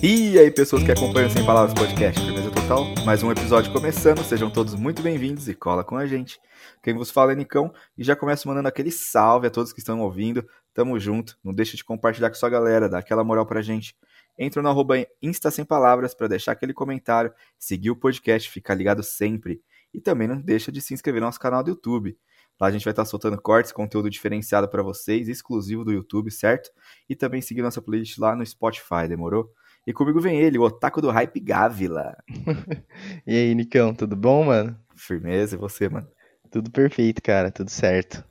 E 0.00 0.38
aí, 0.38 0.52
pessoas 0.52 0.84
que 0.84 0.92
acompanham 0.92 1.28
Sem 1.28 1.44
Palavras 1.44 1.74
Podcast, 1.74 2.20
firmeza 2.20 2.48
total? 2.52 2.84
Mais 3.04 3.24
um 3.24 3.32
episódio 3.32 3.72
começando, 3.72 4.22
sejam 4.22 4.48
todos 4.48 4.76
muito 4.76 5.02
bem-vindos 5.02 5.48
e 5.48 5.54
cola 5.54 5.82
com 5.82 5.96
a 5.96 6.06
gente. 6.06 6.38
Quem 6.80 6.94
vos 6.94 7.10
fala 7.10 7.32
é 7.32 7.34
Nicão 7.34 7.72
e 7.96 8.04
já 8.04 8.14
começo 8.14 8.46
mandando 8.46 8.68
aquele 8.68 8.92
salve 8.92 9.48
a 9.48 9.50
todos 9.50 9.72
que 9.72 9.80
estão 9.80 10.00
ouvindo. 10.00 10.48
Tamo 10.72 11.00
junto, 11.00 11.36
não 11.42 11.52
deixa 11.52 11.76
de 11.76 11.82
compartilhar 11.82 12.28
com 12.28 12.36
sua 12.36 12.48
galera, 12.48 12.88
dá 12.88 12.98
aquela 12.98 13.24
moral 13.24 13.44
pra 13.44 13.60
gente. 13.60 13.96
Entra 14.38 14.62
no 14.62 14.68
arroba 14.68 15.04
Insta 15.20 15.50
Sem 15.50 15.64
Palavras 15.64 16.14
para 16.14 16.28
deixar 16.28 16.52
aquele 16.52 16.72
comentário, 16.72 17.32
seguir 17.58 17.90
o 17.90 17.96
podcast, 17.96 18.48
ficar 18.48 18.76
ligado 18.76 19.02
sempre. 19.02 19.60
E 19.92 20.00
também 20.00 20.28
não 20.28 20.40
deixa 20.40 20.70
de 20.70 20.80
se 20.80 20.94
inscrever 20.94 21.20
no 21.20 21.26
nosso 21.26 21.40
canal 21.40 21.64
do 21.64 21.70
YouTube. 21.70 22.16
Lá 22.60 22.66
a 22.66 22.70
gente 22.70 22.84
vai 22.84 22.92
estar 22.92 23.04
soltando 23.04 23.40
cortes, 23.40 23.72
conteúdo 23.72 24.10
diferenciado 24.10 24.68
para 24.68 24.82
vocês, 24.82 25.28
exclusivo 25.28 25.84
do 25.84 25.92
YouTube, 25.92 26.30
certo? 26.30 26.70
E 27.08 27.14
também 27.14 27.40
seguir 27.40 27.62
nossa 27.62 27.80
playlist 27.80 28.18
lá 28.18 28.34
no 28.34 28.44
Spotify, 28.44 29.06
demorou? 29.08 29.52
E 29.86 29.92
comigo 29.92 30.20
vem 30.20 30.38
ele, 30.38 30.58
o 30.58 30.62
Otaku 30.62 31.00
do 31.00 31.10
Hype 31.10 31.40
Gávila. 31.40 32.16
e 33.26 33.34
aí, 33.34 33.54
Nicão, 33.54 33.94
tudo 33.94 34.14
bom, 34.14 34.44
mano? 34.44 34.78
Firmeza, 34.94 35.54
e 35.54 35.58
você, 35.58 35.88
mano? 35.88 36.06
Tudo 36.50 36.70
perfeito, 36.70 37.22
cara, 37.22 37.50
tudo 37.50 37.70
certo. 37.70 38.22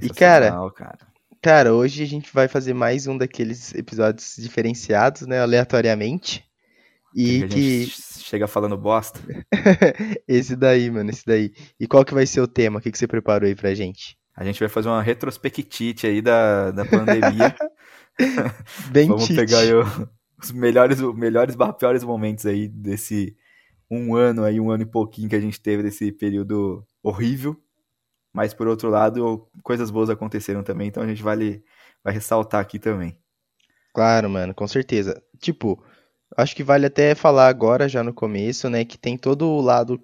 E, 0.00 0.08
cara, 0.10 0.52
cara, 0.70 0.98
cara, 1.42 1.74
hoje 1.74 2.02
a 2.02 2.06
gente 2.06 2.32
vai 2.32 2.46
fazer 2.46 2.74
mais 2.74 3.06
um 3.06 3.16
daqueles 3.18 3.74
episódios 3.74 4.36
diferenciados, 4.38 5.22
né, 5.22 5.40
aleatoriamente. 5.40 6.45
E 7.16 7.48
que, 7.48 7.48
que... 7.48 7.86
chega 7.86 8.46
falando 8.46 8.76
bosta. 8.76 9.18
esse 10.28 10.54
daí, 10.54 10.90
mano, 10.90 11.08
esse 11.10 11.24
daí. 11.24 11.52
E 11.80 11.86
qual 11.86 12.04
que 12.04 12.12
vai 12.12 12.26
ser 12.26 12.42
o 12.42 12.46
tema? 12.46 12.78
O 12.78 12.82
que, 12.82 12.92
que 12.92 12.98
você 12.98 13.06
preparou 13.06 13.46
aí 13.46 13.54
pra 13.54 13.74
gente? 13.74 14.18
A 14.36 14.44
gente 14.44 14.60
vai 14.60 14.68
fazer 14.68 14.88
uma 14.88 15.02
retrospectite 15.02 16.06
aí 16.06 16.20
da, 16.20 16.70
da 16.70 16.84
pandemia. 16.84 17.56
Bem 18.92 19.08
Vamos 19.08 19.24
tite. 19.26 19.36
pegar 19.36 19.60
aí 19.60 19.72
o- 19.72 20.08
os 20.42 20.52
melhores, 20.52 21.00
os 21.00 21.16
melhores 21.16 21.54
barra 21.54 21.72
piores 21.72 22.04
momentos 22.04 22.44
aí 22.44 22.68
desse 22.68 23.34
um 23.90 24.14
ano 24.14 24.44
aí, 24.44 24.60
um 24.60 24.70
ano 24.70 24.82
e 24.82 24.86
pouquinho 24.86 25.28
que 25.30 25.36
a 25.36 25.40
gente 25.40 25.60
teve 25.60 25.82
desse 25.82 26.12
período 26.12 26.84
horrível. 27.02 27.56
Mas 28.34 28.52
por 28.52 28.66
outro 28.68 28.90
lado, 28.90 29.48
coisas 29.62 29.90
boas 29.90 30.10
aconteceram 30.10 30.62
também, 30.62 30.88
então 30.88 31.02
a 31.02 31.06
gente 31.06 31.22
vai, 31.22 31.62
vai 32.04 32.12
ressaltar 32.12 32.60
aqui 32.60 32.78
também. 32.78 33.18
Claro, 33.94 34.28
mano, 34.28 34.54
com 34.54 34.68
certeza. 34.68 35.22
Tipo, 35.40 35.82
acho 36.36 36.54
que 36.56 36.62
vale 36.64 36.86
até 36.86 37.14
falar 37.14 37.48
agora, 37.48 37.88
já 37.88 38.02
no 38.02 38.12
começo, 38.14 38.68
né, 38.70 38.84
que 38.84 38.98
tem 38.98 39.16
todo 39.18 39.46
o 39.48 39.60
lado 39.60 39.98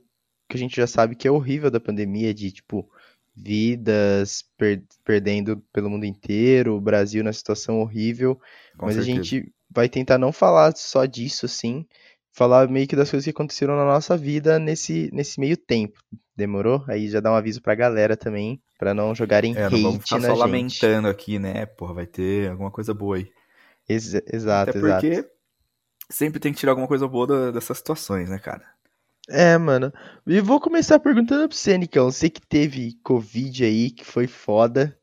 que 0.49 0.57
a 0.57 0.59
gente 0.59 0.77
já 0.77 0.87
sabe 0.87 1.17
que 1.17 1.27
é 1.27 1.31
horrível 1.31 1.71
da 1.71 1.81
pandemia, 1.81 2.35
de, 2.35 2.53
tipo, 2.53 2.89
vidas 3.35 4.45
per- 4.57 4.85
perdendo 5.05 5.59
pelo 5.73 5.89
mundo 5.91 6.05
inteiro, 6.05 6.77
o 6.77 6.81
Brasil 6.81 7.25
na 7.25 7.33
situação 7.33 7.81
horrível, 7.81 8.41
Com 8.77 8.91
mas 8.91 8.99
a 8.99 9.01
certeza. 9.01 9.03
gente 9.03 9.53
vai 9.71 9.89
tentar 9.89 10.19
não 10.19 10.33
falar 10.33 10.77
só 10.77 11.07
disso, 11.07 11.47
assim, 11.47 11.87
falar 12.33 12.69
meio 12.69 12.87
que 12.87 12.97
das 12.97 13.11
coisas 13.11 13.25
que 13.25 13.31
aconteceram 13.31 13.77
na 13.77 13.85
nossa 13.85 14.17
vida 14.17 14.59
nesse, 14.59 15.11
nesse 15.13 15.41
meio 15.41 15.57
tempo. 15.57 15.99
Demorou? 16.37 16.85
Aí 16.89 17.09
já 17.09 17.21
dá 17.21 17.33
um 17.33 17.35
aviso 17.37 17.63
pra 17.63 17.75
galera 17.75 18.17
também, 18.17 18.61
pra 18.79 18.93
não 18.95 19.15
jogarem 19.15 19.55
É, 19.55 19.69
não 19.71 19.79
vamos 19.79 20.03
hate 20.03 20.03
ficar 20.03 20.19
na 20.19 20.33
só 20.33 20.35
gente. 20.35 20.93
lamentando 20.93 21.09
aqui, 21.09 21.39
né? 21.39 21.65
Porra, 21.67 21.95
vai 21.95 22.07
ter 22.07 22.51
alguma 22.51 22.71
coisa 22.71 22.93
boa 22.95 23.17
aí. 23.17 23.33
Ex- 23.89 24.15
exato, 24.27 24.77
Até 24.77 24.79
exato. 24.79 25.13
porque 25.13 25.25
sempre 26.15 26.39
tem 26.41 26.53
que 26.53 26.59
tirar 26.59 26.73
alguma 26.73 26.89
coisa 26.89 27.07
boa 27.09 27.27
da- 27.27 27.51
dessas 27.51 27.79
situações, 27.79 28.29
né, 28.29 28.39
cara? 28.39 28.63
É, 29.29 29.57
mano. 29.57 29.93
E 30.27 30.41
vou 30.41 30.61
começar 30.61 30.99
perguntando 30.99 31.49
pra 31.49 31.57
você, 31.57 31.79
Nicão. 31.79 32.11
Você 32.11 32.29
que 32.29 32.41
teve 32.41 32.95
Covid 33.03 33.65
aí, 33.65 33.91
que 33.91 34.05
foi 34.05 34.27
foda. 34.27 34.97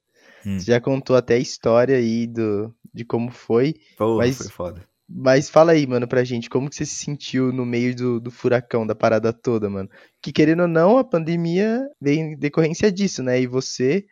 Hum. 0.46 0.60
Você 0.60 0.72
já 0.72 0.80
contou 0.82 1.16
até 1.16 1.36
a 1.36 1.40
história 1.40 1.98
aí 1.98 2.28
do, 2.28 2.74
de 2.94 3.04
como 3.06 3.32
foi. 3.32 3.76
Porra, 3.98 4.18
Mas- 4.26 4.38
foi 4.38 4.48
foda. 4.50 4.90
Mas 5.12 5.50
fala 5.50 5.72
aí, 5.72 5.88
mano, 5.88 6.08
pra 6.08 6.24
gente, 6.24 6.48
como 6.52 6.70
que 6.70 6.76
você 6.76 6.86
se 6.86 6.94
sentiu 7.04 7.52
no 7.52 7.66
meio 7.66 7.96
do, 7.96 8.20
do 8.20 8.30
furacão, 8.30 8.86
da 8.86 8.94
parada 8.94 9.34
toda, 9.34 9.68
mano? 9.68 9.90
Que 10.22 10.32
querendo 10.32 10.62
ou 10.62 10.68
não, 10.68 11.00
a 11.00 11.04
pandemia 11.04 11.82
veio 12.00 12.20
em 12.20 12.38
decorrência 12.38 12.92
disso, 12.92 13.24
né? 13.24 13.42
E 13.42 13.48
você 13.48 14.06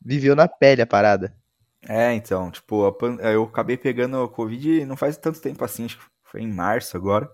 viveu 0.00 0.36
na 0.36 0.46
pele 0.46 0.82
a 0.82 0.86
parada. 0.86 1.34
É, 1.88 2.12
então, 2.14 2.48
tipo, 2.48 2.84
a 2.86 2.92
pan- 2.92 3.16
eu 3.20 3.42
acabei 3.42 3.76
pegando 3.76 4.22
a 4.22 4.28
Covid 4.28 4.84
não 4.86 4.96
faz 4.96 5.16
tanto 5.16 5.40
tempo 5.40 5.64
assim, 5.64 5.86
acho 5.86 5.98
que 5.98 6.04
foi 6.30 6.42
em 6.42 6.52
março 6.52 6.96
agora. 6.96 7.30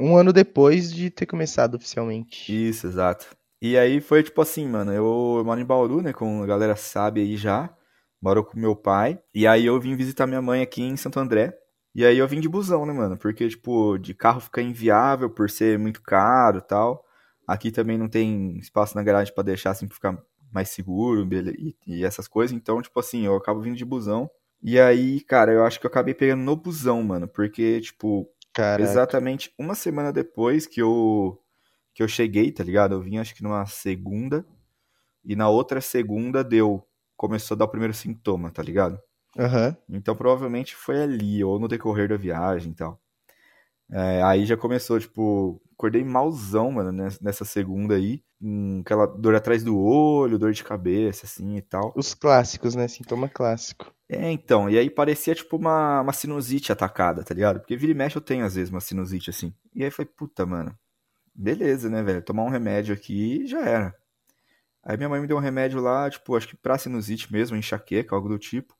Um 0.00 0.16
ano 0.16 0.32
depois 0.32 0.92
de 0.92 1.10
ter 1.10 1.26
começado 1.26 1.74
oficialmente. 1.74 2.50
Isso, 2.68 2.86
exato. 2.86 3.26
E 3.60 3.76
aí 3.76 4.00
foi 4.00 4.22
tipo 4.22 4.40
assim, 4.40 4.66
mano, 4.66 4.90
eu, 4.92 5.34
eu 5.38 5.44
moro 5.44 5.60
em 5.60 5.64
Bauru, 5.64 6.00
né, 6.00 6.12
como 6.14 6.42
a 6.42 6.46
galera 6.46 6.74
sabe 6.74 7.20
aí 7.20 7.36
já, 7.36 7.68
moro 8.20 8.42
com 8.42 8.58
meu 8.58 8.74
pai, 8.74 9.20
e 9.34 9.46
aí 9.46 9.66
eu 9.66 9.78
vim 9.78 9.94
visitar 9.94 10.26
minha 10.26 10.40
mãe 10.40 10.62
aqui 10.62 10.82
em 10.82 10.96
Santo 10.96 11.20
André, 11.20 11.54
e 11.94 12.06
aí 12.06 12.16
eu 12.16 12.26
vim 12.26 12.40
de 12.40 12.48
busão, 12.48 12.86
né, 12.86 12.92
mano, 12.94 13.18
porque, 13.18 13.46
tipo, 13.48 13.98
de 13.98 14.14
carro 14.14 14.40
fica 14.40 14.62
inviável 14.62 15.28
por 15.28 15.50
ser 15.50 15.78
muito 15.78 16.00
caro 16.00 16.58
e 16.58 16.62
tal, 16.62 17.04
aqui 17.46 17.70
também 17.70 17.98
não 17.98 18.08
tem 18.08 18.56
espaço 18.58 18.96
na 18.96 19.02
garagem 19.02 19.34
pra 19.34 19.44
deixar, 19.44 19.72
assim, 19.72 19.86
pra 19.86 19.94
ficar 19.94 20.18
mais 20.50 20.70
seguro 20.70 21.28
e, 21.30 21.76
e 21.86 22.04
essas 22.04 22.26
coisas, 22.26 22.56
então, 22.56 22.80
tipo 22.80 22.98
assim, 22.98 23.26
eu 23.26 23.36
acabo 23.36 23.60
vindo 23.60 23.76
de 23.76 23.84
busão, 23.84 24.30
e 24.62 24.78
aí, 24.78 25.20
cara, 25.20 25.52
eu 25.52 25.64
acho 25.64 25.80
que 25.80 25.86
eu 25.86 25.90
acabei 25.90 26.14
pegando 26.14 26.42
no 26.42 26.56
busão, 26.56 27.02
mano, 27.02 27.26
porque, 27.28 27.80
tipo, 27.80 28.30
Caraca. 28.52 28.82
Exatamente 28.82 29.52
uma 29.56 29.74
semana 29.74 30.12
depois 30.12 30.66
que 30.66 30.80
eu 30.82 31.40
que 31.94 32.02
eu 32.02 32.08
cheguei, 32.08 32.50
tá 32.52 32.62
ligado? 32.62 32.94
Eu 32.94 33.00
vim 33.00 33.18
acho 33.18 33.34
que 33.34 33.42
numa 33.42 33.66
segunda 33.66 34.46
e 35.24 35.36
na 35.36 35.48
outra 35.48 35.80
segunda 35.80 36.42
deu, 36.42 36.84
começou 37.16 37.54
a 37.54 37.58
dar 37.58 37.64
o 37.66 37.68
primeiro 37.68 37.92
sintoma, 37.92 38.50
tá 38.50 38.62
ligado? 38.62 39.00
Aham. 39.38 39.76
Então 39.88 40.16
provavelmente 40.16 40.74
foi 40.74 41.02
ali 41.02 41.44
ou 41.44 41.58
no 41.58 41.68
decorrer 41.68 42.08
da 42.08 42.16
viagem 42.16 42.72
e 42.72 42.74
tal. 42.74 43.00
É, 43.90 44.22
aí 44.22 44.46
já 44.46 44.56
começou, 44.56 45.00
tipo, 45.00 45.60
acordei 45.80 46.04
malzão, 46.04 46.70
mano, 46.70 46.92
nes- 46.92 47.18
nessa 47.20 47.44
segunda 47.44 47.94
aí, 47.94 48.22
com 48.40 48.80
aquela 48.82 49.06
dor 49.06 49.34
atrás 49.34 49.64
do 49.64 49.78
olho, 49.78 50.38
dor 50.38 50.52
de 50.52 50.62
cabeça, 50.62 51.24
assim 51.24 51.56
e 51.56 51.62
tal. 51.62 51.92
Os 51.96 52.12
clássicos, 52.12 52.74
né? 52.74 52.86
Sintoma 52.86 53.28
clássico. 53.28 53.90
É, 54.08 54.30
então, 54.30 54.68
e 54.68 54.76
aí 54.78 54.90
parecia 54.90 55.34
tipo 55.34 55.56
uma, 55.56 56.00
uma 56.02 56.12
sinusite 56.12 56.72
atacada, 56.72 57.22
tá 57.22 57.32
ligado? 57.32 57.60
Porque 57.60 57.76
vira 57.76 57.92
e 57.92 57.94
mexe 57.94 58.16
eu 58.16 58.20
tenho 58.20 58.44
às 58.44 58.56
vezes 58.56 58.70
uma 58.70 58.80
sinusite 58.80 59.30
assim. 59.30 59.54
E 59.74 59.84
aí 59.84 59.90
foi, 59.90 60.04
puta, 60.04 60.44
mano, 60.44 60.76
beleza, 61.34 61.90
né, 61.90 62.02
velho? 62.02 62.22
Tomar 62.22 62.44
um 62.44 62.50
remédio 62.50 62.94
aqui 62.94 63.46
já 63.46 63.60
era. 63.60 63.94
Aí 64.82 64.96
minha 64.96 65.08
mãe 65.08 65.20
me 65.20 65.26
deu 65.26 65.36
um 65.36 65.40
remédio 65.40 65.80
lá, 65.80 66.08
tipo, 66.10 66.36
acho 66.36 66.48
que 66.48 66.56
pra 66.56 66.78
sinusite 66.78 67.32
mesmo, 67.32 67.56
enxaqueca, 67.56 68.14
algo 68.16 68.28
do 68.28 68.38
tipo. 68.38 68.74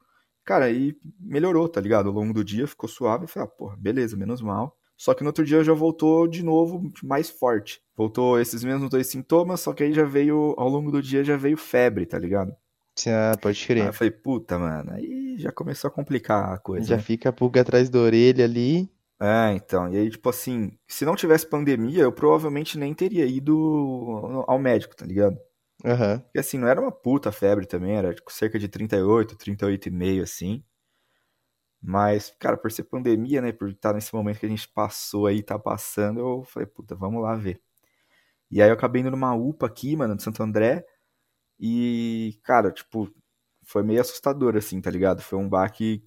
Cara, 0.45 0.67
aí 0.67 0.97
melhorou, 1.21 1.69
tá 1.69 1.81
ligado? 1.81 2.09
Ao 2.09 2.15
longo 2.15 2.33
do 2.35 2.45
dia 2.45 2.67
ficou 2.67 2.89
suave. 2.89 3.25
Eu 3.25 3.29
falei, 3.29 3.49
ah, 3.49 3.53
porra, 3.57 3.77
beleza, 3.77 4.17
menos 4.17 4.41
mal. 4.43 4.77
Só 5.01 5.15
que 5.15 5.23
no 5.23 5.31
outro 5.31 5.47
dia 5.47 5.65
já 5.65 5.73
voltou 5.73 6.29
de 6.29 6.45
novo 6.45 6.93
mais 7.03 7.31
forte. 7.31 7.81
Voltou 7.97 8.39
esses 8.39 8.63
mesmos 8.63 8.91
dois 8.91 9.07
sintomas, 9.07 9.63
só 9.63 9.73
que 9.73 9.83
aí 9.83 9.95
já 9.95 10.05
veio, 10.05 10.55
ao 10.59 10.69
longo 10.69 10.93
do 10.93 11.01
dia 11.01 11.25
já 11.25 11.39
veio 11.39 11.57
febre, 11.57 12.05
tá 12.05 12.19
ligado? 12.19 12.55
Ah, 13.09 13.35
pode 13.41 13.59
Aí 13.63 13.67
crer. 13.67 13.87
eu 13.87 13.93
falei, 13.95 14.11
puta, 14.11 14.59
mano, 14.59 14.93
aí 14.93 15.37
já 15.39 15.51
começou 15.51 15.89
a 15.89 15.91
complicar 15.91 16.53
a 16.53 16.59
coisa. 16.59 16.87
Já 16.87 16.97
né? 16.97 17.03
fica 17.03 17.31
a 17.31 17.33
pulga 17.33 17.63
atrás 17.63 17.89
da 17.89 17.99
orelha 17.99 18.45
ali. 18.45 18.93
É, 19.19 19.55
então, 19.55 19.91
e 19.91 19.97
aí, 19.97 20.11
tipo 20.11 20.29
assim, 20.29 20.73
se 20.87 21.07
não 21.07 21.17
tivesse 21.17 21.47
pandemia, 21.47 22.03
eu 22.03 22.13
provavelmente 22.13 22.77
nem 22.77 22.93
teria 22.93 23.25
ido 23.25 24.45
ao 24.47 24.59
médico, 24.59 24.95
tá 24.95 25.07
ligado? 25.07 25.39
Aham. 25.83 26.19
Porque 26.19 26.39
assim, 26.41 26.59
não 26.59 26.69
era 26.69 26.79
uma 26.79 26.93
puta 26.93 27.33
febre 27.33 27.65
também, 27.65 27.97
era 27.97 28.13
tipo, 28.13 28.31
cerca 28.31 28.59
de 28.59 28.69
38, 28.69 29.35
38,5 29.35 30.23
assim. 30.23 30.63
Mas, 31.83 32.35
cara, 32.39 32.57
por 32.57 32.71
ser 32.71 32.85
pandemia, 32.85 33.41
né, 33.41 33.53
por 33.53 33.71
estar 33.71 33.95
nesse 33.95 34.15
momento 34.15 34.39
que 34.41 34.47
a 34.47 34.49
gente 34.49 34.69
passou 34.69 35.27
aí, 35.27 35.43
tá 35.43 35.59
passando, 35.59 36.21
eu 36.21 36.45
falei, 36.45 36.67
puta, 36.67 36.95
vamos 36.95 37.23
lá 37.23 37.35
ver. 37.37 37.61
E 38.51 38.61
aí 38.61 38.69
eu 38.69 38.75
acabei 38.75 39.01
indo 39.01 39.11
numa 39.11 39.35
UPA 39.35 39.67
aqui, 39.67 39.97
mano, 39.97 40.17
de 40.17 40.23
Santo 40.23 40.43
André, 40.43 40.85
e, 41.59 42.39
cara, 42.43 42.71
tipo, 42.73 43.11
foi 43.63 43.83
meio 43.83 44.01
assustador, 44.01 44.57
assim, 44.57 44.81
tá 44.81 44.91
ligado? 44.91 45.23
Foi 45.23 45.39
um 45.39 45.49
baque 45.49 46.03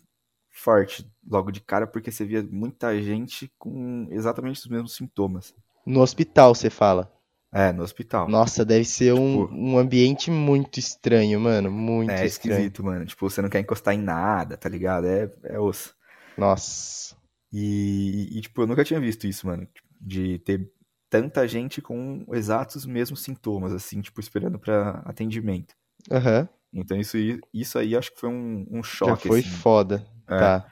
forte 0.50 1.10
logo 1.28 1.52
de 1.52 1.62
cara, 1.62 1.88
porque 1.88 2.12
você 2.12 2.26
via 2.26 2.44
muita 2.44 3.02
gente 3.02 3.52
com 3.58 4.08
exatamente 4.12 4.60
os 4.60 4.68
mesmos 4.68 4.96
sintomas. 4.96 5.56
No 5.86 6.02
hospital, 6.02 6.54
você 6.54 6.70
fala. 6.70 7.12
É, 7.54 7.72
no 7.72 7.84
hospital. 7.84 8.28
Nossa, 8.28 8.66
deve 8.66 8.84
ser 8.84 9.14
um, 9.14 9.44
Tipo- 9.46 9.54
um 9.56 9.78
ambiente 9.78 10.32
muito 10.32 10.80
estranho, 10.80 11.40
mano. 11.40 11.70
Muito 11.70 12.10
É 12.12 12.26
estranho. 12.26 12.56
esquisito, 12.56 12.84
mano. 12.84 13.06
Tipo, 13.06 13.30
você 13.30 13.42
não 13.42 13.50
quer 13.50 13.60
encostar 13.60 13.94
em 13.94 14.00
nada, 14.02 14.58
tá 14.58 14.68
ligado? 14.68 15.06
É, 15.08 15.30
é 15.44 15.60
osso. 15.60 15.94
Nossa. 16.38 17.16
E, 17.52 18.30
e, 18.38 18.42
tipo, 18.42 18.62
eu 18.64 18.68
nunca 18.68 18.84
tinha 18.84 19.00
visto 19.00 19.28
isso, 19.28 19.46
mano. 19.46 19.68
De 20.02 20.40
ter 20.40 20.68
tanta 21.10 21.48
gente 21.48 21.80
com 21.82 22.26
exatos 22.34 22.86
mesmos 22.88 23.22
sintomas, 23.22 23.72
assim, 23.72 24.02
tipo, 24.02 24.20
esperando 24.20 24.58
pra 24.58 25.04
atendimento. 25.06 25.76
Aham. 26.12 26.50
Então 26.74 26.98
isso, 27.00 27.16
aí- 27.18 27.40
isso 27.54 27.78
aí 27.78 27.96
acho 27.96 28.12
que 28.12 28.20
foi 28.20 28.30
um, 28.30 28.66
um 28.72 28.78
Já 28.84 28.90
choque, 28.90 29.28
foi 29.28 29.42
assim. 29.42 29.50
foda. 29.50 30.04
É. 30.28 30.40
Tá. 30.40 30.66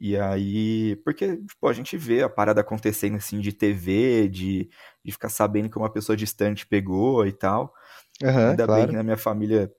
E 0.00 0.16
aí, 0.16 0.96
porque, 1.04 1.36
tipo, 1.36 1.68
a 1.68 1.72
gente 1.72 1.96
vê 1.96 2.22
a 2.22 2.28
parada 2.28 2.60
acontecendo, 2.60 3.16
assim, 3.16 3.40
de 3.40 3.52
TV, 3.52 4.28
de, 4.28 4.70
de 5.04 5.12
ficar 5.12 5.28
sabendo 5.28 5.68
que 5.70 5.78
uma 5.78 5.92
pessoa 5.92 6.16
distante 6.16 6.66
pegou 6.66 7.26
e 7.26 7.32
tal. 7.32 7.74
Aham, 8.22 8.50
Ainda 8.50 8.66
bem 8.66 8.74
claro. 8.74 8.88
que 8.88 8.96
na 8.96 9.02
minha 9.02 9.16
família 9.16 9.72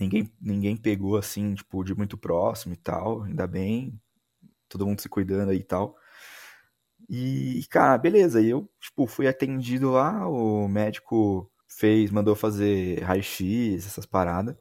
Ninguém, 0.00 0.32
ninguém 0.40 0.76
pegou 0.76 1.16
assim, 1.16 1.54
tipo, 1.54 1.84
de 1.84 1.94
muito 1.94 2.16
próximo 2.16 2.74
e 2.74 2.76
tal, 2.76 3.22
ainda 3.22 3.46
bem. 3.46 4.00
Todo 4.68 4.86
mundo 4.86 5.00
se 5.00 5.08
cuidando 5.08 5.50
aí 5.50 5.58
e 5.58 5.64
tal. 5.64 5.96
E, 7.08 7.64
cara, 7.70 7.98
beleza. 7.98 8.40
E 8.40 8.48
eu, 8.50 8.70
tipo, 8.80 9.06
fui 9.06 9.26
atendido 9.28 9.90
lá, 9.92 10.26
o 10.28 10.68
médico 10.68 11.50
fez, 11.68 12.10
mandou 12.10 12.34
fazer 12.34 13.02
raio-x, 13.02 13.86
essas 13.86 14.06
paradas. 14.06 14.56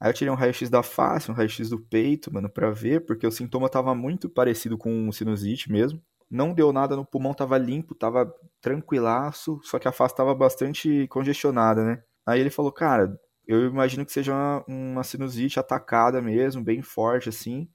Aí 0.00 0.10
eu 0.10 0.14
tirei 0.14 0.30
um 0.32 0.36
raio-x 0.36 0.70
da 0.70 0.82
face, 0.82 1.30
um 1.30 1.34
raio-x 1.34 1.70
do 1.70 1.80
peito, 1.80 2.32
mano, 2.32 2.48
pra 2.48 2.70
ver, 2.70 3.04
porque 3.04 3.26
o 3.26 3.32
sintoma 3.32 3.68
tava 3.68 3.94
muito 3.94 4.28
parecido 4.28 4.78
com 4.78 5.10
sinusite 5.12 5.70
mesmo. 5.72 6.00
Não 6.30 6.52
deu 6.54 6.72
nada 6.72 6.94
no 6.94 7.04
pulmão, 7.06 7.34
tava 7.34 7.58
limpo, 7.58 7.94
tava 7.94 8.32
tranquilaço, 8.60 9.60
só 9.62 9.78
que 9.78 9.88
a 9.88 9.92
face 9.92 10.14
tava 10.14 10.34
bastante 10.34 11.06
congestionada, 11.08 11.84
né? 11.84 12.02
Aí 12.26 12.40
ele 12.40 12.50
falou, 12.50 12.70
cara, 12.70 13.18
eu 13.46 13.66
imagino 13.66 14.04
que 14.04 14.12
seja 14.12 14.32
uma, 14.34 14.64
uma 14.68 15.04
sinusite 15.04 15.58
atacada 15.58 16.20
mesmo, 16.22 16.62
bem 16.62 16.82
forte, 16.82 17.28
assim. 17.30 17.68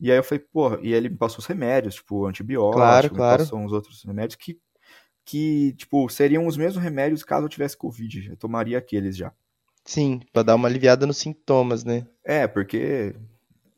E 0.00 0.10
aí 0.10 0.18
eu 0.18 0.24
falei, 0.24 0.44
porra, 0.52 0.78
e 0.82 0.92
ele 0.92 1.08
me 1.10 1.16
passou 1.16 1.38
os 1.40 1.46
remédios, 1.46 1.96
tipo, 1.96 2.26
antibiótico, 2.26 3.14
Claro, 3.14 3.14
claro. 3.16 3.22
passou 3.22 3.58
uns 3.58 3.72
outros 3.72 4.02
remédios 4.04 4.36
que, 4.36 4.58
que, 5.24 5.74
tipo, 5.74 6.08
seriam 6.10 6.46
os 6.46 6.56
mesmos 6.56 6.82
remédios 6.82 7.24
caso 7.24 7.46
eu 7.46 7.50
tivesse 7.50 7.76
Covid. 7.76 8.30
Eu 8.30 8.36
tomaria 8.36 8.78
aqueles 8.78 9.16
já. 9.16 9.32
Sim, 9.92 10.20
pra 10.32 10.42
dar 10.42 10.54
uma 10.54 10.68
aliviada 10.68 11.06
nos 11.06 11.18
sintomas, 11.18 11.84
né? 11.84 12.06
É, 12.24 12.46
porque 12.46 13.14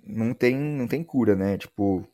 não 0.04 0.34
tem, 0.34 0.56
não 0.56 0.88
tem 0.88 1.04
cura, 1.04 1.34
né? 1.36 1.58
Tipo, 1.58 2.06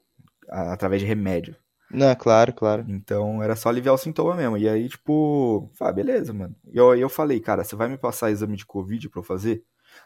a- 0.50 0.72
através 0.74 1.02
de 1.02 1.08
remédio. 1.08 1.56
Não, 1.90 2.14
claro, 2.16 2.52
claro. 2.54 2.86
Então 2.86 3.42
era 3.42 3.54
só 3.56 3.68
aliviar 3.68 3.94
o 3.94 3.98
sintoma 3.98 4.34
mesmo. 4.34 4.56
E 4.56 4.68
aí, 4.68 4.88
tipo, 4.88 5.70
ah, 5.80 5.92
beleza, 5.92 6.32
mano. 6.32 6.54
E 6.72 6.76
eu, 6.78 6.94
eu 6.96 7.08
falei, 7.08 7.40
cara, 7.40 7.64
você 7.64 7.76
vai 7.76 7.88
me 7.88 7.98
passar 7.98 8.30
exame 8.30 8.56
de 8.56 8.64
Covid 8.66 9.08
pra 9.10 9.20
eu 9.20 9.24
fazer? 9.24 9.64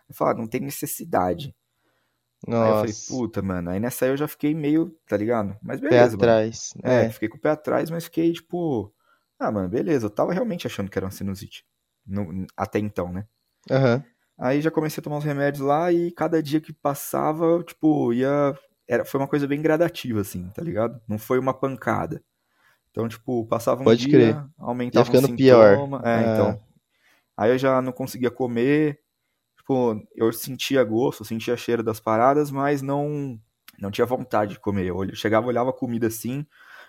Ele 0.09 0.15
falou, 0.17 0.35
ah, 0.35 0.37
não 0.39 0.47
tem 0.47 0.61
necessidade. 0.61 1.55
Aí 2.59 2.71
eu 2.71 2.75
falei, 2.77 2.95
Nossa, 2.95 3.05
puta, 3.07 3.43
mano. 3.43 3.71
Aí 3.71 3.81
nessa 3.81 4.05
aí 4.05 4.11
eu 4.13 4.17
já 4.17 4.29
fiquei 4.29 4.55
meio, 4.55 4.91
tá 5.07 5.17
ligado? 5.17 5.57
Mas 5.63 5.81
pé 5.81 5.99
beleza, 5.99 6.17
mano. 6.17 6.37
atrás. 6.39 6.73
É, 6.83 7.05
É, 7.05 7.11
fiquei 7.11 7.29
com 7.29 7.37
o 7.37 7.41
pé 7.41 7.51
atrás, 7.51 7.91
mas 7.91 8.05
fiquei, 8.05 8.33
tipo, 8.33 8.93
ah, 9.39 9.51
mano, 9.51 9.69
beleza. 9.69 10.07
Eu 10.07 10.11
tava 10.11 10.33
realmente 10.33 10.67
achando 10.67 10.91
que 10.91 10.99
era 10.99 11.07
uma 11.07 11.11
sinusite. 11.13 11.65
No- 12.07 12.47
até 12.57 12.79
então, 12.79 13.13
né? 13.13 13.27
Aham. 13.71 14.05
Aí 14.39 14.61
já 14.61 14.71
comecei 14.71 15.01
a 15.01 15.05
tomar 15.05 15.19
os 15.19 15.25
remédios 15.25 15.65
lá 15.65 15.93
e 15.93 16.11
cada 16.13 16.43
dia 16.43 16.61
que 16.61 16.73
passava, 16.73 17.63
tipo, 17.65 18.13
ia. 18.13 18.55
Era, 18.89 19.05
foi 19.05 19.21
uma 19.21 19.29
coisa 19.29 19.47
bem 19.47 19.63
gradativa, 19.63 20.21
assim, 20.21 20.49
tá 20.51 20.63
ligado? 20.63 21.01
Não 21.09 21.19
foi 21.19 21.39
uma 21.39 21.55
pancada. 21.55 22.23
Então, 22.91 23.09
tipo, 23.09 23.47
passava 23.47 23.83
um 23.83 23.87
Pode 23.87 23.93
dia, 23.93 24.09
crer. 24.09 24.45
Ia 24.93 25.05
aumentava 25.05 25.13
um 25.13 25.17
ficando 25.17 25.29
pior. 25.29 25.77
sintoma. 25.77 26.03
É, 26.05 26.23
Ah, 26.23 26.23
então. 26.25 26.61
Aí 27.37 27.51
eu 27.53 27.59
já 27.59 27.83
não 27.83 27.93
conseguia 27.93 28.31
comer. 28.31 29.01
Tipo, 29.59 30.03
eu 30.17 30.33
sentia 30.33 30.85
gosto, 30.85 31.25
sentia 31.25 31.57
cheiro 31.57 31.83
das 31.83 32.01
paradas, 32.01 32.51
mas 32.51 32.83
não 32.83 33.41
não 33.79 33.91
tinha 33.91 34.07
vontade 34.07 34.55
de 34.55 34.61
comer. 34.61 34.87
Eu 34.89 35.15
chegava, 35.17 35.47
olhava 35.49 35.71
a 35.71 35.75
comida 35.75 36.07
assim, 36.09 36.47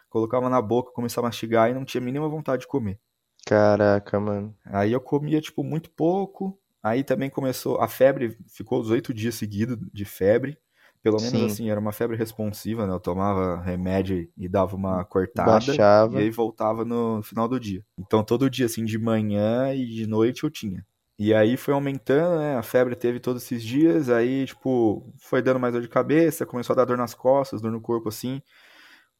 colocava 0.09 0.49
na 0.49 0.61
boca, 0.61 0.91
começava 0.93 1.27
a 1.27 1.29
mastigar 1.29 1.69
e 1.71 1.73
não 1.75 1.85
tinha 1.85 2.01
a 2.01 2.05
mínima 2.05 2.29
vontade 2.29 2.61
de 2.63 2.67
comer. 2.67 2.99
caraca, 3.45 4.19
mano. 4.19 4.53
Aí 4.65 4.91
eu 4.91 5.01
comia, 5.01 5.41
tipo, 5.41 5.63
muito 5.63 5.89
pouco. 5.91 6.59
Aí 6.83 7.01
também 7.01 7.29
começou. 7.29 7.79
A 7.79 7.87
febre 7.87 8.37
ficou 8.47 8.81
os 8.81 8.89
oito 8.89 9.13
dias 9.13 9.35
seguidos 9.35 9.77
de 9.93 10.03
febre. 10.03 10.57
Pelo 11.01 11.17
menos 11.17 11.31
Sim, 11.31 11.45
assim, 11.45 11.69
era 11.69 11.79
uma 11.79 11.91
febre 11.91 12.15
responsiva, 12.15 12.87
né? 12.87 12.93
Eu 12.93 12.99
tomava 12.99 13.61
remédio 13.61 14.29
e 14.37 14.47
dava 14.47 14.75
uma 14.75 15.03
cortada. 15.03 15.49
E 15.49 15.67
baixava. 15.67 16.19
aí 16.19 16.29
voltava 16.29 16.85
no 16.85 17.21
final 17.23 17.47
do 17.47 17.59
dia. 17.59 17.85
Então 17.97 18.23
todo 18.23 18.49
dia, 18.49 18.65
assim, 18.65 18.85
de 18.85 18.97
manhã 18.97 19.73
e 19.73 19.85
de 19.85 20.07
noite 20.07 20.43
eu 20.43 20.49
tinha. 20.49 20.85
E 21.19 21.33
aí 21.33 21.57
foi 21.57 21.73
aumentando, 21.73 22.39
né? 22.39 22.55
A 22.55 22.63
febre 22.63 22.95
teve 22.95 23.19
todos 23.19 23.43
esses 23.43 23.61
dias. 23.61 24.09
Aí, 24.09 24.45
tipo, 24.45 25.13
foi 25.17 25.41
dando 25.41 25.59
mais 25.59 25.73
dor 25.73 25.81
de 25.81 25.89
cabeça. 25.89 26.45
Começou 26.45 26.73
a 26.73 26.77
dar 26.77 26.85
dor 26.85 26.97
nas 26.97 27.13
costas, 27.13 27.61
dor 27.61 27.71
no 27.71 27.81
corpo, 27.81 28.09
assim. 28.09 28.41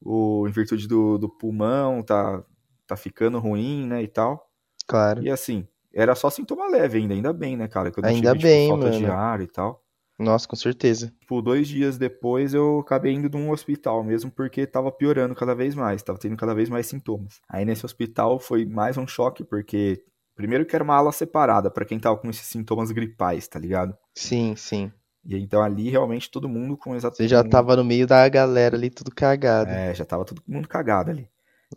O, 0.02 0.48
em 0.48 0.52
virtude 0.52 0.88
do, 0.88 1.18
do 1.18 1.30
pulmão, 1.30 2.02
tá, 2.02 2.44
tá 2.88 2.96
ficando 2.96 3.40
ruim, 3.40 3.86
né? 3.88 4.02
E 4.02 4.08
tal. 4.08 4.50
Claro. 4.88 5.22
E 5.24 5.30
assim, 5.30 5.68
era 5.94 6.16
só 6.16 6.30
sintoma 6.30 6.68
leve 6.70 6.98
ainda, 6.98 7.14
ainda 7.14 7.34
bem, 7.34 7.56
né, 7.56 7.68
cara? 7.68 7.92
Que 7.92 8.00
eu 8.00 8.02
não 8.02 8.10
Ainda 8.10 8.32
tive, 8.34 8.40
tipo, 8.40 8.48
bem, 8.48 8.70
falta 8.70 8.92
de 8.92 9.02
mano. 9.04 9.14
ar 9.14 9.42
e 9.42 9.48
tal. 9.48 9.82
Nossa, 10.20 10.48
com 10.48 10.56
certeza. 10.56 11.12
Tipo, 11.20 11.42
dois 11.42 11.68
dias 11.68 11.98
depois 11.98 12.54
eu 12.54 12.80
acabei 12.80 13.14
indo 13.14 13.30
num 13.30 13.50
hospital 13.52 14.04
mesmo, 14.04 14.32
porque 14.32 14.66
tava 14.66 14.92
piorando 14.92 15.34
cada 15.36 15.56
vez 15.56 15.76
mais, 15.76 16.04
tava 16.04 16.20
tendo 16.20 16.38
cada 16.38 16.54
vez 16.54 16.70
mais 16.70 16.86
sintomas. 16.88 17.40
Aí 17.50 17.66
nesse 17.66 17.86
hospital 17.86 18.40
foi 18.40 18.66
mais 18.66 18.98
um 18.98 19.08
choque, 19.08 19.44
porque 19.44 20.04
primeiro 20.36 20.66
que 20.66 20.76
era 20.76 20.84
uma 20.84 20.96
ala 20.96 21.12
separada 21.12 21.70
pra 21.72 21.86
quem 21.86 22.00
tava 22.00 22.18
com 22.18 22.30
esses 22.30 22.46
sintomas 22.46 22.92
gripais, 22.92 23.48
tá 23.48 23.60
ligado? 23.60 23.96
Sim, 24.16 24.56
sim. 24.56 24.92
E 25.26 25.38
então 25.38 25.64
ali 25.64 25.90
realmente 25.90 26.30
todo 26.30 26.50
mundo 26.50 26.78
com 26.78 26.96
exato. 26.96 27.18
Você 27.18 27.28
já 27.28 27.44
tava 27.44 27.76
no 27.76 27.84
meio 27.84 28.06
da 28.06 28.28
galera 28.30 28.76
ali, 28.76 28.90
tudo 28.90 29.10
cagado. 29.14 29.70
É, 29.72 29.96
já 29.96 30.06
tava 30.06 30.26
todo 30.26 30.42
mundo 30.48 30.68
cagado 30.68 31.12
ali. 31.12 31.28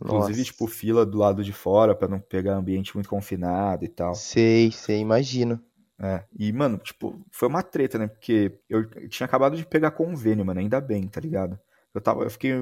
Inclusive, 0.03 0.39
Nossa. 0.39 0.51
tipo, 0.51 0.67
fila 0.67 1.05
do 1.05 1.17
lado 1.17 1.43
de 1.43 1.51
fora 1.51 1.95
pra 1.95 2.07
não 2.07 2.19
pegar 2.19 2.55
ambiente 2.55 2.95
muito 2.95 3.09
confinado 3.09 3.83
e 3.83 3.87
tal. 3.87 4.13
Sei, 4.15 4.71
sei, 4.71 4.99
imagino. 4.99 5.61
É, 5.99 6.23
e, 6.37 6.53
mano, 6.53 6.77
tipo, 6.77 7.19
foi 7.31 7.47
uma 7.47 7.63
treta, 7.63 7.97
né? 7.97 8.07
Porque 8.07 8.59
eu 8.69 8.87
tinha 9.09 9.25
acabado 9.25 9.57
de 9.57 9.65
pegar 9.65 9.91
convênio, 9.91 10.45
mano, 10.45 10.59
ainda 10.59 10.79
bem, 10.79 11.07
tá 11.07 11.19
ligado? 11.19 11.59
Eu 11.93 11.99
tava, 11.99 12.23
eu 12.23 12.29
fiquei 12.29 12.53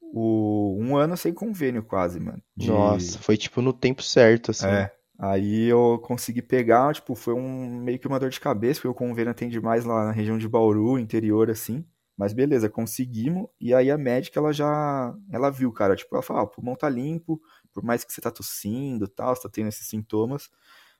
o, 0.00 0.76
um 0.80 0.96
ano 0.96 1.16
sem 1.16 1.32
convênio 1.32 1.82
quase, 1.82 2.18
mano. 2.18 2.42
De, 2.56 2.68
Nossa, 2.68 3.18
foi 3.18 3.36
tipo 3.36 3.60
no 3.60 3.74
tempo 3.74 4.02
certo, 4.02 4.52
assim. 4.52 4.66
é, 4.66 4.90
aí 5.18 5.64
eu 5.64 6.00
consegui 6.02 6.40
pegar, 6.40 6.94
tipo, 6.94 7.14
foi 7.14 7.34
um, 7.34 7.82
meio 7.82 7.98
que 7.98 8.06
uma 8.08 8.18
dor 8.18 8.30
de 8.30 8.40
cabeça, 8.40 8.80
porque 8.80 8.88
o 8.88 8.94
convênio 8.94 9.30
atende 9.30 9.60
mais 9.60 9.84
lá 9.84 10.06
na 10.06 10.12
região 10.12 10.38
de 10.38 10.48
Bauru, 10.48 10.98
interior, 10.98 11.50
assim. 11.50 11.84
Mas 12.18 12.32
beleza, 12.32 12.68
conseguimos, 12.68 13.48
e 13.60 13.72
aí 13.72 13.90
a 13.92 13.96
médica, 13.96 14.40
ela 14.40 14.52
já, 14.52 15.14
ela 15.30 15.50
viu, 15.50 15.72
cara, 15.72 15.94
tipo, 15.96 16.14
ela 16.16 16.22
falou, 16.22 16.42
ah, 16.42 16.44
o 16.44 16.48
pulmão 16.48 16.74
tá 16.74 16.88
limpo, 16.88 17.40
por 17.72 17.84
mais 17.84 18.02
que 18.04 18.12
você 18.12 18.20
tá 18.20 18.30
tossindo 18.30 19.04
e 19.04 19.08
tal, 19.08 19.36
você 19.36 19.42
tá 19.42 19.48
tendo 19.48 19.68
esses 19.68 19.86
sintomas, 19.86 20.50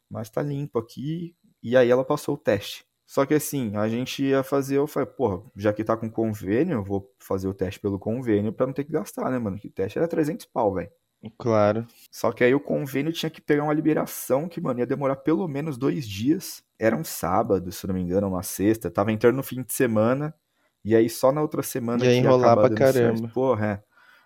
mas 0.08 0.30
tá 0.30 0.40
limpo 0.42 0.78
aqui, 0.78 1.34
e 1.62 1.76
aí 1.76 1.90
ela 1.90 2.04
passou 2.04 2.36
o 2.36 2.38
teste. 2.38 2.86
Só 3.04 3.26
que 3.26 3.34
assim, 3.34 3.74
a 3.76 3.88
gente 3.88 4.22
ia 4.22 4.42
fazer, 4.44 4.76
eu 4.76 4.86
falei, 4.86 5.08
porra, 5.08 5.42
já 5.56 5.72
que 5.72 5.82
tá 5.82 5.96
com 5.96 6.10
convênio, 6.10 6.74
eu 6.74 6.84
vou 6.84 7.12
fazer 7.18 7.48
o 7.48 7.54
teste 7.54 7.80
pelo 7.80 7.98
convênio 7.98 8.52
pra 8.52 8.66
não 8.66 8.72
ter 8.74 8.84
que 8.84 8.92
gastar, 8.92 9.30
né, 9.30 9.38
mano? 9.38 9.58
Que 9.58 9.66
o 9.68 9.70
teste 9.72 9.98
era 9.98 10.06
300 10.06 10.46
pau, 10.46 10.74
velho. 10.74 10.90
Claro. 11.36 11.86
Só 12.12 12.30
que 12.32 12.44
aí 12.44 12.54
o 12.54 12.60
convênio 12.60 13.12
tinha 13.12 13.30
que 13.30 13.40
pegar 13.40 13.64
uma 13.64 13.72
liberação 13.72 14.48
que, 14.48 14.60
mano, 14.60 14.80
ia 14.80 14.86
demorar 14.86 15.16
pelo 15.16 15.48
menos 15.48 15.76
dois 15.76 16.06
dias. 16.06 16.62
Era 16.78 16.96
um 16.96 17.02
sábado, 17.02 17.72
se 17.72 17.86
não 17.86 17.94
me 17.94 18.00
engano, 18.02 18.28
uma 18.28 18.42
sexta. 18.42 18.90
Tava 18.90 19.10
entrando 19.10 19.36
no 19.36 19.42
fim 19.42 19.62
de 19.62 19.72
semana. 19.72 20.34
E 20.88 20.96
aí 20.96 21.08
só 21.08 21.32
na 21.32 21.42
outra 21.42 21.62
semana 21.62 22.04
Ia 22.04 22.08
que 22.08 22.24
ia 22.24 22.30
enrolar 22.30 22.56
pra 22.58 22.68
dando 22.68 22.86
certo. 22.86 23.22
caramba. 23.22 23.28
Porra, 23.28 23.66
é. 23.66 23.82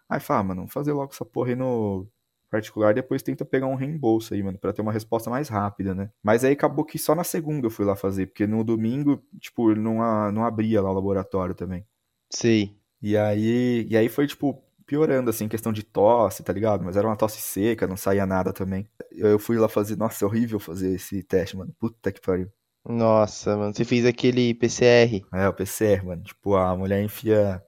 Aí 0.08 0.20
fala, 0.20 0.40
ah, 0.40 0.44
mano, 0.44 0.60
vamos 0.62 0.72
fazer 0.72 0.92
logo 0.92 1.12
essa 1.12 1.24
porra 1.24 1.50
aí 1.50 1.56
no 1.56 2.06
particular. 2.50 2.94
Depois 2.94 3.22
tenta 3.22 3.44
pegar 3.44 3.66
um 3.66 3.74
reembolso 3.74 4.34
aí, 4.34 4.42
mano, 4.42 4.58
pra 4.58 4.72
ter 4.72 4.82
uma 4.82 4.92
resposta 4.92 5.30
mais 5.30 5.48
rápida, 5.48 5.94
né? 5.94 6.10
Mas 6.22 6.44
aí 6.44 6.52
acabou 6.52 6.84
que 6.84 6.98
só 6.98 7.14
na 7.14 7.24
segunda 7.24 7.66
eu 7.66 7.70
fui 7.70 7.84
lá 7.86 7.96
fazer. 7.96 8.26
Porque 8.26 8.46
no 8.46 8.62
domingo, 8.64 9.22
tipo, 9.40 9.74
não, 9.74 10.02
a- 10.02 10.30
não 10.32 10.44
abria 10.44 10.82
lá 10.82 10.90
o 10.90 10.94
laboratório 10.94 11.54
também. 11.54 11.86
Sei. 12.30 12.76
E 13.00 13.16
aí, 13.16 13.86
e 13.90 13.96
aí 13.96 14.08
foi, 14.08 14.26
tipo, 14.26 14.62
piorando, 14.86 15.28
assim, 15.30 15.48
questão 15.48 15.72
de 15.72 15.82
tosse, 15.82 16.42
tá 16.42 16.52
ligado? 16.52 16.84
Mas 16.84 16.96
era 16.96 17.06
uma 17.06 17.16
tosse 17.16 17.40
seca, 17.40 17.86
não 17.86 17.96
saía 17.96 18.24
nada 18.26 18.52
também. 18.52 18.88
Eu 19.10 19.28
eu 19.30 19.38
fui 19.38 19.58
lá 19.58 19.68
fazer, 19.68 19.96
nossa, 19.96 20.24
é 20.24 20.26
horrível 20.28 20.60
fazer 20.60 20.94
esse 20.94 21.22
teste, 21.22 21.56
mano. 21.56 21.74
Puta 21.78 22.12
que 22.12 22.20
pariu. 22.20 22.50
Nossa, 22.84 23.56
mano, 23.56 23.74
você 23.74 23.84
fez 23.84 24.04
aquele 24.06 24.54
PCR. 24.54 25.24
É, 25.32 25.48
o 25.48 25.52
PCR, 25.54 26.04
mano. 26.06 26.22
Tipo, 26.22 26.54
a 26.56 26.76
mulher 26.76 27.02
enfia. 27.02 27.62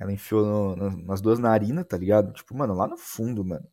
Ela 0.00 0.12
enfiou 0.12 0.44
no- 0.46 0.76
no- 0.76 1.06
nas 1.06 1.20
duas 1.20 1.38
narinas, 1.40 1.86
tá 1.86 1.96
ligado? 1.98 2.32
Tipo, 2.34 2.56
mano, 2.56 2.74
lá 2.74 2.86
no 2.88 2.96
fundo, 2.98 3.44
mano. 3.44 3.66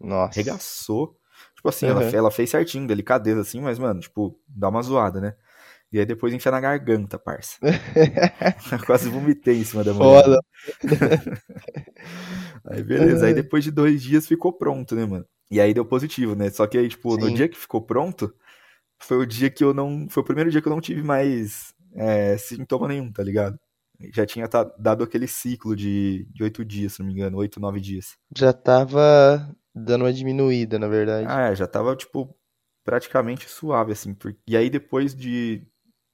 Nossa. 0.00 0.60
Arregaçou. 0.64 1.16
Tipo 1.56 1.68
assim, 1.68 1.88
ela, 1.88 2.02
Aham. 2.02 2.02
fe- 2.02 2.16
ela 2.16 2.30
fez 2.30 2.50
certinho, 2.50 2.86
delicadeza, 2.86 3.40
assim, 3.40 3.60
mas, 3.60 3.78
mano, 3.78 4.00
tipo, 4.00 4.38
dá 4.48 4.68
uma 4.68 4.82
zoada, 4.82 5.20
né? 5.20 5.34
E 5.92 5.98
aí 6.00 6.06
depois 6.06 6.34
enfia 6.34 6.52
na 6.52 6.60
garganta, 6.60 7.18
parça. 7.18 7.58
Quase 8.86 9.08
vomitei 9.08 9.58
em 9.60 9.64
cima 9.64 9.84
da 9.84 9.94
mulher. 9.94 10.24
Foda. 10.24 10.40
Aí 12.64 12.82
beleza, 12.82 13.26
aí 13.26 13.34
depois 13.34 13.64
de 13.64 13.70
dois 13.70 14.02
dias 14.02 14.26
ficou 14.26 14.52
pronto, 14.52 14.94
né, 14.94 15.04
mano? 15.06 15.24
E 15.50 15.60
aí 15.60 15.74
deu 15.74 15.84
positivo, 15.84 16.34
né? 16.34 16.48
Só 16.50 16.66
que 16.66 16.78
aí, 16.78 16.88
tipo, 16.88 17.16
no 17.16 17.30
Sim. 17.30 17.34
dia 17.34 17.48
que 17.48 17.56
ficou 17.58 17.82
pronto, 17.82 18.32
foi 19.02 19.18
o 19.18 19.26
dia 19.26 19.50
que 19.50 19.64
eu 19.64 19.74
não. 19.74 20.06
Foi 20.08 20.22
o 20.22 20.26
primeiro 20.26 20.50
dia 20.50 20.60
que 20.62 20.68
eu 20.68 20.72
não 20.72 20.80
tive 20.80 21.02
mais 21.02 21.74
é, 21.94 22.36
sintoma 22.38 22.88
nenhum, 22.88 23.12
tá 23.12 23.22
ligado? 23.22 23.58
Já 24.14 24.24
tinha 24.24 24.48
tá- 24.48 24.64
dado 24.78 25.04
aquele 25.04 25.26
ciclo 25.26 25.76
de, 25.76 26.26
oito 26.40 26.64
dias, 26.64 26.94
se 26.94 27.00
não 27.00 27.06
me 27.06 27.12
engano, 27.12 27.36
oito, 27.38 27.60
nove 27.60 27.80
dias. 27.80 28.16
Já 28.34 28.52
tava 28.52 29.54
dando 29.74 30.04
uma 30.04 30.12
diminuída, 30.12 30.78
na 30.78 30.88
verdade. 30.88 31.26
Ah, 31.28 31.50
é, 31.50 31.54
já 31.54 31.66
tava, 31.66 31.94
tipo, 31.94 32.34
praticamente 32.84 33.48
suave, 33.48 33.92
assim. 33.92 34.16
E 34.46 34.56
aí 34.56 34.70
depois 34.70 35.14
de. 35.14 35.66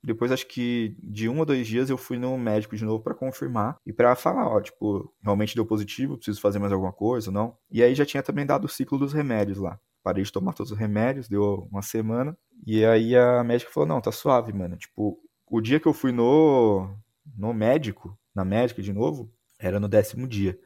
Depois, 0.03 0.31
acho 0.31 0.47
que 0.47 0.97
de 1.03 1.29
um 1.29 1.39
ou 1.41 1.45
dois 1.45 1.67
dias, 1.67 1.91
eu 1.91 1.99
fui 1.99 2.17
no 2.17 2.39
médico 2.39 2.77
de 2.77 2.85
novo 2.85 3.03
pra 3.03 3.15
confirmar 3.15 3.77
e 3.85 3.93
pra 3.93 4.15
falar, 4.15 4.47
ó, 4.49 4.61
tipo, 4.61 5.13
realmente 5.21 5.55
deu 5.57 5.67
positivo, 5.67 6.17
preciso 6.17 6.41
fazer 6.41 6.61
mais 6.61 6.73
alguma 6.73 6.93
coisa 6.93 7.31
ou 7.31 7.35
não. 7.35 7.57
E 7.71 7.83
aí 7.83 7.93
já 7.95 8.07
tinha 8.07 8.23
também 8.23 8.47
dado 8.47 8.67
o 8.67 8.69
ciclo 8.69 8.99
dos 8.99 9.13
remédios 9.13 9.59
lá. 9.59 9.81
Parei 10.07 10.23
de 10.23 10.31
tomar 10.31 10.53
todos 10.53 10.71
os 10.71 10.79
remédios, 10.79 11.29
deu 11.29 11.67
uma 11.69 11.83
semana. 11.83 12.39
E 12.65 12.85
aí 12.85 13.17
a 13.17 13.43
médica 13.43 13.73
falou: 13.73 13.89
não, 13.89 14.01
tá 14.01 14.13
suave, 14.13 14.53
mano. 14.53 14.77
Tipo, 14.77 15.19
o 15.51 15.61
dia 15.61 15.81
que 15.81 15.89
eu 15.89 15.93
fui 15.93 16.13
no, 16.13 16.89
no 17.37 17.53
médico, 17.53 18.17
na 18.33 18.45
médica 18.45 18.81
de 18.81 18.93
novo, 18.93 19.29
era 19.59 19.81
no 19.81 19.89
décimo 19.89 20.29
dia. 20.29 20.57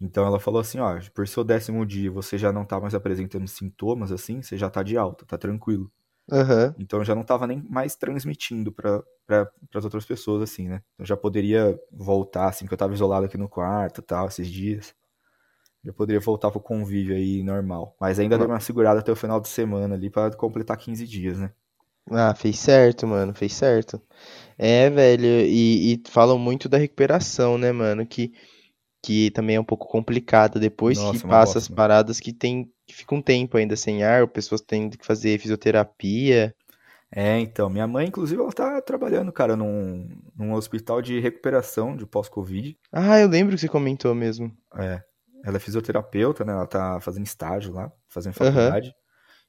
Então 0.00 0.26
ela 0.26 0.40
falou 0.40 0.60
assim, 0.60 0.80
ó, 0.80 0.98
por 1.14 1.28
seu 1.28 1.44
décimo 1.44 1.86
dia 1.86 2.10
você 2.10 2.36
já 2.36 2.50
não 2.50 2.64
tá 2.64 2.80
mais 2.80 2.92
apresentando 2.92 3.46
sintomas 3.46 4.10
assim, 4.10 4.42
você 4.42 4.58
já 4.58 4.68
tá 4.68 4.82
de 4.82 4.96
alta, 4.96 5.24
tá 5.24 5.38
tranquilo. 5.38 5.92
Aham. 6.32 6.74
Então 6.76 7.04
já 7.04 7.14
não 7.14 7.22
tava 7.22 7.46
nem 7.46 7.62
mais 7.68 7.94
transmitindo 7.94 8.72
para 8.72 9.04
as 9.74 9.84
outras 9.84 10.04
pessoas 10.04 10.42
assim, 10.42 10.68
né? 10.68 10.82
Então 10.94 11.06
já 11.06 11.16
poderia 11.16 11.78
voltar 11.92 12.48
assim, 12.48 12.66
que 12.66 12.74
eu 12.74 12.78
tava 12.78 12.94
isolado 12.94 13.26
aqui 13.26 13.38
no 13.38 13.48
quarto, 13.48 14.02
tal, 14.02 14.26
esses 14.26 14.48
dias. 14.48 14.94
Já 15.84 15.92
poderia 15.92 16.20
voltar 16.20 16.50
pro 16.50 16.60
convívio 16.60 17.14
aí 17.16 17.42
normal, 17.42 17.96
mas 18.00 18.18
ainda 18.18 18.38
deu 18.38 18.46
uma 18.46 18.60
segurada 18.60 19.00
até 19.00 19.10
o 19.12 19.16
final 19.16 19.40
de 19.40 19.48
semana 19.48 19.94
ali 19.94 20.10
para 20.10 20.34
completar 20.36 20.76
15 20.76 21.06
dias, 21.06 21.38
né? 21.38 21.52
Ah, 22.10 22.34
fez 22.34 22.58
certo, 22.58 23.06
mano, 23.06 23.34
fez 23.34 23.52
certo. 23.54 24.00
É, 24.58 24.90
velho, 24.90 25.24
e, 25.26 25.94
e 25.94 26.02
falam 26.08 26.38
muito 26.38 26.68
da 26.68 26.78
recuperação, 26.78 27.56
né, 27.58 27.72
mano? 27.72 28.06
Que, 28.06 28.32
que 29.02 29.30
também 29.32 29.56
é 29.56 29.60
um 29.60 29.64
pouco 29.64 29.88
complicado 29.88 30.60
depois 30.60 30.98
que 30.98 31.04
Nossa, 31.04 31.26
uma 31.26 31.32
passa 31.32 31.58
bosta, 31.58 31.58
as 31.58 31.68
mano. 31.68 31.76
paradas 31.76 32.20
que 32.20 32.32
tem 32.32 32.72
que 32.86 32.94
fica 32.94 33.14
um 33.14 33.22
tempo 33.22 33.56
ainda 33.56 33.76
sem 33.76 34.02
ar, 34.02 34.26
pessoas 34.28 34.60
tendo 34.60 34.98
que 34.98 35.06
fazer 35.06 35.38
fisioterapia. 35.38 36.54
É, 37.12 37.38
então, 37.40 37.68
minha 37.68 37.86
mãe, 37.86 38.06
inclusive, 38.06 38.40
ela 38.40 38.52
tá 38.52 38.80
trabalhando, 38.80 39.32
cara, 39.32 39.56
num, 39.56 40.08
num 40.36 40.52
hospital 40.54 41.02
de 41.02 41.18
recuperação 41.20 41.96
de 41.96 42.06
pós-Covid. 42.06 42.78
Ah, 42.92 43.18
eu 43.18 43.28
lembro 43.28 43.54
que 43.54 43.60
você 43.60 43.68
comentou 43.68 44.14
mesmo. 44.14 44.56
É, 44.76 45.02
ela 45.44 45.56
é 45.56 45.60
fisioterapeuta, 45.60 46.44
né? 46.44 46.52
Ela 46.52 46.66
tá 46.66 47.00
fazendo 47.00 47.26
estágio 47.26 47.72
lá, 47.72 47.92
fazendo 48.08 48.34
faculdade. 48.34 48.94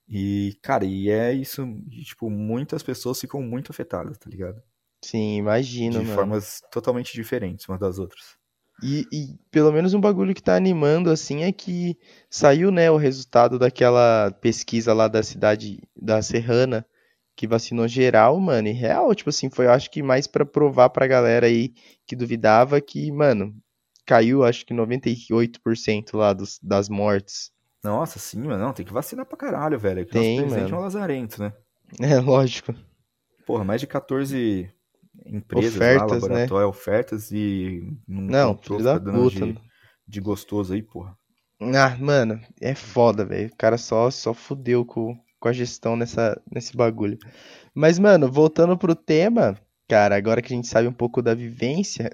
E, 0.08 0.58
cara, 0.62 0.84
e 0.86 1.10
é 1.10 1.32
isso, 1.34 1.64
e, 1.90 2.04
tipo, 2.04 2.30
muitas 2.30 2.84
pessoas 2.84 3.20
ficam 3.20 3.42
muito 3.42 3.72
afetadas, 3.72 4.18
tá 4.18 4.30
ligado? 4.30 4.62
Sim, 5.04 5.38
imagino, 5.38 6.00
De 6.00 6.06
mano. 6.06 6.16
formas 6.16 6.62
totalmente 6.72 7.14
diferentes 7.14 7.68
umas 7.68 7.80
das 7.80 7.98
outras. 7.98 8.36
E, 8.84 9.06
e 9.12 9.38
pelo 9.52 9.72
menos 9.72 9.94
um 9.94 10.02
bagulho 10.02 10.34
que 10.34 10.42
tá 10.42 10.56
animando 10.56 11.12
assim 11.12 11.44
é 11.44 11.52
que 11.52 11.96
saiu, 12.30 12.72
né, 12.72 12.90
o 12.90 12.98
resultado 12.98 13.60
daquela 13.60 14.32
pesquisa 14.42 14.92
lá 14.94 15.08
da 15.08 15.22
cidade 15.22 15.82
da 15.96 16.22
Serrana 16.22 16.86
que 17.36 17.48
vacinou 17.48 17.88
geral, 17.88 18.40
mano, 18.40 18.68
e 18.68 18.72
real, 18.72 19.14
tipo 19.16 19.30
assim, 19.30 19.50
foi 19.50 19.66
eu 19.66 19.72
acho 19.72 19.90
que 19.90 20.04
mais 20.04 20.28
pra 20.28 20.46
provar 20.46 20.90
pra 20.90 21.08
galera 21.08 21.48
aí 21.48 21.74
que 22.06 22.16
duvidava 22.16 22.82
que, 22.82 23.12
mano, 23.12 23.56
caiu 24.12 24.44
acho 24.44 24.66
que 24.66 24.74
98% 24.74 26.18
lá 26.18 26.34
dos, 26.34 26.60
das 26.62 26.90
mortes. 26.90 27.52
Nossa, 27.84 28.20
sim, 28.20 28.40
mano, 28.42 28.64
não, 28.64 28.74
tem 28.74 28.86
que 28.86 28.94
vacinar 28.94 29.26
pra 29.26 29.38
caralho, 29.38 29.80
velho. 29.80 30.06
Que 30.06 30.14
nosso 30.14 30.28
Tem, 30.30 30.42
presidente 30.42 30.64
é 30.66 30.76
mano. 30.76 30.78
um 30.78 30.82
lazarento, 30.86 31.42
né? 31.42 31.54
É, 32.00 32.20
lógico. 32.20 32.74
Porra, 33.46 33.64
mais 33.64 33.82
de 33.82 33.88
14 33.88 34.72
empresas 35.26 35.76
Ofertas, 35.76 36.24
lá, 36.24 36.30
né? 36.30 36.34
laboratório, 36.34 36.68
ofertas 36.70 37.32
e 37.32 37.82
não 38.08 38.22
Não, 38.24 38.58
filho 38.58 38.84
da 38.84 38.98
dando 38.98 39.24
puta. 39.24 39.46
de, 39.46 39.60
de 40.08 40.22
gostoso 40.22 40.74
aí, 40.74 40.82
porra. 40.82 41.18
Ah, 41.62 41.96
mano, 42.00 42.40
é 42.60 42.74
foda, 42.74 43.24
velho. 43.26 43.50
O 43.50 43.56
cara 43.58 43.78
só, 43.78 44.10
só 44.10 44.34
fudeu 44.34 44.84
com, 44.86 45.16
com 45.40 45.48
a 45.48 45.54
gestão 45.54 45.96
nessa, 45.96 46.42
nesse 46.52 46.76
bagulho. 46.76 47.18
Mas, 47.74 48.00
mano, 48.00 48.32
voltando 48.32 48.78
pro 48.78 48.96
tema, 48.96 49.58
cara, 49.92 50.16
agora 50.16 50.42
que 50.42 50.54
a 50.54 50.56
gente 50.56 50.70
sabe 50.70 50.88
um 50.88 50.94
pouco 50.94 51.22
da 51.22 51.34
vivência 51.34 52.10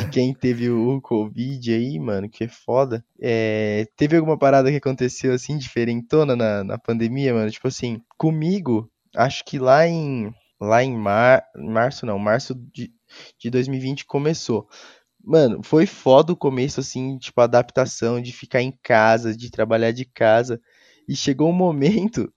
de 0.00 0.08
quem 0.08 0.32
teve 0.32 0.70
o 0.70 0.98
Covid 1.02 1.74
aí, 1.74 1.98
mano, 1.98 2.26
que 2.26 2.44
é 2.44 2.48
foda. 2.48 3.04
É, 3.20 3.86
teve 3.98 4.16
alguma 4.16 4.38
parada 4.38 4.70
que 4.70 4.78
aconteceu 4.78 5.34
assim, 5.34 5.58
diferentona 5.58 6.34
na, 6.34 6.64
na 6.64 6.78
pandemia, 6.78 7.34
mano? 7.34 7.50
Tipo 7.50 7.68
assim, 7.68 8.00
comigo, 8.16 8.90
acho 9.14 9.44
que 9.44 9.58
lá 9.58 9.86
em, 9.86 10.32
lá 10.58 10.82
em 10.82 10.96
mar, 10.96 11.44
março, 11.54 12.06
não, 12.06 12.18
março 12.18 12.54
de, 12.72 12.90
de 13.38 13.50
2020 13.50 14.06
começou. 14.06 14.66
Mano, 15.22 15.60
foi 15.62 15.84
foda 15.84 16.32
o 16.32 16.36
começo, 16.36 16.80
assim, 16.80 17.18
tipo, 17.18 17.38
a 17.42 17.44
adaptação 17.44 18.22
de 18.22 18.32
ficar 18.32 18.62
em 18.62 18.72
casa, 18.82 19.36
de 19.36 19.50
trabalhar 19.50 19.90
de 19.90 20.06
casa. 20.06 20.58
E 21.06 21.14
chegou 21.14 21.50
um 21.50 21.52
momento 21.52 22.32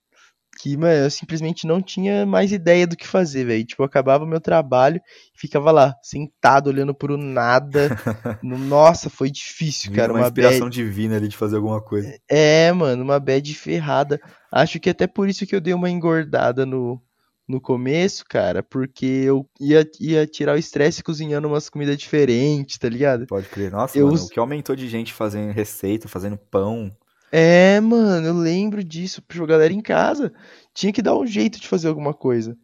que, 0.59 0.75
mano, 0.75 1.05
eu 1.05 1.09
simplesmente 1.09 1.65
não 1.65 1.81
tinha 1.81 2.25
mais 2.25 2.51
ideia 2.51 2.85
do 2.85 2.97
que 2.97 3.07
fazer, 3.07 3.45
velho. 3.45 3.65
Tipo, 3.65 3.81
eu 3.83 3.85
acabava 3.85 4.25
o 4.25 4.27
meu 4.27 4.41
trabalho 4.41 4.99
e 5.33 5.39
ficava 5.39 5.71
lá, 5.71 5.95
sentado, 6.03 6.67
olhando 6.67 6.93
pro 6.93 7.17
nada. 7.17 7.89
No- 8.43 8.57
Nossa, 8.57 9.09
foi 9.09 9.31
difícil, 9.31 9.91
cara. 9.93 10.11
uma 10.11 10.19
Uma 10.19 10.27
inspiração 10.27 10.67
bad... 10.67 10.75
divina 10.75 11.15
ali 11.15 11.27
de 11.27 11.37
fazer 11.37 11.55
alguma 11.55 11.81
coisa. 11.81 12.13
É, 12.29 12.71
mano, 12.73 13.03
uma 13.03 13.19
bad 13.19 13.53
ferrada. 13.55 14.19
Acho 14.51 14.79
que 14.79 14.89
até 14.89 15.07
por 15.07 15.29
isso 15.29 15.45
que 15.45 15.55
eu 15.55 15.61
dei 15.61 15.73
uma 15.73 15.89
engordada 15.89 16.65
no, 16.65 17.01
no 17.47 17.59
começo, 17.61 18.23
cara, 18.29 18.61
porque 18.61 19.05
eu 19.05 19.45
ia, 19.59 19.87
ia 19.99 20.27
tirar 20.27 20.55
o 20.55 20.59
estresse 20.59 21.01
cozinhando 21.03 21.47
umas 21.47 21.69
comidas 21.69 21.97
diferentes, 21.97 22.77
tá 22.77 22.87
ligado? 22.89 23.25
Pode 23.27 23.47
crer. 23.47 23.71
Nossa, 23.71 23.97
Eu 23.97 24.07
mano, 24.07 24.23
o 24.23 24.29
que 24.29 24.39
aumentou 24.39 24.75
de 24.75 24.87
gente 24.87 25.13
fazendo 25.13 25.51
receita, 25.51 26.07
fazendo 26.07 26.37
pão. 26.37 26.91
É, 27.31 27.79
mano, 27.79 28.27
eu 28.27 28.33
lembro 28.33 28.83
disso, 28.83 29.21
pra 29.21 29.45
galera 29.45 29.73
em 29.73 29.81
casa. 29.81 30.33
Tinha 30.73 30.91
que 30.91 31.01
dar 31.01 31.15
um 31.17 31.25
jeito 31.27 31.59
de 31.59 31.67
fazer 31.67 31.87
alguma 31.87 32.13
coisa. 32.13 32.57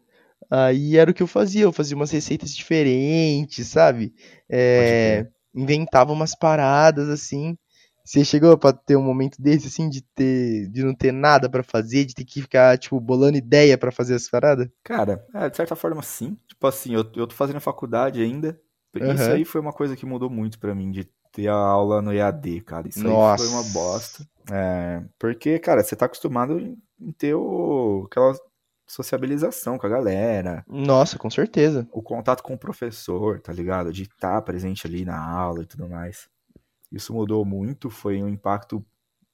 Aí 0.50 0.96
era 0.96 1.10
o 1.10 1.14
que 1.14 1.22
eu 1.22 1.28
fazia, 1.28 1.64
eu 1.64 1.72
fazia 1.72 1.96
umas 1.96 2.10
receitas 2.12 2.54
diferentes, 2.56 3.68
sabe? 3.68 4.14
É, 4.50 5.26
inventava 5.54 6.12
umas 6.12 6.34
paradas 6.36 7.08
assim. 7.08 7.56
Você 8.04 8.24
chegou 8.24 8.56
pra 8.58 8.72
ter 8.72 8.96
um 8.96 9.02
momento 9.02 9.40
desse, 9.42 9.68
assim, 9.68 9.88
de 9.90 10.02
ter, 10.14 10.68
de 10.70 10.84
não 10.84 10.94
ter 10.94 11.12
nada 11.12 11.50
pra 11.50 11.62
fazer, 11.62 12.04
de 12.04 12.14
ter 12.14 12.24
que 12.24 12.42
ficar, 12.42 12.78
tipo, 12.78 13.00
bolando 13.00 13.38
ideia 13.38 13.78
pra 13.78 13.92
fazer 13.92 14.14
as 14.14 14.28
paradas? 14.30 14.68
Cara, 14.82 15.26
é, 15.34 15.50
de 15.50 15.56
certa 15.56 15.74
forma 15.74 16.02
sim. 16.02 16.38
Tipo 16.46 16.66
assim, 16.66 16.94
eu, 16.94 17.00
eu 17.16 17.26
tô 17.26 17.34
fazendo 17.34 17.60
faculdade 17.60 18.22
ainda. 18.22 18.60
Isso 18.94 19.30
Aham. 19.30 19.34
aí 19.34 19.44
foi 19.44 19.60
uma 19.60 19.72
coisa 19.72 19.96
que 19.96 20.06
mudou 20.06 20.30
muito 20.30 20.58
pra 20.58 20.74
mim, 20.74 20.90
de 20.90 21.08
ter 21.32 21.48
a 21.48 21.54
aula 21.54 22.00
no 22.02 22.12
EAD, 22.12 22.60
cara. 22.62 22.88
Isso 22.88 23.00
aí 23.00 23.12
Nossa. 23.12 23.44
foi 23.44 23.52
uma 23.52 23.62
bosta. 23.72 24.26
É, 24.50 25.02
porque, 25.18 25.58
cara, 25.58 25.82
você 25.82 25.96
tá 25.96 26.06
acostumado 26.06 26.58
em 26.58 26.76
em 27.00 27.12
ter 27.12 27.34
o, 27.34 28.04
aquela 28.06 28.34
sociabilização 28.86 29.78
com 29.78 29.86
a 29.86 29.90
galera, 29.90 30.64
Nossa, 30.68 31.18
com 31.18 31.28
certeza. 31.28 31.88
o 31.92 32.02
contato 32.02 32.42
com 32.42 32.54
o 32.54 32.58
professor, 32.58 33.40
tá 33.40 33.52
ligado? 33.52 33.92
De 33.92 34.04
estar 34.04 34.40
presente 34.42 34.86
ali 34.86 35.04
na 35.04 35.18
aula 35.18 35.62
e 35.62 35.66
tudo 35.66 35.88
mais. 35.88 36.28
Isso 36.90 37.12
mudou 37.12 37.44
muito, 37.44 37.90
foi 37.90 38.22
um 38.22 38.28
impacto 38.28 38.84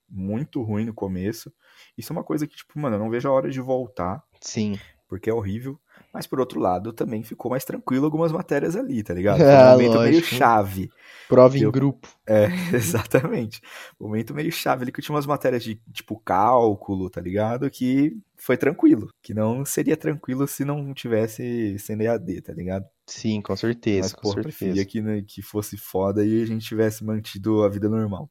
muito 0.08 0.62
ruim 0.62 0.86
no 0.86 0.94
começo. 0.94 1.52
Isso 1.96 2.12
é 2.12 2.16
uma 2.16 2.24
coisa 2.24 2.46
que, 2.46 2.56
tipo, 2.56 2.78
mano, 2.78 2.96
eu 2.96 3.00
não 3.00 3.10
vejo 3.10 3.28
a 3.28 3.32
hora 3.32 3.50
de 3.50 3.60
voltar, 3.60 4.22
Sim. 4.40 4.78
porque 5.06 5.28
é 5.28 5.34
horrível. 5.34 5.78
Mas 6.12 6.26
por 6.26 6.38
outro 6.40 6.60
lado, 6.60 6.92
também 6.92 7.22
ficou 7.22 7.50
mais 7.50 7.64
tranquilo 7.64 8.04
algumas 8.04 8.30
matérias 8.32 8.76
ali, 8.76 9.02
tá 9.02 9.14
ligado? 9.14 9.38
Foi 9.40 9.46
um 9.46 9.50
Ah, 9.50 9.72
momento 9.72 9.98
meio 10.00 10.14
lógico. 10.16 10.26
chave. 10.34 10.90
Prova 11.28 11.56
em 11.56 11.62
Eu- 11.62 11.72
grupo. 11.72 12.06
É, 12.26 12.48
exatamente. 12.74 13.60
Momento 13.98 14.34
meio 14.34 14.52
chave 14.52 14.82
ali 14.82 14.92
que 14.92 15.00
tinha 15.00 15.14
umas 15.14 15.24
matérias 15.26 15.64
de, 15.64 15.80
tipo, 15.92 16.20
cálculo, 16.24 17.08
tá 17.08 17.20
ligado? 17.20 17.70
Que 17.70 18.12
foi 18.36 18.56
tranquilo. 18.58 19.08
Que 19.22 19.32
não 19.32 19.64
seria 19.64 19.96
tranquilo 19.96 20.46
se 20.46 20.64
não 20.64 20.92
tivesse 20.92 21.78
sendo 21.78 22.02
EAD, 22.02 22.42
tá 22.42 22.52
ligado? 22.52 22.84
Sim, 23.06 23.40
com 23.40 23.56
certeza, 23.56 24.08
Mas, 24.08 24.12
com 24.12 24.28
certeza. 24.32 24.42
preferia 24.42 24.84
que, 24.84 25.00
né, 25.00 25.22
que 25.26 25.40
fosse 25.42 25.76
foda 25.76 26.24
e 26.24 26.42
a 26.42 26.46
gente 26.46 26.66
tivesse 26.66 27.02
mantido 27.04 27.62
a 27.64 27.68
vida 27.68 27.88
normal. 27.88 28.28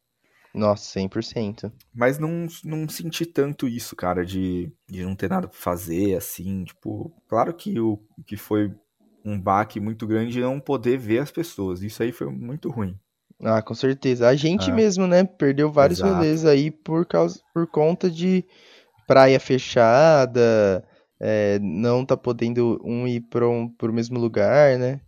Nossa, 0.53 0.83
100%. 0.91 1.71
Mas 1.93 2.19
não, 2.19 2.47
não 2.63 2.87
senti 2.89 3.25
tanto 3.25 3.67
isso, 3.67 3.95
cara, 3.95 4.25
de, 4.25 4.71
de 4.89 5.03
não 5.03 5.15
ter 5.15 5.29
nada 5.29 5.47
pra 5.47 5.57
fazer, 5.57 6.15
assim, 6.15 6.63
tipo, 6.63 7.13
claro 7.27 7.53
que 7.53 7.79
o 7.79 7.99
que 8.25 8.35
foi 8.35 8.73
um 9.23 9.39
baque 9.39 9.79
muito 9.79 10.05
grande 10.07 10.33
de 10.33 10.41
não 10.41 10.59
poder 10.59 10.97
ver 10.97 11.19
as 11.19 11.31
pessoas. 11.31 11.81
Isso 11.81 12.01
aí 12.03 12.11
foi 12.11 12.27
muito 12.27 12.69
ruim. 12.69 12.97
Ah, 13.43 13.61
com 13.61 13.73
certeza. 13.73 14.27
A 14.27 14.35
gente 14.35 14.69
Ah. 14.69 14.73
mesmo, 14.73 15.07
né, 15.07 15.23
perdeu 15.23 15.71
vários 15.71 15.99
Exato. 15.99 16.13
rolês 16.13 16.45
aí 16.45 16.69
por 16.69 17.05
causa, 17.05 17.39
por 17.53 17.67
conta 17.67 18.09
de 18.09 18.43
praia 19.07 19.39
fechada, 19.39 20.83
é, 21.19 21.59
não 21.59 22.05
tá 22.05 22.15
podendo 22.17 22.79
um 22.83 23.07
ir 23.07 23.21
para 23.21 23.47
um, 23.47 23.67
pro 23.69 23.93
mesmo 23.93 24.19
lugar, 24.19 24.77
né? 24.77 25.01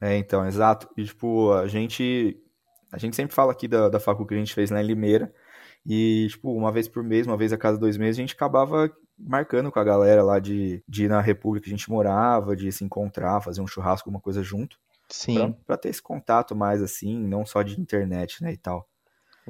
É, 0.00 0.16
então, 0.16 0.46
exato. 0.46 0.88
E, 0.96 1.04
tipo, 1.04 1.52
a 1.52 1.66
gente, 1.66 2.36
a 2.90 2.98
gente 2.98 3.16
sempre 3.16 3.34
fala 3.34 3.52
aqui 3.52 3.68
da, 3.68 3.88
da 3.88 4.00
facu 4.00 4.26
que 4.26 4.34
a 4.34 4.38
gente 4.38 4.54
fez 4.54 4.70
lá 4.70 4.82
em 4.82 4.86
Limeira. 4.86 5.32
E, 5.86 6.26
tipo, 6.28 6.52
uma 6.52 6.72
vez 6.72 6.88
por 6.88 7.02
mês, 7.02 7.26
uma 7.26 7.36
vez 7.36 7.52
a 7.52 7.58
cada 7.58 7.78
dois 7.78 7.96
meses, 7.96 8.18
a 8.18 8.22
gente 8.22 8.34
acabava 8.34 8.90
marcando 9.18 9.70
com 9.70 9.78
a 9.78 9.84
galera 9.84 10.22
lá 10.22 10.38
de, 10.38 10.82
de 10.86 11.04
ir 11.04 11.08
na 11.08 11.20
república 11.20 11.64
que 11.64 11.70
a 11.70 11.76
gente 11.76 11.90
morava, 11.90 12.54
de 12.54 12.70
se 12.70 12.84
encontrar, 12.84 13.40
fazer 13.40 13.60
um 13.60 13.66
churrasco, 13.66 14.08
alguma 14.08 14.20
coisa 14.20 14.42
junto. 14.42 14.76
Pra, 14.76 15.16
Sim, 15.16 15.56
pra 15.66 15.76
ter 15.76 15.88
esse 15.88 16.02
contato 16.02 16.54
mais, 16.54 16.82
assim, 16.82 17.18
não 17.18 17.46
só 17.46 17.62
de 17.62 17.80
internet, 17.80 18.42
né, 18.42 18.52
e 18.52 18.56
tal. 18.56 18.86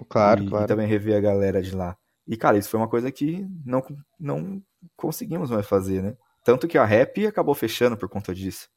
claro, 0.08 0.42
e, 0.42 0.46
e 0.46 0.48
claro. 0.48 0.66
também 0.66 0.86
rever 0.86 1.16
a 1.16 1.20
galera 1.20 1.60
de 1.60 1.74
lá. 1.74 1.96
E, 2.26 2.36
cara, 2.36 2.58
isso 2.58 2.68
foi 2.68 2.78
uma 2.78 2.88
coisa 2.88 3.10
que 3.10 3.46
não, 3.64 3.82
não 4.20 4.62
conseguimos 4.96 5.50
mais 5.50 5.66
fazer, 5.66 6.02
né? 6.02 6.16
Tanto 6.44 6.68
que 6.68 6.78
a 6.78 6.84
rap 6.84 7.26
acabou 7.26 7.54
fechando 7.54 7.96
por 7.96 8.08
conta 8.08 8.34
disso. 8.34 8.68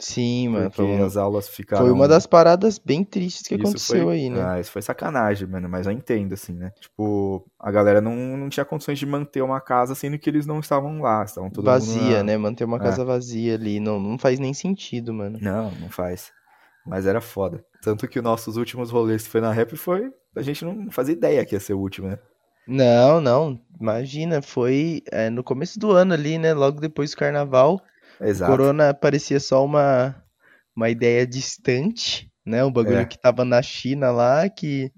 Sim, 0.00 0.48
mano. 0.50 0.70
Porque 0.70 0.82
Foi, 0.82 1.00
as 1.00 1.16
aulas 1.16 1.48
ficaram. 1.48 1.84
foi 1.84 1.92
uma 1.92 2.06
das 2.06 2.24
paradas 2.24 2.78
bem 2.78 3.02
tristes 3.02 3.46
que 3.48 3.54
Isso 3.56 3.62
aconteceu 3.64 4.04
foi- 4.04 4.14
aí, 4.14 4.30
né? 4.30 4.42
Ah, 4.44 4.60
isso 4.60 4.70
foi 4.70 4.80
sacanagem, 4.80 5.48
mano, 5.48 5.68
mas 5.68 5.86
eu 5.86 5.92
entendo, 5.92 6.34
assim, 6.34 6.52
né? 6.52 6.70
Tipo, 6.80 7.44
a 7.58 7.70
galera 7.72 8.00
não, 8.00 8.14
não 8.14 8.48
tinha 8.48 8.64
condições 8.64 8.98
de 8.98 9.04
manter 9.06 9.42
uma 9.42 9.60
casa, 9.60 9.94
sendo 9.96 10.16
que 10.18 10.30
eles 10.30 10.46
não 10.46 10.60
estavam 10.60 11.00
lá, 11.00 11.24
estavam 11.24 11.50
todo 11.50 11.64
vazia, 11.64 12.18
na- 12.18 12.22
né? 12.22 12.36
Manter 12.36 12.64
uma 12.64 12.76
É. 12.76 12.80
casa 12.80 13.04
vazia 13.04 13.54
ali. 13.54 13.80
Não, 13.80 13.98
não 13.98 14.16
faz 14.18 14.38
nem 14.38 14.54
sentido, 14.54 15.12
mano. 15.12 15.38
Não, 15.42 15.70
não 15.72 15.88
faz. 15.90 16.30
Mas 16.86 17.04
era 17.04 17.20
foda. 17.20 17.64
Tanto 17.82 18.06
que 18.06 18.18
os 18.18 18.24
nossos 18.24 18.56
últimos 18.56 18.90
rolês 18.90 19.24
que 19.24 19.28
foi 19.30 19.40
na 19.40 19.52
rap 19.52 19.76
foi. 19.76 20.10
A 20.36 20.42
gente 20.42 20.64
não 20.64 20.90
fazia 20.92 21.12
ideia 21.14 21.44
que 21.44 21.54
ia 21.56 21.60
ser 21.60 21.74
o 21.74 21.78
último, 21.80 22.06
né? 22.08 22.18
Não, 22.66 23.20
não. 23.20 23.60
Imagina, 23.80 24.40
foi 24.42 25.02
é, 25.10 25.28
no 25.28 25.42
começo 25.42 25.78
do 25.78 25.90
ano 25.90 26.14
ali, 26.14 26.38
né? 26.38 26.54
Logo 26.54 26.80
depois 26.80 27.10
do 27.10 27.16
carnaval. 27.16 27.80
Exato. 28.20 28.50
Corona 28.50 28.92
parecia 28.94 29.40
só 29.40 29.64
uma, 29.64 30.14
uma 30.76 30.88
ideia 30.90 31.26
distante, 31.26 32.30
né? 32.44 32.64
Um 32.64 32.72
bagulho 32.72 32.98
É. 32.98 33.04
que 33.04 33.18
tava 33.20 33.44
na 33.44 33.62
China 33.62 34.10
lá, 34.10 34.48
que 34.48 34.90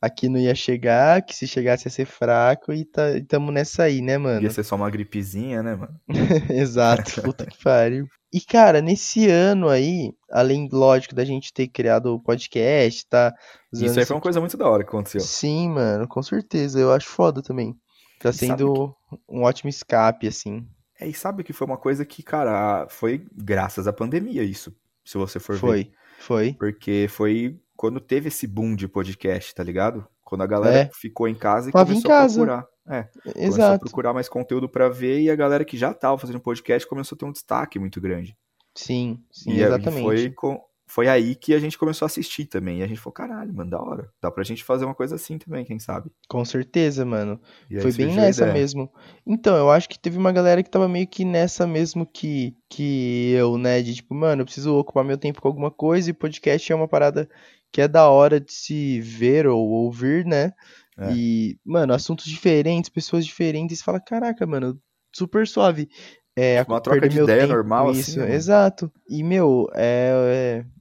aqui 0.00 0.28
não 0.28 0.38
ia 0.38 0.54
chegar, 0.54 1.22
que 1.22 1.34
se 1.34 1.46
chegasse 1.46 1.86
ia 1.86 1.90
ser 1.90 2.04
fraco 2.04 2.72
e, 2.72 2.84
tá, 2.84 3.12
e 3.16 3.22
tamo 3.22 3.50
nessa 3.50 3.84
aí, 3.84 4.02
né, 4.02 4.18
mano? 4.18 4.42
Ia 4.42 4.50
ser 4.50 4.62
só 4.62 4.76
uma 4.76 4.90
gripezinha, 4.90 5.62
né, 5.62 5.74
mano? 5.74 5.98
Exato, 6.50 7.22
puta 7.22 7.46
que 7.46 7.56
pariu. 7.62 8.06
E, 8.32 8.40
cara, 8.40 8.82
nesse 8.82 9.30
ano 9.30 9.68
aí, 9.68 10.12
além, 10.30 10.68
lógico, 10.70 11.14
da 11.14 11.24
gente 11.24 11.52
ter 11.54 11.68
criado 11.68 12.06
o 12.14 12.20
podcast, 12.20 13.06
tá? 13.08 13.32
Isso 13.72 13.84
aí 13.84 13.90
esse 13.90 14.06
foi 14.06 14.16
uma 14.16 14.22
coisa 14.22 14.40
muito 14.40 14.56
da 14.56 14.68
hora 14.68 14.82
que 14.82 14.88
aconteceu. 14.88 15.20
Sim, 15.20 15.70
mano, 15.70 16.06
com 16.08 16.22
certeza. 16.22 16.78
Eu 16.80 16.92
acho 16.92 17.06
foda 17.06 17.40
também. 17.40 17.74
Tá 18.20 18.32
sendo 18.32 18.94
um 19.28 19.42
ótimo 19.42 19.70
escape, 19.70 20.26
assim. 20.26 20.66
É, 21.00 21.06
e 21.08 21.14
sabe 21.14 21.42
que 21.42 21.52
foi 21.52 21.66
uma 21.66 21.76
coisa 21.76 22.04
que, 22.04 22.22
cara, 22.22 22.86
foi 22.88 23.26
graças 23.34 23.86
à 23.88 23.92
pandemia 23.92 24.42
isso, 24.42 24.74
se 25.04 25.18
você 25.18 25.38
for 25.40 25.54
ver. 25.54 25.60
Foi, 25.60 25.92
foi. 26.18 26.52
Porque 26.54 27.06
foi 27.10 27.58
quando 27.76 28.00
teve 28.00 28.28
esse 28.28 28.46
boom 28.46 28.76
de 28.76 28.86
podcast, 28.86 29.54
tá 29.54 29.62
ligado? 29.64 30.06
Quando 30.22 30.42
a 30.42 30.46
galera 30.46 30.76
É. 30.76 30.90
ficou 30.94 31.26
em 31.28 31.34
casa 31.34 31.68
e 31.68 31.72
Tava 31.72 31.92
em 31.92 32.00
começou 32.00 32.12
a 32.12 32.26
procurar. 32.26 32.66
É, 32.86 33.02
começou 33.22 33.42
a 33.42 33.46
Exato. 33.46 33.80
procurar 33.84 34.12
mais 34.12 34.28
conteúdo 34.28 34.68
pra 34.68 34.88
ver 34.88 35.20
e 35.20 35.30
a 35.30 35.34
galera 35.36 35.64
que 35.64 35.76
já 35.76 35.92
tava 35.94 36.18
fazendo 36.18 36.38
podcast 36.40 36.88
começou 36.88 37.16
a 37.16 37.18
ter 37.18 37.24
um 37.24 37.32
destaque 37.32 37.78
muito 37.78 38.00
grande. 38.00 38.36
Sim, 38.74 39.22
sim, 39.30 39.52
e 39.52 39.62
exatamente. 39.62 40.02
foi, 40.02 40.30
com- 40.30 40.60
foi 40.94 41.08
aí 41.08 41.34
que 41.34 41.52
a 41.52 41.58
gente 41.58 41.76
começou 41.76 42.06
a 42.06 42.08
assistir 42.08 42.44
também. 42.44 42.78
E 42.78 42.82
a 42.84 42.86
gente 42.86 43.00
falou, 43.00 43.14
caralho, 43.14 43.52
mano, 43.52 43.68
da 43.68 43.82
hora. 43.82 44.08
Dá 44.22 44.30
pra 44.30 44.44
gente 44.44 44.62
fazer 44.62 44.84
uma 44.84 44.94
coisa 44.94 45.16
assim 45.16 45.38
também, 45.38 45.64
quem 45.64 45.76
sabe? 45.80 46.08
Com 46.28 46.44
certeza, 46.44 47.04
mano. 47.04 47.40
Foi 47.82 47.90
bem 47.92 48.14
nessa 48.14 48.46
mesmo. 48.52 48.88
Então, 49.26 49.56
eu 49.56 49.72
acho 49.72 49.88
que 49.88 49.98
teve 49.98 50.16
uma 50.16 50.30
galera 50.30 50.62
que 50.62 50.70
tava 50.70 50.86
meio 50.88 51.08
que 51.08 51.24
nessa 51.24 51.66
mesmo 51.66 52.06
que, 52.06 52.56
que 52.70 53.32
eu, 53.32 53.58
né? 53.58 53.82
De 53.82 53.92
tipo, 53.92 54.14
mano, 54.14 54.42
eu 54.42 54.44
preciso 54.44 54.72
ocupar 54.76 55.04
meu 55.04 55.18
tempo 55.18 55.42
com 55.42 55.48
alguma 55.48 55.68
coisa 55.68 56.10
e 56.10 56.12
podcast 56.12 56.70
é 56.70 56.76
uma 56.76 56.86
parada 56.86 57.28
que 57.72 57.80
é 57.80 57.88
da 57.88 58.08
hora 58.08 58.38
de 58.38 58.52
se 58.52 59.00
ver 59.00 59.48
ou 59.48 59.66
ouvir, 59.68 60.24
né? 60.24 60.52
É. 60.96 61.12
E, 61.12 61.58
mano, 61.64 61.92
assuntos 61.92 62.26
diferentes, 62.26 62.88
pessoas 62.88 63.26
diferentes. 63.26 63.82
Fala, 63.82 63.98
caraca, 63.98 64.46
mano, 64.46 64.80
super 65.12 65.44
suave. 65.44 65.88
É, 66.36 66.62
Uma 66.68 66.80
troca 66.80 67.08
de 67.08 67.20
ideia 67.20 67.40
tempo 67.40 67.52
normal, 67.52 67.86
com 67.86 67.90
assim, 67.90 68.00
isso. 68.00 68.20
né? 68.20 68.32
Exato. 68.32 68.92
E, 69.08 69.24
meu, 69.24 69.68
é, 69.74 70.62
é- 70.62 70.74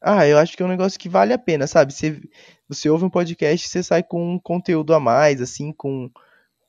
Ah, 0.00 0.26
eu 0.26 0.38
acho 0.38 0.56
que 0.56 0.62
é 0.62 0.66
um 0.66 0.68
negócio 0.68 0.98
que 0.98 1.08
vale 1.08 1.32
a 1.32 1.38
pena, 1.38 1.66
sabe? 1.66 1.92
Você, 1.92 2.20
você 2.68 2.88
ouve 2.88 3.04
um 3.04 3.10
podcast 3.10 3.66
e 3.66 3.70
você 3.70 3.82
sai 3.82 4.02
com 4.02 4.34
um 4.34 4.38
conteúdo 4.38 4.94
a 4.94 5.00
mais, 5.00 5.40
assim, 5.40 5.72
com. 5.72 6.10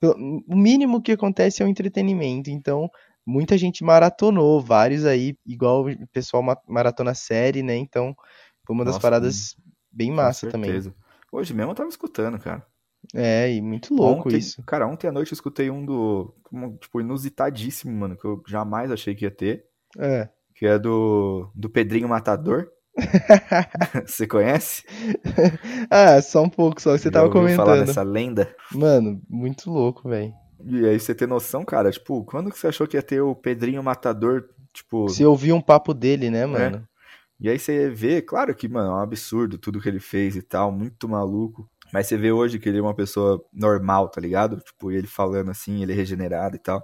O 0.00 0.56
mínimo 0.56 1.02
que 1.02 1.12
acontece 1.12 1.62
é 1.62 1.66
o 1.66 1.68
entretenimento. 1.68 2.50
Então, 2.50 2.88
muita 3.26 3.58
gente 3.58 3.82
maratonou, 3.84 4.60
vários 4.60 5.04
aí, 5.04 5.36
igual 5.44 5.86
o 5.86 6.06
pessoal 6.08 6.42
ma- 6.42 6.56
maratona 6.66 7.14
série, 7.14 7.62
né? 7.62 7.76
Então, 7.76 8.16
foi 8.64 8.74
uma 8.74 8.84
das 8.84 8.94
Nossa, 8.94 9.02
paradas 9.02 9.56
bem 9.90 10.10
Com 10.10 10.16
massa 10.16 10.50
também. 10.50 10.70
certeza. 10.70 10.94
Hoje 11.32 11.52
mesmo 11.52 11.72
eu 11.72 11.74
tava 11.74 11.88
escutando, 11.88 12.38
cara. 12.38 12.64
É, 13.14 13.52
e 13.52 13.60
muito 13.60 13.94
louco 13.94 14.28
ontem, 14.28 14.38
isso. 14.38 14.62
Cara, 14.64 14.86
ontem 14.86 15.08
à 15.08 15.12
noite 15.12 15.32
eu 15.32 15.36
escutei 15.36 15.70
um 15.70 15.84
do. 15.84 16.34
um, 16.52 16.76
tipo, 16.76 17.00
inusitadíssimo, 17.00 17.92
mano, 17.94 18.16
que 18.16 18.24
eu 18.24 18.42
jamais 18.46 18.90
achei 18.90 19.14
que 19.14 19.24
ia 19.24 19.30
ter. 19.30 19.66
É. 19.98 20.28
Que 20.54 20.66
é 20.66 20.78
do. 20.78 21.50
Do 21.54 21.68
Pedrinho 21.68 22.08
Matador. 22.08 22.70
Você 24.06 24.26
conhece? 24.26 24.84
Ah, 25.90 26.20
só 26.20 26.42
um 26.42 26.48
pouco, 26.50 26.80
só 26.80 26.92
que 26.92 26.98
você 26.98 27.04
Já 27.08 27.12
tava 27.12 27.26
ouviu 27.26 27.56
falar 27.56 27.72
comentando. 27.72 27.86
dessa 27.86 28.02
lenda? 28.02 28.54
Mano, 28.72 29.20
muito 29.28 29.70
louco, 29.70 30.08
velho. 30.08 30.32
E 30.64 30.84
aí 30.84 30.98
você 30.98 31.14
tem 31.14 31.26
noção, 31.26 31.64
cara, 31.64 31.90
tipo, 31.90 32.24
quando 32.24 32.50
que 32.50 32.58
você 32.58 32.66
achou 32.66 32.86
que 32.86 32.96
ia 32.96 33.02
ter 33.02 33.20
o 33.20 33.34
Pedrinho 33.34 33.82
Matador? 33.82 34.44
Tipo. 34.72 35.08
Você 35.08 35.24
ouviu 35.24 35.54
um 35.54 35.60
papo 35.60 35.94
dele, 35.94 36.30
né, 36.30 36.44
mano? 36.44 36.86
E 37.40 37.48
aí 37.48 37.58
você 37.58 37.88
vê, 37.88 38.20
claro 38.20 38.54
que, 38.54 38.68
mano, 38.68 38.90
é 38.90 38.94
um 38.94 38.98
absurdo 39.00 39.56
tudo 39.56 39.80
que 39.80 39.88
ele 39.88 40.00
fez 40.00 40.34
e 40.34 40.42
tal, 40.42 40.72
muito 40.72 41.08
maluco. 41.08 41.68
Mas 41.92 42.06
você 42.06 42.16
vê 42.16 42.32
hoje 42.32 42.58
que 42.58 42.68
ele 42.68 42.78
é 42.78 42.82
uma 42.82 42.94
pessoa 42.94 43.42
normal, 43.52 44.08
tá 44.08 44.20
ligado? 44.20 44.60
Tipo, 44.60 44.90
ele 44.90 45.06
falando 45.06 45.50
assim, 45.50 45.82
ele 45.82 45.92
é 45.92 45.94
regenerado 45.94 46.56
e 46.56 46.58
tal. 46.58 46.82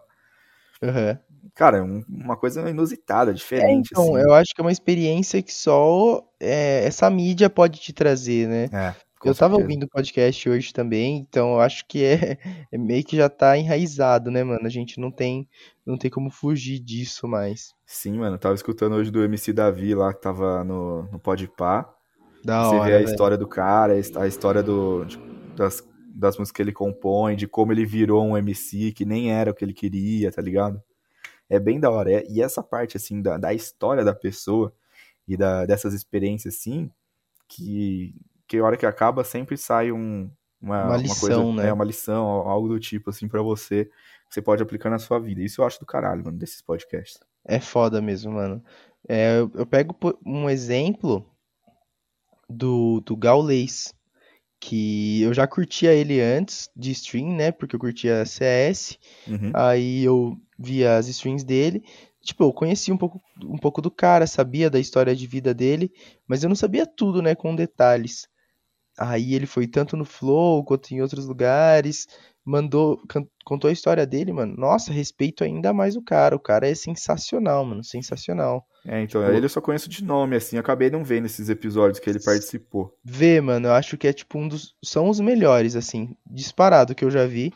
Aham. 0.82 1.18
Cara, 1.54 1.78
é 1.78 1.82
um- 1.82 2.02
uma 2.08 2.36
coisa 2.36 2.68
inusitada, 2.70 3.30
É, 3.30 3.34
diferente, 3.34 3.88
então, 3.92 4.02
assim. 4.14 4.24
eu 4.26 4.32
acho 4.32 4.54
que 4.54 4.60
é 4.60 4.64
uma 4.64 4.72
experiência 4.72 5.42
que 5.42 5.52
só 5.52 6.22
é, 6.40 6.84
essa 6.84 7.08
mídia 7.10 7.48
pode 7.50 7.80
te 7.80 7.92
trazer, 7.92 8.48
né? 8.48 8.64
É, 8.72 8.94
Eu 9.24 9.34
tava 9.34 9.54
certeza. 9.54 9.62
ouvindo 9.62 9.84
o 9.84 9.88
podcast 9.88 10.48
hoje 10.50 10.72
também, 10.72 11.16
então 11.18 11.54
eu 11.54 11.60
acho 11.60 11.86
que 11.88 12.04
é, 12.04 12.36
é 12.72 12.76
meio 12.78 13.02
que 13.04 13.16
já 13.16 13.28
tá 13.28 13.56
enraizado, 13.56 14.30
né, 14.30 14.44
mano? 14.44 14.66
A 14.66 14.68
gente 14.70 15.00
não 15.00 15.10
tem, 15.10 15.48
não 15.86 15.96
tem 15.96 16.10
como 16.10 16.30
fugir 16.30 16.78
disso 16.78 17.26
mais. 17.26 17.72
Sim, 17.86 18.18
mano, 18.18 18.34
eu 18.36 18.38
tava 18.40 18.54
escutando 18.54 18.94
hoje 18.96 19.10
do 19.10 19.22
MC 19.24 19.52
Davi 19.52 19.94
lá, 19.94 20.12
que 20.12 20.20
tava 20.20 20.62
no, 20.64 21.04
no 21.10 21.18
Podpah. 21.18 21.88
Da 22.44 22.68
Você 22.68 22.76
hora, 22.76 22.84
vê 22.90 22.94
a 22.96 22.98
velho. 22.98 23.08
história 23.10 23.38
do 23.38 23.48
cara, 23.48 23.94
a 23.94 23.98
his- 23.98 24.14
a 24.16 24.26
história 24.26 24.62
do, 24.62 25.06
das, 25.56 25.82
das 26.14 26.36
músicas 26.36 26.50
que 26.56 26.60
ele 26.62 26.72
compõe, 26.72 27.34
de 27.36 27.46
como 27.48 27.72
ele 27.72 27.86
virou 27.86 28.22
um 28.22 28.36
MC 28.36 28.92
que 28.92 29.06
nem 29.06 29.32
era 29.32 29.50
o 29.50 29.54
que 29.54 29.64
ele 29.64 29.72
queria, 29.72 30.30
tá 30.30 30.42
ligado? 30.42 30.78
É 31.48 31.58
bem 31.58 31.80
da 31.80 31.90
hora. 31.90 32.10
É- 32.12 32.26
E 32.28 32.42
essa 32.42 32.62
parte, 32.62 32.96
assim, 32.96 33.22
da, 33.22 33.36
da 33.38 33.52
história 33.54 34.04
da 34.04 34.14
pessoa 34.14 34.72
e 35.28 35.36
da, 35.36 35.66
dessas 35.66 35.94
experiências, 35.94 36.56
assim, 36.56 36.90
que, 37.48 38.14
que 38.48 38.58
a 38.58 38.64
hora 38.64 38.76
que 38.76 38.86
acaba 38.86 39.24
sempre 39.24 39.56
sai 39.58 39.92
um, 39.92 40.30
uma, 40.60 40.90
Uma 40.90 40.96
uma 40.98 41.16
lição, 41.16 41.16
coisa, 41.16 41.52
né? 41.54 41.68
é, 41.68 41.72
uma 41.72 41.84
lição, 41.84 42.26
algo 42.26 42.68
do 42.68 42.80
tipo, 42.80 43.10
assim, 43.10 43.28
pra 43.28 43.42
você, 43.42 43.86
que 43.86 44.34
você 44.34 44.42
pode 44.42 44.62
aplicar 44.62 44.90
na 44.90 44.98
sua 44.98 45.18
vida. 45.20 45.42
Isso 45.42 45.60
eu 45.62 45.66
acho 45.66 45.80
do 45.80 45.86
caralho, 45.86 46.24
mano, 46.24 46.38
desses 46.38 46.62
podcasts. 46.62 47.20
É 47.46 47.58
foda 47.58 48.02
mesmo, 48.02 48.32
mano. 48.32 48.62
É, 49.08 49.38
eu, 49.38 49.50
eu 49.54 49.66
pego 49.66 49.96
um 50.24 50.48
exemplo 50.50 51.26
do, 52.48 53.00
do 53.00 53.16
Gaules, 53.16 53.92
que 54.64 55.20
eu 55.20 55.34
já 55.34 55.46
curtia 55.46 55.92
ele 55.92 56.22
antes 56.22 56.70
de 56.74 56.90
stream, 56.92 57.36
né? 57.36 57.52
Porque 57.52 57.76
eu 57.76 57.80
curtia 57.80 58.24
CS. 58.24 58.98
Uhum. 59.28 59.50
Aí 59.52 60.02
eu 60.02 60.38
via 60.58 60.96
as 60.96 61.06
streams 61.06 61.44
dele. 61.44 61.84
Tipo, 62.22 62.44
eu 62.44 62.52
conhecia 62.52 62.94
um 62.94 62.96
pouco, 62.96 63.20
um 63.42 63.58
pouco 63.58 63.82
do 63.82 63.90
cara, 63.90 64.26
sabia 64.26 64.70
da 64.70 64.80
história 64.80 65.14
de 65.14 65.26
vida 65.26 65.52
dele, 65.52 65.92
mas 66.26 66.42
eu 66.42 66.48
não 66.48 66.56
sabia 66.56 66.86
tudo, 66.86 67.20
né, 67.20 67.34
com 67.34 67.54
detalhes. 67.54 68.26
Aí 68.98 69.34
ele 69.34 69.44
foi 69.44 69.66
tanto 69.66 69.98
no 69.98 70.04
Flow 70.06 70.64
quanto 70.64 70.92
em 70.92 71.02
outros 71.02 71.26
lugares, 71.26 72.06
mandou, 72.42 72.98
contou 73.44 73.68
a 73.68 73.72
história 73.72 74.06
dele, 74.06 74.32
mano. 74.32 74.56
Nossa, 74.56 74.94
respeito 74.94 75.44
ainda 75.44 75.74
mais 75.74 75.94
o 75.94 76.02
cara. 76.02 76.34
O 76.34 76.40
cara 76.40 76.66
é 76.66 76.74
sensacional, 76.74 77.66
mano, 77.66 77.84
sensacional. 77.84 78.66
É, 78.86 79.00
então, 79.02 79.22
Tipo- 79.22 79.34
ele 79.34 79.46
eu 79.46 79.48
só 79.50 79.60
conheço 79.60 79.88
de 79.88 80.04
nome, 80.04 80.36
assim, 80.36 80.58
acabei 80.58 80.90
não 80.90 81.02
vendo 81.02 81.24
esses 81.26 81.48
episódios 81.48 81.98
que 81.98 82.08
ele 82.10 82.20
participou. 82.20 82.94
Vê, 83.02 83.40
mano, 83.40 83.68
eu 83.68 83.72
acho 83.72 83.96
que 83.96 84.06
é 84.06 84.12
tipo 84.12 84.38
um 84.38 84.46
dos. 84.46 84.74
São 84.84 85.08
os 85.08 85.20
melhores, 85.20 85.74
assim, 85.74 86.14
disparado 86.26 86.94
que 86.94 87.04
eu 87.04 87.10
já 87.10 87.26
vi. 87.26 87.52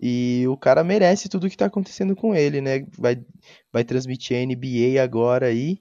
E 0.00 0.44
o 0.46 0.56
cara 0.56 0.84
merece 0.84 1.28
tudo 1.28 1.50
que 1.50 1.56
tá 1.56 1.66
acontecendo 1.66 2.14
com 2.14 2.32
ele, 2.32 2.60
né? 2.60 2.86
Vai, 2.96 3.20
vai 3.72 3.82
transmitir 3.82 4.36
a 4.36 4.40
NBA 4.40 5.02
agora 5.02 5.46
aí. 5.46 5.80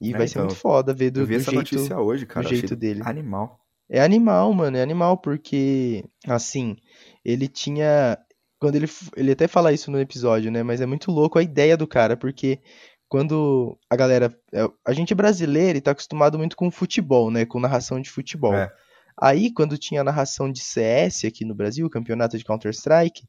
E 0.00 0.12
É, 0.12 0.16
vai 0.18 0.26
ser 0.26 0.38
então, 0.38 0.46
muito 0.46 0.58
foda 0.58 0.92
ver 0.92 1.12
do, 1.12 1.20
eu 1.20 1.26
vi 1.26 1.34
do 1.36 1.40
essa 1.42 1.52
jeito, 1.52 1.74
notícia 1.76 2.00
hoje, 2.00 2.26
cara, 2.26 2.42
do 2.48 2.52
jeito 2.52 2.74
dele. 2.74 3.00
animal. 3.04 3.60
É 3.88 4.00
animal, 4.00 4.52
mano, 4.52 4.76
é 4.76 4.82
animal, 4.82 5.18
porque, 5.18 6.04
assim, 6.26 6.74
ele 7.24 7.46
tinha. 7.46 8.18
Quando 8.58 8.74
ele. 8.74 8.88
Ele 9.16 9.30
até 9.30 9.46
fala 9.46 9.72
isso 9.72 9.90
no 9.92 10.00
episódio, 10.00 10.50
né? 10.50 10.64
Mas 10.64 10.80
é 10.80 10.86
muito 10.86 11.12
louco 11.12 11.38
a 11.38 11.42
ideia 11.42 11.76
do 11.76 11.86
cara, 11.86 12.16
porque 12.16 12.58
quando 13.12 13.78
a 13.90 13.94
galera. 13.94 14.34
é, 14.54 14.66
A 14.86 14.94
gente 14.94 15.12
é 15.12 15.14
brasileiro 15.14 15.76
e 15.76 15.82
tá 15.82 15.90
acostumado 15.90 16.38
muito 16.38 16.56
com 16.56 16.70
futebol, 16.70 17.30
né? 17.30 17.44
Com 17.44 17.60
narração 17.60 18.00
de 18.00 18.08
futebol. 18.08 18.54
É. 18.54 18.72
Aí, 19.20 19.52
quando 19.52 19.76
tinha 19.76 20.02
narração 20.02 20.50
de 20.50 20.60
CS 20.60 21.26
aqui 21.26 21.44
no 21.44 21.54
Brasil, 21.54 21.90
campeonato 21.90 22.38
de 22.38 22.44
Counter-Strike, 22.44 23.24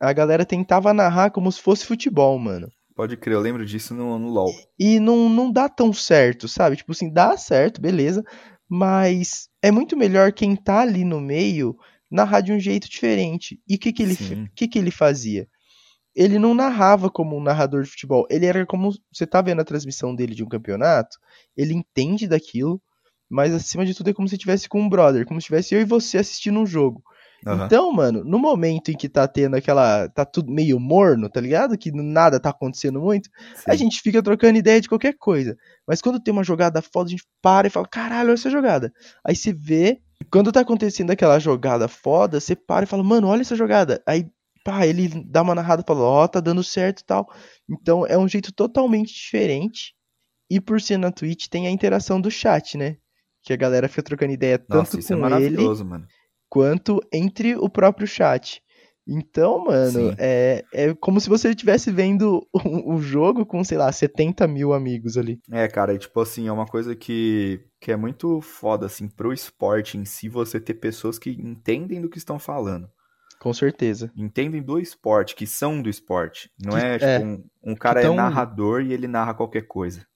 a 0.00 0.14
galera 0.14 0.46
tentava 0.46 0.94
narrar 0.94 1.30
como 1.30 1.52
se 1.52 1.60
fosse 1.60 1.84
futebol, 1.84 2.38
mano. 2.38 2.70
Pode 2.96 3.18
crer, 3.18 3.34
eu 3.34 3.40
lembro 3.42 3.66
disso 3.66 3.92
no, 3.92 4.18
no 4.18 4.30
LoL. 4.30 4.50
E 4.78 4.98
não, 4.98 5.28
não 5.28 5.52
dá 5.52 5.68
tão 5.68 5.92
certo, 5.92 6.48
sabe? 6.48 6.76
Tipo 6.76 6.92
assim, 6.92 7.12
dá 7.12 7.36
certo, 7.36 7.82
beleza. 7.82 8.24
Mas 8.66 9.50
é 9.60 9.70
muito 9.70 9.94
melhor 9.94 10.32
quem 10.32 10.56
tá 10.56 10.80
ali 10.80 11.04
no 11.04 11.20
meio 11.20 11.76
narrar 12.10 12.40
de 12.40 12.50
um 12.50 12.58
jeito 12.58 12.88
diferente. 12.88 13.60
E 13.68 13.74
o 13.74 13.78
que 13.78 13.92
que 13.92 14.02
ele, 14.02 14.14
Sim. 14.14 14.48
que 14.56 14.66
que 14.66 14.78
ele 14.78 14.90
fazia? 14.90 15.46
Ele 16.14 16.38
não 16.38 16.54
narrava 16.54 17.10
como 17.10 17.36
um 17.36 17.42
narrador 17.42 17.82
de 17.82 17.90
futebol. 17.90 18.26
Ele 18.30 18.46
era 18.46 18.64
como. 18.66 18.90
Você 19.12 19.26
tá 19.26 19.40
vendo 19.40 19.60
a 19.60 19.64
transmissão 19.64 20.14
dele 20.14 20.34
de 20.34 20.44
um 20.44 20.48
campeonato, 20.48 21.18
ele 21.56 21.74
entende 21.74 22.26
daquilo, 22.26 22.80
mas 23.28 23.54
acima 23.54 23.84
de 23.84 23.94
tudo 23.94 24.10
é 24.10 24.12
como 24.12 24.28
se 24.28 24.34
estivesse 24.34 24.68
com 24.68 24.80
um 24.80 24.88
brother, 24.88 25.26
como 25.26 25.40
se 25.40 25.46
tivesse 25.46 25.74
eu 25.74 25.80
e 25.80 25.84
você 25.84 26.18
assistindo 26.18 26.58
um 26.58 26.66
jogo. 26.66 27.02
Uhum. 27.46 27.64
Então, 27.64 27.92
mano, 27.92 28.22
no 28.24 28.38
momento 28.38 28.90
em 28.90 28.96
que 28.96 29.08
tá 29.08 29.26
tendo 29.26 29.56
aquela. 29.56 30.08
tá 30.08 30.24
tudo 30.24 30.52
meio 30.52 30.78
morno, 30.78 31.28
tá 31.28 31.40
ligado? 31.40 31.76
Que 31.76 31.90
nada 31.90 32.38
tá 32.38 32.50
acontecendo 32.50 33.00
muito, 33.00 33.28
Sim. 33.54 33.64
a 33.66 33.74
gente 33.74 34.00
fica 34.00 34.22
trocando 34.22 34.58
ideia 34.58 34.80
de 34.80 34.88
qualquer 34.88 35.14
coisa. 35.18 35.56
Mas 35.86 36.00
quando 36.00 36.20
tem 36.20 36.32
uma 36.32 36.44
jogada 36.44 36.80
foda, 36.80 37.08
a 37.08 37.10
gente 37.10 37.24
para 37.42 37.66
e 37.66 37.70
fala: 37.70 37.88
caralho, 37.88 38.28
olha 38.28 38.34
essa 38.34 38.50
jogada. 38.50 38.92
Aí 39.24 39.34
você 39.34 39.52
vê. 39.52 40.00
Quando 40.30 40.52
tá 40.52 40.60
acontecendo 40.60 41.10
aquela 41.10 41.40
jogada 41.40 41.88
foda, 41.88 42.38
você 42.38 42.54
para 42.54 42.84
e 42.84 42.86
fala, 42.86 43.02
mano, 43.02 43.26
olha 43.26 43.40
essa 43.40 43.56
jogada. 43.56 44.00
Aí 44.06 44.30
pá, 44.64 44.86
ele 44.86 45.08
dá 45.26 45.42
uma 45.42 45.54
narrada 45.54 45.82
e 45.82 45.86
fala, 45.86 46.00
ó, 46.00 46.24
oh, 46.24 46.28
tá 46.28 46.40
dando 46.40 46.62
certo 46.62 47.00
e 47.00 47.04
tal. 47.04 47.28
Então 47.68 48.06
é 48.06 48.16
um 48.16 48.28
jeito 48.28 48.52
totalmente 48.52 49.12
diferente. 49.12 49.94
E 50.50 50.60
por 50.60 50.80
ser 50.80 50.98
na 50.98 51.10
Twitch 51.10 51.48
tem 51.48 51.66
a 51.66 51.70
interação 51.70 52.20
do 52.20 52.30
chat, 52.30 52.76
né? 52.76 52.96
Que 53.42 53.52
a 53.52 53.56
galera 53.56 53.88
fica 53.88 54.02
trocando 54.02 54.32
ideia 54.32 54.58
tanto 54.58 54.96
Nossa, 54.96 55.14
é 55.14 55.16
com 55.16 55.26
é 55.26 55.42
ele 55.42 55.84
mano. 55.84 56.06
quanto 56.48 57.00
entre 57.12 57.56
o 57.56 57.68
próprio 57.68 58.06
chat. 58.06 58.62
Então, 59.06 59.64
mano, 59.64 60.14
é, 60.16 60.64
é 60.72 60.94
como 60.94 61.20
se 61.20 61.28
você 61.28 61.50
estivesse 61.50 61.90
vendo 61.90 62.46
o, 62.52 62.94
o, 62.94 63.00
jogo 63.00 63.44
com, 63.44 63.64
sei 63.64 63.76
lá, 63.76 63.90
70 63.90 64.46
mil 64.46 64.72
amigos 64.72 65.16
ali. 65.16 65.40
É, 65.50 65.66
cara, 65.66 65.98
tipo 65.98 66.20
assim, 66.20 66.46
é 66.46 66.52
uma 66.52 66.66
coisa 66.66 66.94
que, 66.94 67.60
que 67.80 67.90
é 67.90 67.96
muito 67.96 68.40
foda, 68.40 68.86
assim, 68.86 69.08
pro 69.08 69.32
esporte 69.32 69.98
em 69.98 70.04
si, 70.04 70.28
você 70.28 70.60
ter 70.60 70.74
pessoas 70.74 71.18
que 71.18 71.30
entendem 71.30 72.00
do 72.00 72.08
que 72.08 72.18
estão 72.18 72.38
falando. 72.38 72.88
Com 73.42 73.52
certeza. 73.52 74.12
Entendem 74.16 74.62
do 74.62 74.78
esporte, 74.78 75.34
que 75.34 75.48
são 75.48 75.82
do 75.82 75.90
esporte. 75.90 76.48
Não 76.64 76.78
que, 76.78 76.84
é 76.84 76.92
tipo, 76.92 77.10
é, 77.10 77.18
um, 77.18 77.44
um 77.72 77.74
cara 77.74 78.00
tão... 78.00 78.12
é 78.12 78.16
narrador 78.16 78.82
e 78.82 78.92
ele 78.92 79.08
narra 79.08 79.34
qualquer 79.34 79.62
coisa. 79.62 80.06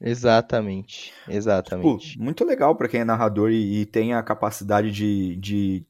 Exatamente, 0.00 1.14
exatamente. 1.28 2.08
Tipo, 2.08 2.24
muito 2.24 2.44
legal 2.44 2.74
para 2.74 2.88
quem 2.88 3.02
é 3.02 3.04
narrador 3.04 3.52
e, 3.52 3.82
e, 3.82 3.86
tem 3.86 4.14
a 4.14 4.22
capacidade 4.24 4.90
de, 4.90 5.36
de, 5.36 5.86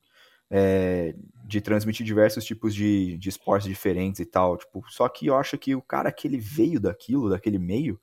é, 0.50 1.14
de 1.46 1.62
transmitir 1.62 2.04
diversos 2.04 2.44
tipos 2.44 2.74
de, 2.74 3.16
de 3.16 3.30
esportes 3.30 3.66
diferentes 3.66 4.20
e 4.20 4.26
tal. 4.26 4.58
Tipo, 4.58 4.84
só 4.90 5.08
que 5.08 5.28
eu 5.28 5.34
acho 5.34 5.56
que 5.56 5.74
o 5.74 5.80
cara 5.80 6.12
que 6.12 6.28
ele 6.28 6.36
veio 6.36 6.78
daquilo, 6.78 7.30
daquele 7.30 7.58
meio, 7.58 7.98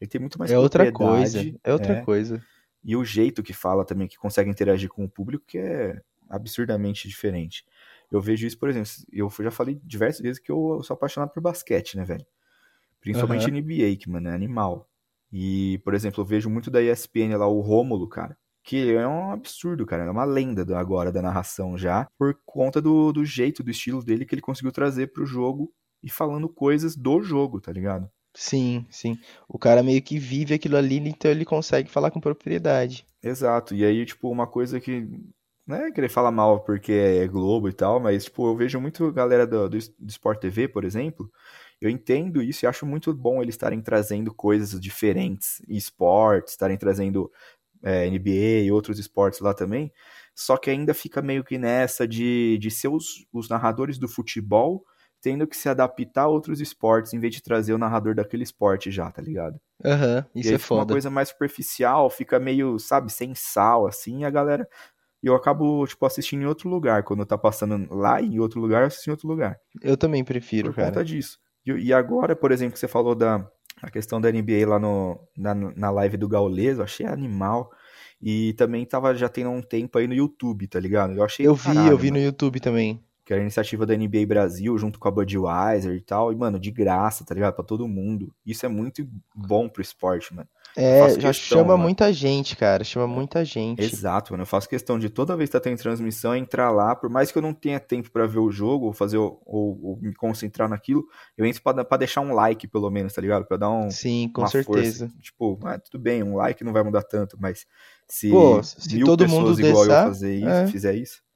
ele 0.00 0.08
tem 0.08 0.20
muito 0.20 0.38
mais 0.38 0.52
é 0.52 0.56
outra 0.56 0.92
coisa. 0.92 1.40
É 1.64 1.72
outra 1.72 1.94
é, 1.94 2.02
coisa. 2.02 2.40
E 2.84 2.94
o 2.94 3.04
jeito 3.04 3.42
que 3.42 3.52
fala 3.52 3.84
também, 3.84 4.06
que 4.06 4.16
consegue 4.16 4.48
interagir 4.48 4.88
com 4.88 5.04
o 5.04 5.10
público, 5.10 5.44
que 5.44 5.58
é 5.58 6.00
absurdamente 6.30 7.08
diferente. 7.08 7.64
Eu 8.10 8.20
vejo 8.20 8.46
isso, 8.46 8.58
por 8.58 8.68
exemplo, 8.68 8.90
eu 9.12 9.30
já 9.40 9.50
falei 9.50 9.80
diversas 9.84 10.22
vezes 10.22 10.38
que 10.40 10.50
eu 10.50 10.82
sou 10.82 10.94
apaixonado 10.94 11.30
por 11.30 11.42
basquete, 11.42 11.96
né, 11.96 12.04
velho? 12.04 12.26
Principalmente 13.00 13.50
uhum. 13.50 13.56
NBA, 13.56 13.96
que, 14.00 14.10
mano, 14.10 14.28
é 14.28 14.34
animal. 14.34 14.88
E, 15.32 15.78
por 15.84 15.94
exemplo, 15.94 16.22
eu 16.22 16.26
vejo 16.26 16.48
muito 16.48 16.70
da 16.70 16.82
ESPN 16.82 17.36
lá, 17.36 17.46
o 17.46 17.60
Rômulo, 17.60 18.08
cara. 18.08 18.36
Que 18.64 18.94
é 18.94 19.06
um 19.06 19.30
absurdo, 19.30 19.86
cara. 19.86 20.04
É 20.04 20.10
uma 20.10 20.24
lenda 20.24 20.78
agora 20.78 21.12
da 21.12 21.22
narração 21.22 21.76
já, 21.76 22.08
por 22.18 22.38
conta 22.44 22.80
do, 22.80 23.12
do 23.12 23.24
jeito, 23.24 23.62
do 23.62 23.70
estilo 23.70 24.02
dele 24.02 24.24
que 24.24 24.34
ele 24.34 24.42
conseguiu 24.42 24.72
trazer 24.72 25.12
pro 25.12 25.26
jogo 25.26 25.72
e 26.02 26.10
falando 26.10 26.48
coisas 26.48 26.96
do 26.96 27.20
jogo, 27.22 27.60
tá 27.60 27.72
ligado? 27.72 28.10
Sim, 28.34 28.86
sim. 28.90 29.18
O 29.48 29.58
cara 29.58 29.82
meio 29.82 30.02
que 30.02 30.18
vive 30.18 30.54
aquilo 30.54 30.76
ali, 30.76 30.96
então 30.96 31.30
ele 31.30 31.44
consegue 31.44 31.90
falar 31.90 32.10
com 32.10 32.20
propriedade. 32.20 33.06
Exato. 33.22 33.74
E 33.74 33.84
aí, 33.84 34.04
tipo, 34.06 34.30
uma 34.30 34.46
coisa 34.46 34.80
que 34.80 35.08
não 35.68 35.76
é 35.76 35.92
querer 35.92 36.08
falar 36.08 36.32
mal 36.32 36.60
porque 36.60 36.92
é 36.92 37.28
Globo 37.28 37.68
e 37.68 37.72
tal, 37.72 38.00
mas, 38.00 38.24
tipo, 38.24 38.48
eu 38.48 38.56
vejo 38.56 38.80
muito 38.80 39.12
galera 39.12 39.46
do, 39.46 39.68
do, 39.68 39.78
do 39.78 40.08
Sport 40.10 40.40
TV, 40.40 40.66
por 40.66 40.84
exemplo, 40.84 41.30
eu 41.80 41.90
entendo 41.90 42.42
isso 42.42 42.64
e 42.64 42.66
acho 42.66 42.86
muito 42.86 43.12
bom 43.14 43.42
eles 43.42 43.54
estarem 43.54 43.80
trazendo 43.82 44.34
coisas 44.34 44.80
diferentes, 44.80 45.62
esportes, 45.68 46.54
estarem 46.54 46.78
trazendo 46.78 47.30
é, 47.82 48.06
NBA 48.08 48.64
e 48.64 48.72
outros 48.72 48.98
esportes 48.98 49.40
lá 49.40 49.52
também, 49.52 49.92
só 50.34 50.56
que 50.56 50.70
ainda 50.70 50.94
fica 50.94 51.20
meio 51.20 51.44
que 51.44 51.58
nessa 51.58 52.08
de, 52.08 52.56
de 52.58 52.70
ser 52.70 52.88
os, 52.88 53.26
os 53.32 53.48
narradores 53.48 53.98
do 53.98 54.08
futebol 54.08 54.84
tendo 55.20 55.46
que 55.46 55.56
se 55.56 55.68
adaptar 55.68 56.22
a 56.22 56.28
outros 56.28 56.60
esportes 56.60 57.12
em 57.12 57.18
vez 57.18 57.34
de 57.34 57.42
trazer 57.42 57.72
o 57.74 57.78
narrador 57.78 58.14
daquele 58.14 58.44
esporte 58.44 58.90
já, 58.90 59.10
tá 59.10 59.20
ligado? 59.20 59.60
Aham, 59.84 60.18
uhum, 60.18 60.40
isso 60.40 60.52
e 60.52 60.54
aí 60.54 60.56
é 60.56 60.58
fica 60.58 60.66
foda. 60.66 60.80
uma 60.80 60.86
coisa 60.86 61.10
mais 61.10 61.28
superficial, 61.30 62.08
fica 62.10 62.38
meio, 62.38 62.78
sabe, 62.78 63.12
sem 63.12 63.34
sal, 63.34 63.86
assim, 63.86 64.20
e 64.20 64.24
a 64.24 64.30
galera 64.30 64.68
e 65.22 65.26
eu 65.26 65.34
acabo, 65.34 65.86
tipo, 65.86 66.04
assistindo 66.06 66.42
em 66.42 66.46
outro 66.46 66.68
lugar. 66.68 67.02
Quando 67.02 67.26
tá 67.26 67.36
passando 67.36 67.92
lá 67.94 68.22
em 68.22 68.38
outro 68.38 68.60
lugar, 68.60 68.82
eu 68.82 68.86
assisto 68.86 69.10
em 69.10 69.12
outro 69.12 69.28
lugar. 69.28 69.58
Eu 69.82 69.96
também 69.96 70.24
prefiro, 70.24 70.68
Por 70.70 70.76
cara. 70.76 70.88
conta 70.88 71.04
disso. 71.04 71.38
E, 71.66 71.70
e, 71.72 71.92
agora, 71.92 72.36
por 72.36 72.52
exemplo, 72.52 72.74
que 72.74 72.78
você 72.78 72.88
falou 72.88 73.14
da 73.14 73.46
a 73.80 73.90
questão 73.90 74.20
da 74.20 74.30
NBA 74.30 74.66
lá 74.66 74.78
no, 74.78 75.20
na, 75.36 75.54
na 75.54 75.90
live 75.90 76.16
do 76.16 76.28
Gaules, 76.28 76.78
eu 76.78 76.84
achei 76.84 77.06
animal. 77.06 77.70
E 78.20 78.52
também 78.54 78.84
tava 78.84 79.14
já 79.14 79.28
tendo 79.28 79.50
um 79.50 79.62
tempo 79.62 79.98
aí 79.98 80.08
no 80.08 80.14
YouTube, 80.14 80.66
tá 80.66 80.80
ligado? 80.80 81.14
Eu 81.14 81.22
achei 81.22 81.46
Eu 81.46 81.54
vi, 81.54 81.64
caralho, 81.64 81.90
eu 81.92 81.96
vi 81.98 82.10
mano. 82.10 82.18
no 82.20 82.26
YouTube 82.26 82.58
também. 82.58 83.00
Que 83.28 83.34
era 83.34 83.42
a 83.42 83.44
iniciativa 83.44 83.84
da 83.84 83.94
NBA 83.94 84.24
Brasil, 84.26 84.78
junto 84.78 84.98
com 84.98 85.06
a 85.06 85.10
Budweiser 85.10 85.94
e 85.94 86.00
tal. 86.00 86.32
E, 86.32 86.34
mano, 86.34 86.58
de 86.58 86.70
graça, 86.70 87.26
tá 87.26 87.34
ligado? 87.34 87.52
Pra 87.52 87.62
todo 87.62 87.86
mundo. 87.86 88.32
Isso 88.46 88.64
é 88.64 88.70
muito 88.70 89.06
bom 89.34 89.68
pro 89.68 89.82
esporte, 89.82 90.34
mano. 90.34 90.48
É, 90.74 91.10
já 91.10 91.28
questão, 91.28 91.58
chama 91.58 91.72
mano. 91.72 91.82
muita 91.82 92.10
gente, 92.10 92.56
cara. 92.56 92.82
Chama 92.84 93.06
muita 93.06 93.44
gente. 93.44 93.82
Exato, 93.82 94.32
mano. 94.32 94.44
Eu 94.44 94.46
faço 94.46 94.66
questão 94.66 94.98
de 94.98 95.10
toda 95.10 95.36
vez 95.36 95.50
que 95.50 95.52
tá 95.52 95.60
tendo 95.60 95.76
transmissão 95.76 96.34
entrar 96.34 96.70
lá, 96.70 96.96
por 96.96 97.10
mais 97.10 97.30
que 97.30 97.36
eu 97.36 97.42
não 97.42 97.52
tenha 97.52 97.78
tempo 97.78 98.10
para 98.10 98.26
ver 98.26 98.38
o 98.38 98.50
jogo, 98.50 98.86
ou 98.86 98.94
fazer 98.94 99.18
ou, 99.18 99.38
ou, 99.44 99.98
me 100.00 100.14
concentrar 100.14 100.66
naquilo, 100.66 101.04
eu 101.36 101.44
entro 101.44 101.60
pra, 101.60 101.84
pra, 101.84 101.98
deixar 101.98 102.22
um 102.22 102.32
like, 102.32 102.66
pelo 102.66 102.88
menos, 102.88 103.12
tá 103.12 103.20
ligado? 103.20 103.44
Pra 103.44 103.58
dar 103.58 103.68
um. 103.68 103.90
Sim, 103.90 104.30
com 104.32 104.46
certeza. 104.46 105.06
Força. 105.06 105.20
Tipo, 105.20 105.58
ah, 105.64 105.78
tudo 105.78 105.98
bem, 106.00 106.22
um 106.22 106.34
like 106.34 106.64
não 106.64 106.72
vai 106.72 106.82
mudar 106.82 107.02
tanto, 107.02 107.36
mas 107.38 107.66
se, 108.08 108.30
Pô, 108.30 108.62
se 108.62 108.96
mil 108.96 109.04
todo 109.04 109.24
pessoas 109.24 109.58
mundo 109.58 109.60
igual 109.60 109.84
deixar, 109.84 110.02
eu 110.02 110.08
fazer 110.08 110.34
isso, 110.34 110.48
é. 110.48 110.66
fizer 110.68 110.94
isso. 110.94 111.27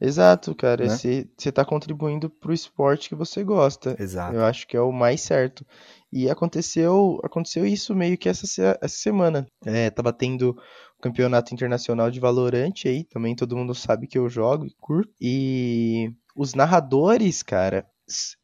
Exato, 0.00 0.54
cara. 0.54 0.84
Né? 0.84 0.90
Você 0.90 1.28
né? 1.44 1.52
tá 1.52 1.64
contribuindo 1.64 2.28
pro 2.28 2.52
esporte 2.52 3.08
que 3.08 3.14
você 3.14 3.42
gosta. 3.42 3.96
Exato. 3.98 4.34
Eu 4.34 4.44
acho 4.44 4.66
que 4.66 4.76
é 4.76 4.80
o 4.80 4.92
mais 4.92 5.20
certo. 5.20 5.64
E 6.12 6.30
aconteceu, 6.30 7.20
aconteceu 7.24 7.66
isso 7.66 7.94
meio 7.94 8.16
que 8.16 8.28
essa, 8.28 8.78
essa 8.80 8.96
semana. 8.96 9.46
É, 9.64 9.90
tava 9.90 10.12
tendo 10.12 10.50
o 10.98 11.02
campeonato 11.02 11.52
internacional 11.52 12.10
de 12.10 12.20
Valorante 12.20 12.88
aí, 12.88 13.04
também 13.04 13.34
todo 13.34 13.56
mundo 13.56 13.74
sabe 13.74 14.06
que 14.06 14.18
eu 14.18 14.28
jogo 14.28 14.66
e 14.66 14.74
curto. 14.80 15.12
E 15.20 16.12
os 16.34 16.54
narradores, 16.54 17.42
cara, 17.42 17.86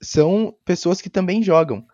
são 0.00 0.54
pessoas 0.64 1.00
que 1.00 1.10
também 1.10 1.42
jogam. 1.42 1.86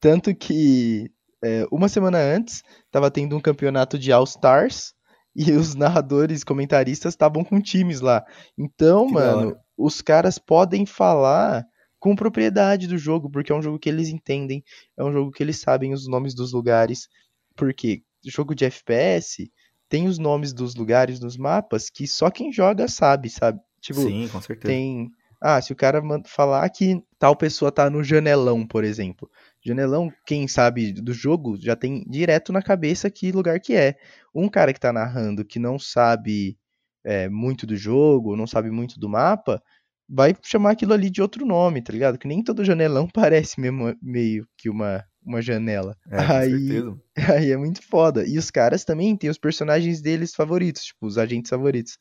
Tanto 0.00 0.34
que 0.34 1.10
é, 1.42 1.66
uma 1.70 1.88
semana 1.88 2.18
antes 2.18 2.62
tava 2.90 3.10
tendo 3.10 3.36
um 3.36 3.40
campeonato 3.40 3.98
de 3.98 4.12
All 4.12 4.24
Stars 4.24 4.94
e 5.36 5.52
os 5.52 5.74
narradores, 5.74 6.42
comentaristas 6.42 7.12
estavam 7.12 7.44
com 7.44 7.60
times 7.60 8.00
lá. 8.00 8.24
Então, 8.56 9.06
que 9.06 9.12
mano, 9.12 9.56
os 9.76 10.00
caras 10.00 10.38
podem 10.38 10.86
falar 10.86 11.66
com 11.98 12.16
propriedade 12.16 12.86
do 12.86 12.96
jogo, 12.96 13.30
porque 13.30 13.52
é 13.52 13.54
um 13.54 13.60
jogo 13.60 13.78
que 13.78 13.88
eles 13.88 14.08
entendem, 14.08 14.64
é 14.96 15.04
um 15.04 15.12
jogo 15.12 15.30
que 15.30 15.42
eles 15.42 15.60
sabem 15.60 15.92
os 15.92 16.08
nomes 16.08 16.34
dos 16.34 16.52
lugares, 16.52 17.08
porque 17.54 18.02
jogo 18.24 18.54
de 18.54 18.64
FPS 18.64 19.50
tem 19.88 20.08
os 20.08 20.18
nomes 20.18 20.52
dos 20.52 20.74
lugares 20.74 21.20
nos 21.20 21.36
mapas 21.36 21.90
que 21.90 22.06
só 22.06 22.30
quem 22.30 22.50
joga 22.50 22.88
sabe, 22.88 23.28
sabe? 23.28 23.60
Tipo, 23.80 24.00
Sim, 24.00 24.28
com 24.28 24.40
certeza. 24.40 24.72
Tem, 24.72 25.10
ah, 25.40 25.60
se 25.60 25.72
o 25.72 25.76
cara 25.76 26.02
falar 26.24 26.68
que 26.70 27.02
tal 27.18 27.36
pessoa 27.36 27.70
tá 27.70 27.90
no 27.90 28.02
janelão, 28.02 28.66
por 28.66 28.84
exemplo. 28.84 29.30
Janelão, 29.66 30.12
quem 30.24 30.46
sabe 30.46 30.92
do 30.92 31.12
jogo 31.12 31.56
já 31.60 31.74
tem 31.74 32.04
direto 32.08 32.52
na 32.52 32.62
cabeça 32.62 33.10
que 33.10 33.32
lugar 33.32 33.58
que 33.58 33.74
é. 33.74 33.96
Um 34.32 34.48
cara 34.48 34.72
que 34.72 34.78
tá 34.78 34.92
narrando 34.92 35.44
que 35.44 35.58
não 35.58 35.78
sabe 35.78 36.56
é, 37.04 37.28
muito 37.28 37.66
do 37.66 37.76
jogo, 37.76 38.36
não 38.36 38.46
sabe 38.46 38.70
muito 38.70 38.98
do 39.00 39.08
mapa, 39.08 39.60
vai 40.08 40.34
chamar 40.42 40.70
aquilo 40.70 40.92
ali 40.92 41.10
de 41.10 41.20
outro 41.20 41.44
nome, 41.44 41.82
tá 41.82 41.92
ligado? 41.92 42.18
Que 42.18 42.28
nem 42.28 42.42
todo 42.42 42.64
janelão 42.64 43.08
parece 43.12 43.60
mesmo, 43.60 43.96
meio 44.00 44.46
que 44.56 44.70
uma, 44.70 45.04
uma 45.24 45.42
janela. 45.42 45.96
É, 46.10 46.20
aí, 46.20 46.82
aí 47.34 47.50
é 47.50 47.56
muito 47.56 47.82
foda. 47.82 48.24
E 48.26 48.38
os 48.38 48.50
caras 48.50 48.84
também 48.84 49.16
têm 49.16 49.30
os 49.30 49.38
personagens 49.38 50.00
deles 50.00 50.34
favoritos, 50.34 50.84
tipo, 50.84 51.06
os 51.06 51.18
agentes 51.18 51.50
favoritos. 51.50 51.98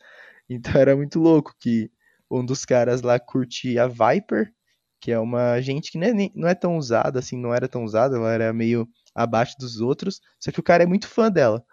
Então 0.48 0.80
era 0.80 0.96
muito 0.96 1.20
louco 1.20 1.56
que 1.60 1.90
um 2.30 2.46
dos 2.46 2.64
caras 2.64 3.02
lá 3.02 3.20
curtia 3.20 3.84
a 3.84 3.88
Viper, 3.88 4.52
que 5.00 5.12
é 5.12 5.20
uma 5.20 5.52
agente 5.52 5.92
que 5.92 5.98
não 5.98 6.08
é, 6.08 6.14
não 6.36 6.48
é 6.48 6.56
tão 6.56 6.78
usada, 6.78 7.20
assim, 7.20 7.38
não 7.38 7.54
era 7.54 7.68
tão 7.68 7.84
usada, 7.84 8.16
ela 8.16 8.32
era 8.32 8.54
meio 8.54 8.88
abaixo 9.14 9.56
dos 9.60 9.80
outros, 9.80 10.20
só 10.40 10.52
que 10.52 10.60
o 10.60 10.64
cara 10.64 10.84
é 10.84 10.88
muito 10.88 11.08
fã 11.08 11.32
dela. 11.32 11.64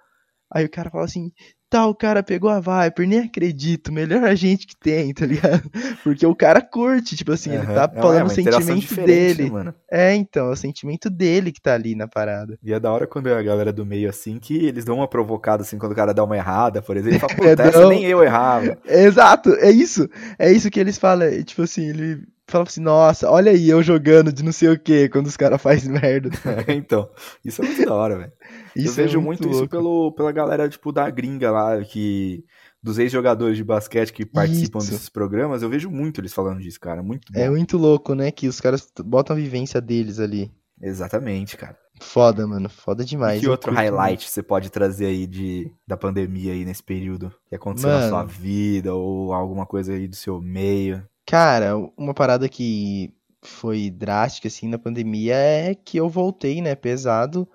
Aí 0.54 0.64
o 0.64 0.70
cara 0.70 0.90
fala 0.90 1.04
assim: 1.04 1.30
tal 1.72 1.94
cara 1.94 2.22
pegou 2.22 2.50
a 2.50 2.60
Viper, 2.60 3.08
nem 3.08 3.20
acredito, 3.20 3.90
melhor 3.90 4.22
agente 4.24 4.66
que 4.66 4.76
tem, 4.78 5.14
tá 5.14 5.24
ligado? 5.24 5.62
Porque 6.04 6.26
o 6.26 6.36
cara 6.36 6.60
curte, 6.60 7.16
tipo 7.16 7.32
assim, 7.32 7.48
uhum. 7.48 7.62
ele 7.62 7.66
tá 7.66 7.88
falando 7.88 8.20
é, 8.20 8.24
o 8.24 8.28
sentimento 8.28 8.94
dele. 9.06 9.50
Mano. 9.50 9.74
É, 9.90 10.14
então, 10.14 10.48
é 10.48 10.52
o 10.52 10.56
sentimento 10.56 11.08
dele 11.08 11.50
que 11.50 11.62
tá 11.62 11.72
ali 11.72 11.94
na 11.94 12.06
parada. 12.06 12.58
E 12.62 12.74
é 12.74 12.78
da 12.78 12.92
hora 12.92 13.06
quando 13.06 13.30
é 13.30 13.34
a 13.34 13.42
galera 13.42 13.72
do 13.72 13.86
meio 13.86 14.10
assim, 14.10 14.38
que 14.38 14.66
eles 14.66 14.84
dão 14.84 14.96
uma 14.96 15.08
provocada 15.08 15.62
assim, 15.62 15.78
quando 15.78 15.92
o 15.92 15.96
cara 15.96 16.12
dá 16.12 16.22
uma 16.22 16.36
errada, 16.36 16.82
por 16.82 16.94
exemplo, 16.94 17.14
ele 17.14 17.20
fala, 17.20 17.34
puta, 17.56 17.62
essa 17.62 17.88
nem 17.88 18.04
eu 18.04 18.22
errava. 18.22 18.76
Exato, 18.84 19.54
é 19.54 19.70
isso. 19.70 20.06
É 20.38 20.52
isso 20.52 20.70
que 20.70 20.78
eles 20.78 20.98
falam, 20.98 21.42
tipo 21.42 21.62
assim, 21.62 21.88
ele 21.88 22.22
fala 22.52 22.64
assim, 22.64 22.80
nossa, 22.80 23.30
olha 23.30 23.50
aí 23.50 23.68
eu 23.68 23.82
jogando 23.82 24.32
de 24.32 24.42
não 24.44 24.52
sei 24.52 24.68
o 24.68 24.78
que 24.78 25.08
quando 25.08 25.26
os 25.26 25.36
caras 25.36 25.60
fazem 25.60 25.92
merda. 25.92 26.30
então, 26.68 27.08
isso 27.44 27.62
é 27.62 27.66
muito 27.66 27.84
da 27.84 27.94
hora, 27.94 28.18
velho. 28.18 28.32
Eu 28.76 28.90
é 28.90 28.94
vejo 28.94 29.20
muito, 29.20 29.42
muito 29.42 29.56
isso 29.56 29.68
pelo, 29.68 30.12
pela 30.12 30.30
galera, 30.30 30.68
tipo, 30.68 30.92
da 30.92 31.08
gringa 31.10 31.50
lá, 31.50 31.82
que. 31.82 32.44
Dos 32.84 32.98
ex-jogadores 32.98 33.56
de 33.56 33.62
basquete 33.62 34.12
que 34.12 34.26
participam 34.26 34.80
Isso. 34.80 34.90
desses 34.90 35.08
programas, 35.08 35.62
eu 35.62 35.68
vejo 35.68 35.88
muito 35.88 36.20
eles 36.20 36.34
falando 36.34 36.60
disso, 36.60 36.80
cara. 36.80 37.00
Muito 37.00 37.32
bom. 37.32 37.38
É 37.38 37.48
muito 37.48 37.78
louco, 37.78 38.12
né? 38.12 38.32
Que 38.32 38.48
os 38.48 38.60
caras 38.60 38.88
botam 39.04 39.36
a 39.36 39.38
vivência 39.38 39.80
deles 39.80 40.18
ali. 40.18 40.50
Exatamente, 40.80 41.56
cara. 41.56 41.76
Foda, 42.00 42.46
mano. 42.46 42.68
Foda 42.68 43.02
E 43.02 43.06
demais. 43.06 43.40
que 43.40 43.46
eu 43.46 43.52
outro 43.52 43.72
highlight 43.72 44.28
você 44.28 44.42
pode 44.42 44.68
trazer 44.70 45.06
aí 45.06 45.26
de, 45.26 45.70
da 45.86 45.96
pandemia 45.96 46.52
aí 46.52 46.64
nesse 46.64 46.82
período? 46.82 47.32
Que 47.48 47.54
aconteceu 47.54 47.88
na 47.88 47.98
Mano. 47.98 48.08
sua 48.08 48.24
vida 48.24 48.92
ou 48.92 49.32
alguma 49.32 49.64
coisa 49.64 49.92
aí 49.92 50.08
do 50.08 50.16
seu 50.16 50.40
meio? 50.40 51.06
Cara, 51.26 51.76
uma 51.96 52.14
parada 52.14 52.48
que 52.48 53.14
foi 53.42 53.90
drástica 53.90 54.48
assim 54.48 54.68
na 54.68 54.78
pandemia 54.78 55.34
é 55.34 55.74
que 55.74 55.96
eu 55.96 56.08
voltei, 56.08 56.60
né, 56.60 56.74
pesado 56.74 57.48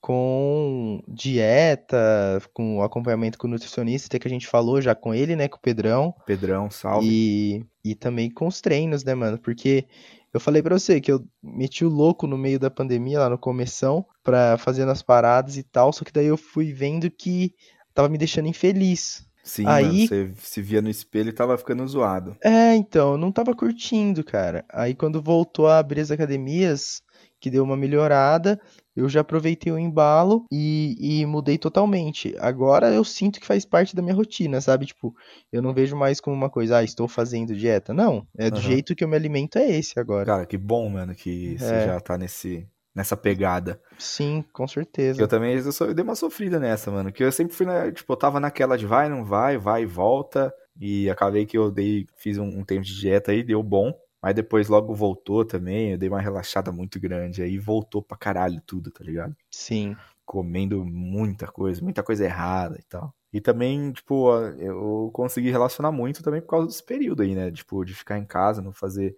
com 0.00 1.02
dieta, 1.08 2.40
com 2.54 2.82
acompanhamento 2.82 3.36
com 3.36 3.46
o 3.46 3.50
nutricionista, 3.50 4.06
até 4.06 4.18
que 4.18 4.28
a 4.28 4.30
gente 4.30 4.46
falou 4.46 4.80
já 4.80 4.94
com 4.94 5.12
ele, 5.12 5.34
né, 5.34 5.48
com 5.48 5.56
o 5.56 5.60
Pedrão, 5.60 6.14
Pedrão, 6.24 6.70
salve. 6.70 7.06
e, 7.06 7.66
e 7.84 7.94
também 7.94 8.30
com 8.30 8.46
os 8.46 8.60
treinos, 8.60 9.04
né, 9.04 9.14
mano? 9.14 9.38
Porque 9.38 9.86
eu 10.32 10.38
falei 10.38 10.62
pra 10.62 10.78
você 10.78 11.00
que 11.00 11.10
eu 11.10 11.24
meti 11.42 11.84
o 11.84 11.88
louco 11.88 12.26
no 12.26 12.38
meio 12.38 12.58
da 12.58 12.70
pandemia, 12.70 13.20
lá 13.20 13.28
no 13.28 13.38
começão, 13.38 14.06
pra 14.22 14.56
fazendo 14.56 14.90
as 14.90 15.02
paradas 15.02 15.56
e 15.56 15.62
tal, 15.62 15.92
só 15.92 16.04
que 16.04 16.12
daí 16.12 16.26
eu 16.26 16.36
fui 16.36 16.72
vendo 16.72 17.10
que 17.10 17.54
tava 17.92 18.08
me 18.08 18.18
deixando 18.18 18.48
infeliz. 18.48 19.27
Sim, 19.48 19.66
aí- 19.66 19.82
mano, 19.82 20.06
você 20.06 20.30
se 20.38 20.60
via 20.62 20.82
no 20.82 20.90
espelho 20.90 21.30
e 21.30 21.32
tava 21.32 21.56
ficando 21.56 21.86
zoado. 21.88 22.36
É, 22.44 22.74
então, 22.76 23.12
eu 23.12 23.18
não 23.18 23.32
tava 23.32 23.54
curtindo, 23.54 24.22
cara. 24.22 24.64
Aí 24.70 24.94
quando 24.94 25.22
voltou 25.22 25.66
a 25.66 25.78
abrir 25.78 26.00
as 26.02 26.10
academias, 26.10 27.02
que 27.40 27.50
deu 27.50 27.64
uma 27.64 27.76
melhorada, 27.76 28.60
eu 28.94 29.08
já 29.08 29.20
aproveitei 29.20 29.72
o 29.72 29.78
embalo 29.78 30.44
e, 30.52 30.96
e 31.22 31.26
mudei 31.26 31.56
totalmente. 31.56 32.34
Agora 32.38 32.92
eu 32.92 33.04
sinto 33.04 33.40
que 33.40 33.46
faz 33.46 33.64
parte 33.64 33.94
da 33.96 34.02
minha 34.02 34.14
rotina, 34.14 34.60
sabe? 34.60 34.86
Tipo, 34.86 35.14
eu 35.52 35.62
não 35.62 35.72
vejo 35.72 35.96
mais 35.96 36.20
como 36.20 36.36
uma 36.36 36.50
coisa, 36.50 36.78
ah, 36.78 36.84
estou 36.84 37.08
fazendo 37.08 37.54
dieta. 37.56 37.94
Não, 37.94 38.26
é 38.36 38.50
do 38.50 38.58
Aham. 38.58 38.68
jeito 38.68 38.94
que 38.94 39.02
eu 39.04 39.08
me 39.08 39.16
alimento 39.16 39.56
é 39.56 39.66
esse 39.70 39.98
agora. 39.98 40.26
Cara, 40.26 40.46
que 40.46 40.58
bom, 40.58 40.88
mano, 40.90 41.14
que 41.14 41.56
você 41.58 41.76
É. 41.76 41.84
já 41.86 42.00
tá 42.00 42.18
nesse, 42.18 42.66
nessa 42.98 43.16
pegada. 43.16 43.80
Sim, 43.96 44.44
com 44.52 44.66
certeza. 44.66 45.22
eu 45.22 45.28
também 45.28 45.56
eu, 45.56 45.86
eu 45.86 45.94
dei 45.94 46.02
uma 46.02 46.16
sofrida 46.16 46.58
nessa, 46.58 46.90
mano. 46.90 47.12
Que 47.12 47.22
eu 47.22 47.30
sempre 47.30 47.54
fui, 47.54 47.64
na, 47.64 47.90
tipo, 47.92 48.12
eu 48.12 48.16
tava 48.16 48.40
naquela 48.40 48.76
de 48.76 48.86
vai, 48.86 49.08
não 49.08 49.24
vai, 49.24 49.56
vai 49.56 49.84
e 49.84 49.86
volta. 49.86 50.52
E 50.80 51.08
acabei 51.08 51.46
que 51.46 51.56
eu 51.56 51.70
dei, 51.70 52.06
fiz 52.16 52.38
um, 52.38 52.46
um 52.46 52.64
tempo 52.64 52.82
de 52.82 52.98
dieta 52.98 53.30
aí, 53.30 53.44
deu 53.44 53.62
bom. 53.62 53.94
Mas 54.20 54.34
depois 54.34 54.68
logo 54.68 54.92
voltou 54.92 55.44
também, 55.44 55.92
eu 55.92 55.98
dei 55.98 56.08
uma 56.08 56.20
relaxada 56.20 56.72
muito 56.72 56.98
grande. 56.98 57.40
Aí 57.40 57.56
voltou 57.56 58.02
pra 58.02 58.18
caralho 58.18 58.60
tudo, 58.66 58.90
tá 58.90 59.04
ligado? 59.04 59.34
Sim. 59.48 59.96
Comendo 60.26 60.84
muita 60.84 61.46
coisa, 61.46 61.80
muita 61.80 62.02
coisa 62.02 62.24
errada 62.24 62.76
e 62.78 62.82
tal. 62.82 63.14
E 63.32 63.40
também, 63.40 63.92
tipo, 63.92 64.34
eu 64.58 65.10
consegui 65.12 65.50
relacionar 65.50 65.92
muito 65.92 66.22
também 66.22 66.40
por 66.40 66.48
causa 66.48 66.66
desse 66.66 66.82
período 66.82 67.22
aí, 67.22 67.34
né? 67.34 67.50
Tipo, 67.52 67.84
de 67.84 67.94
ficar 67.94 68.18
em 68.18 68.24
casa, 68.24 68.60
não 68.60 68.72
fazer, 68.72 69.16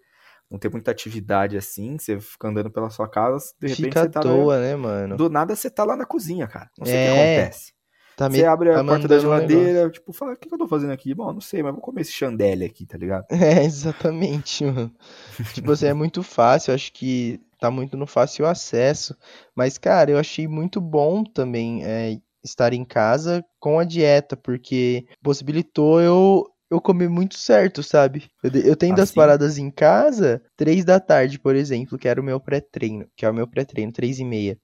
não 0.50 0.58
ter 0.58 0.70
muita 0.70 0.90
atividade 0.90 1.56
assim, 1.56 1.96
você 1.98 2.18
fica 2.20 2.48
andando 2.48 2.70
pela 2.70 2.90
sua 2.90 3.08
casa, 3.08 3.52
de 3.60 3.68
repente 3.68 3.84
Fica 3.84 4.00
você 4.00 4.06
à 4.06 4.10
tá 4.10 4.20
lá- 4.20 4.24
toa, 4.24 4.58
né, 4.60 4.74
mano? 4.76 5.16
do 5.16 5.28
nada 5.30 5.54
você 5.54 5.70
tá 5.70 5.84
lá 5.84 5.96
na 5.96 6.04
cozinha, 6.04 6.46
cara. 6.48 6.70
Não 6.78 6.84
sei 6.86 6.96
o 6.96 6.98
É, 6.98 7.02
que 7.02 7.08
acontece. 7.08 7.72
Tá 8.16 8.28
me- 8.28 8.38
Você 8.38 8.44
abre 8.44 8.70
a 8.70 8.74
tá 8.74 8.84
porta 8.84 9.08
da 9.08 9.14
mandando 9.16 9.28
um 9.28 9.38
geladeira, 9.38 9.90
tipo, 9.90 10.12
fala, 10.12 10.32
o 10.32 10.36
que 10.36 10.48
que 10.48 10.54
eu 10.54 10.58
tô 10.58 10.68
fazendo 10.68 10.92
aqui? 10.92 11.14
Bom, 11.14 11.32
não 11.32 11.40
sei, 11.40 11.62
mas 11.62 11.72
vou 11.72 11.80
comer 11.80 12.02
esse 12.02 12.12
chandelle 12.12 12.64
aqui, 12.64 12.84
tá 12.84 12.98
ligado? 12.98 13.24
É, 13.60 13.64
exatamente, 13.64 14.64
mano. 14.64 14.92
Tipo 15.54 15.72
assim, 15.72 15.86
é 15.86 15.94
muito 15.94 16.22
fácil, 16.22 16.74
acho 16.74 16.92
que 16.92 17.40
tá 17.60 17.70
muito 17.70 17.96
no 17.96 18.06
fácil 18.06 18.46
acesso. 18.46 19.16
Mas, 19.54 19.78
cara, 19.78 20.10
eu 20.10 20.18
achei 20.18 20.46
muito 20.48 20.80
bom 20.80 21.22
também 21.24 21.84
é, 21.84 22.18
estar 22.44 22.72
em 22.72 22.84
casa 22.84 23.44
com 23.58 23.78
a 23.78 23.84
dieta, 23.84 24.36
porque 24.36 25.06
possibilitou 25.22 26.00
eu, 26.00 26.46
eu 26.70 26.80
comer 26.80 27.08
muito 27.08 27.36
certo, 27.36 27.82
sabe? 27.82 28.30
Eu, 28.42 28.50
eu 28.62 28.76
tendo 28.76 28.98
Ah, 28.98 29.02
as 29.02 29.10
sim. 29.10 29.12
paradas 29.12 29.58
em 29.58 29.70
casa, 29.70 30.42
três 30.56 30.84
da 30.84 31.00
tarde, 31.00 31.38
por 31.38 31.54
exemplo, 31.56 31.98
que 31.98 32.08
era 32.08 32.20
o 32.20 32.24
meu 32.24 32.40
pré-treino, 32.40 33.06
que 33.16 33.24
é 33.26 33.30
o 33.30 33.34
meu 33.34 33.48
pré-treino, 33.48 33.92
três 33.92 34.18
e 34.18 34.24
meia. 34.24 34.58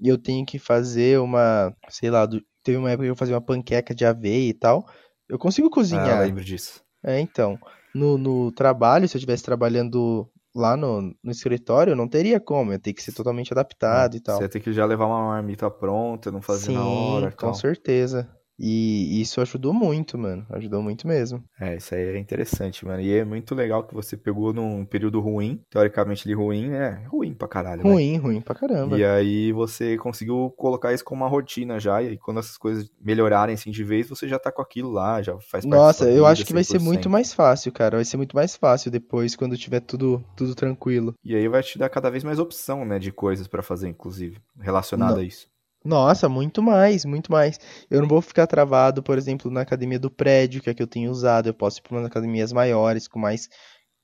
E 0.00 0.08
eu 0.08 0.18
tenho 0.18 0.46
que 0.46 0.58
fazer 0.58 1.20
uma, 1.20 1.74
sei 1.90 2.10
lá, 2.10 2.26
do- 2.26 2.42
teve 2.64 2.78
uma 2.78 2.90
época 2.90 3.06
que 3.06 3.10
eu 3.12 3.16
fazia 3.16 3.34
uma 3.36 3.42
panqueca 3.44 3.94
de 3.94 4.04
aveia 4.06 4.50
e 4.50 4.54
tal. 4.54 4.86
Eu 5.28 5.38
consigo 5.38 5.70
Ah, 5.90 6.10
eu 6.10 6.16
cozinhar. 6.16 6.18
lembro 6.18 6.44
disso. 6.44 6.84
É, 7.04 7.20
então, 7.20 7.58
no, 7.94 8.18
no 8.18 8.52
trabalho, 8.52 9.08
se 9.08 9.16
eu 9.16 9.18
estivesse 9.18 9.42
trabalhando 9.44 10.30
lá 10.54 10.76
no, 10.76 11.02
no 11.22 11.30
escritório, 11.32 11.92
eu 11.92 11.96
não 11.96 12.08
teria 12.08 12.40
como, 12.40 12.72
ia 12.72 12.78
ter 12.78 12.92
que 12.94 13.02
ser 13.02 13.12
totalmente 13.12 13.52
adaptado 13.52 14.16
e 14.16 14.20
tal. 14.20 14.36
Você 14.36 14.42
ia 14.44 14.48
ter 14.50 14.60
que 14.60 14.70
já 14.72 14.84
levar 14.84 15.06
uma 15.06 15.28
marmita 15.28 15.70
pronta, 15.70 16.30
não 16.30 16.42
fazer 16.42 16.70
Sim, 16.70 16.72
na 16.72 16.86
hora 16.86 17.32
com 17.36 17.52
tal. 17.52 17.52
certeza. 17.52 18.30
E 18.58 19.20
isso 19.20 19.40
ajudou 19.40 19.72
muito, 19.72 20.16
mano. 20.16 20.46
Ajudou 20.50 20.82
muito 20.82 21.06
mesmo. 21.06 21.42
É, 21.60 21.76
isso 21.76 21.94
aí 21.94 22.02
é 22.16 22.18
interessante, 22.18 22.84
mano. 22.86 23.00
E 23.00 23.12
é 23.12 23.24
muito 23.24 23.54
legal 23.54 23.82
que 23.84 23.94
você 23.94 24.16
pegou 24.16 24.52
num 24.52 24.84
período 24.84 25.20
ruim, 25.20 25.60
teoricamente 25.70 26.26
ele 26.26 26.34
ruim, 26.34 26.68
né? 26.68 27.04
Ruim 27.08 27.34
pra 27.34 27.48
caralho, 27.48 27.82
né? 27.82 27.90
Ruim, 27.90 28.16
ruim 28.16 28.40
pra 28.40 28.54
caramba. 28.54 28.98
E 28.98 29.04
aí 29.04 29.52
você 29.52 29.96
conseguiu 29.96 30.52
colocar 30.56 30.92
isso 30.92 31.04
como 31.04 31.22
uma 31.22 31.28
rotina 31.28 31.80
já, 31.80 32.02
e 32.02 32.08
aí 32.08 32.18
quando 32.18 32.38
essas 32.40 32.56
coisas 32.56 32.88
melhorarem 33.00 33.54
assim 33.54 33.70
de 33.70 33.82
vez, 33.82 34.08
você 34.08 34.28
já 34.28 34.38
tá 34.38 34.52
com 34.52 34.62
aquilo 34.62 34.90
lá, 34.90 35.20
já 35.20 35.32
faz 35.40 35.64
parte 35.64 35.68
da 35.68 35.76
Nossa, 35.76 36.10
eu 36.10 36.26
acho 36.26 36.44
que 36.44 36.52
vai 36.52 36.64
ser 36.64 36.78
muito 36.78 37.08
100%. 37.08 37.10
mais 37.10 37.32
fácil, 37.32 37.72
cara. 37.72 37.96
Vai 37.96 38.04
ser 38.04 38.16
muito 38.16 38.36
mais 38.36 38.56
fácil 38.56 38.90
depois, 38.90 39.34
quando 39.34 39.56
tiver 39.56 39.80
tudo, 39.80 40.24
tudo 40.36 40.54
tranquilo. 40.54 41.14
E 41.24 41.34
aí 41.34 41.48
vai 41.48 41.62
te 41.62 41.78
dar 41.78 41.88
cada 41.88 42.10
vez 42.10 42.22
mais 42.22 42.38
opção, 42.38 42.84
né, 42.84 42.98
de 42.98 43.10
coisas 43.10 43.48
pra 43.48 43.62
fazer, 43.62 43.88
inclusive, 43.88 44.38
relacionada 44.60 45.14
Não. 45.14 45.20
a 45.20 45.24
isso. 45.24 45.52
Nossa, 45.84 46.28
muito 46.28 46.62
mais, 46.62 47.04
muito 47.04 47.30
mais. 47.30 47.58
Eu 47.90 48.00
não 48.00 48.08
vou 48.08 48.22
ficar 48.22 48.46
travado, 48.46 49.02
por 49.02 49.18
exemplo, 49.18 49.50
na 49.50 49.60
academia 49.60 49.98
do 49.98 50.10
prédio, 50.10 50.62
que 50.62 50.70
é 50.70 50.72
a 50.72 50.74
que 50.74 50.82
eu 50.82 50.86
tenho 50.86 51.10
usado. 51.10 51.48
Eu 51.48 51.54
posso 51.54 51.78
ir 51.78 51.82
para 51.82 51.96
umas 51.96 52.06
academias 52.06 52.52
maiores, 52.52 53.06
com 53.06 53.18
mais. 53.18 53.48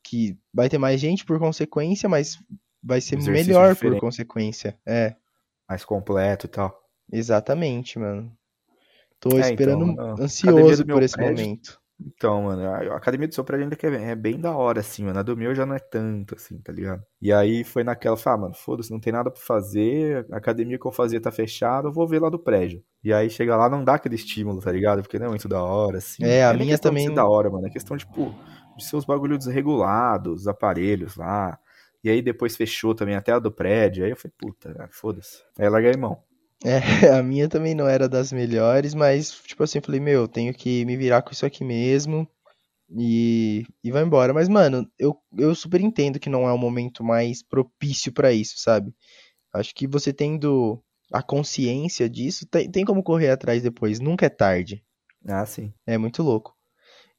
que 0.04 0.36
vai 0.52 0.68
ter 0.68 0.78
mais 0.78 1.00
gente 1.00 1.24
por 1.24 1.38
consequência, 1.38 2.08
mas 2.08 2.38
vai 2.82 3.00
ser 3.00 3.16
Exercício 3.16 3.46
melhor 3.46 3.68
por 3.68 3.74
diferente. 3.74 4.00
consequência. 4.00 4.78
É, 4.86 5.14
Mais 5.68 5.84
completo 5.84 6.46
e 6.46 6.48
tal. 6.48 6.74
exatamente, 7.12 7.98
mano. 7.98 8.30
Tô 9.18 9.36
É, 9.38 9.40
esperando 9.40 9.84
então, 9.92 10.04
a 10.04 10.12
academia 10.14 10.24
ansioso 10.24 10.86
por 10.86 11.02
esse 11.02 11.14
prédio- 11.16 11.36
momento. 11.36 11.80
Então, 12.02 12.44
mano, 12.44 12.62
a 12.66 12.96
academia 12.96 13.28
do 13.28 13.34
seu 13.34 13.44
prédio 13.44 13.64
ainda 13.64 13.76
que 13.76 13.86
é 13.86 14.10
é 14.10 14.14
bem 14.16 14.40
da 14.40 14.52
hora, 14.56 14.80
assim, 14.80 15.04
mano. 15.04 15.18
A 15.18 15.22
do 15.22 15.36
meu 15.36 15.54
já 15.54 15.66
não 15.66 15.74
é 15.74 15.78
tanto, 15.78 16.34
assim, 16.34 16.58
tá 16.60 16.72
ligado? 16.72 17.02
E 17.20 17.32
aí 17.32 17.62
foi 17.64 17.84
naquela, 17.84 18.16
falei, 18.16 18.38
ah, 18.38 18.40
mano, 18.42 18.54
foda-se, 18.54 18.90
não 18.90 18.98
tem 19.00 19.12
nada 19.12 19.30
pra 19.30 19.40
fazer, 19.40 20.26
a 20.30 20.36
academia 20.38 20.78
que 20.78 20.86
eu 20.86 20.92
fazia 20.92 21.20
tá 21.20 21.30
fechada, 21.30 21.88
eu 21.88 21.92
vou 21.92 22.08
ver 22.08 22.20
lá 22.20 22.30
do 22.30 22.38
prédio. 22.38 22.82
E 23.04 23.12
aí 23.12 23.28
chega 23.28 23.56
lá, 23.56 23.68
não 23.68 23.84
dá 23.84 23.94
aquele 23.94 24.14
estímulo, 24.14 24.60
tá 24.60 24.72
ligado? 24.72 25.02
Porque 25.02 25.18
não 25.18 25.26
é 25.26 25.28
muito 25.28 25.48
da 25.48 25.62
hora, 25.62 25.98
assim. 25.98 26.24
É, 26.24 26.44
a 26.44 26.52
nem 26.52 26.66
minha 26.66 26.78
também- 26.78 27.06
ser 27.08 27.14
da 27.14 27.26
hora, 27.26 27.50
mano. 27.50 27.66
É 27.66 27.70
questão, 27.70 27.96
tipo, 27.96 28.34
de 28.76 28.84
ser 28.84 28.96
os 28.96 29.04
bagulhos 29.04 29.38
desregulados, 29.38 30.42
os 30.42 30.48
aparelhos 30.48 31.16
lá. 31.16 31.58
E 32.02 32.08
aí 32.08 32.22
depois 32.22 32.56
fechou 32.56 32.94
também 32.94 33.14
até 33.14 33.32
a 33.32 33.38
do 33.38 33.52
prédio. 33.52 34.04
Aí 34.04 34.10
eu 34.10 34.16
falei, 34.16 34.32
puta, 34.38 34.88
foda-se. 34.90 35.42
Aí 35.58 35.68
larguei 35.68 35.94
mão. 35.96 36.22
É, 36.64 36.78
a 37.18 37.22
minha 37.22 37.48
também 37.48 37.74
não 37.74 37.88
era 37.88 38.08
das 38.08 38.32
melhores, 38.32 38.94
mas, 38.94 39.30
tipo 39.46 39.62
assim, 39.62 39.78
eu 39.78 39.82
falei, 39.82 40.00
meu, 40.00 40.28
tenho 40.28 40.52
que 40.52 40.84
me 40.84 40.96
virar 40.96 41.22
com 41.22 41.32
isso 41.32 41.46
aqui 41.46 41.64
mesmo 41.64 42.28
e, 42.90 43.66
e 43.82 43.90
vai 43.90 44.02
embora. 44.02 44.32
Mas, 44.34 44.48
mano, 44.48 44.88
eu, 44.98 45.16
eu 45.36 45.54
super 45.54 45.80
entendo 45.80 46.20
que 46.20 46.28
não 46.28 46.48
é 46.48 46.52
o 46.52 46.58
momento 46.58 47.02
mais 47.02 47.42
propício 47.42 48.12
pra 48.12 48.32
isso, 48.32 48.54
sabe? 48.58 48.94
Acho 49.52 49.74
que 49.74 49.86
você 49.86 50.12
tendo 50.12 50.82
a 51.12 51.22
consciência 51.22 52.08
disso, 52.08 52.46
tem, 52.46 52.70
tem 52.70 52.84
como 52.84 53.02
correr 53.02 53.30
atrás 53.30 53.62
depois, 53.62 53.98
nunca 53.98 54.26
é 54.26 54.30
tarde. 54.30 54.84
Ah, 55.26 55.44
sim. 55.44 55.72
É 55.86 55.98
muito 55.98 56.22
louco. 56.22 56.54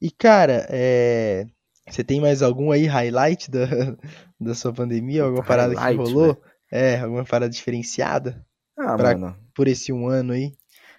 E, 0.01 0.09
cara, 0.09 0.65
é... 0.69 1.45
você 1.87 2.03
tem 2.03 2.21
mais 2.21 2.41
algum 2.41 2.71
aí 2.71 2.85
highlight 2.85 3.51
da, 3.51 3.65
da 4.39 4.55
sua 4.55 4.71
pandemia? 4.73 5.23
Alguma 5.23 5.43
parada 5.43 5.73
que 5.75 5.79
Highlight, 5.79 6.13
rolou? 6.13 6.41
É, 6.71 6.99
alguma 6.99 7.25
parada 7.25 7.51
diferenciada 7.51 8.45
Ah, 8.93 8.97
Pra- 8.97 9.17
mano. 9.17 9.35
por 9.53 9.67
esse 9.67 9.91
um 9.93 10.07
ano 10.07 10.33
aí? 10.33 10.53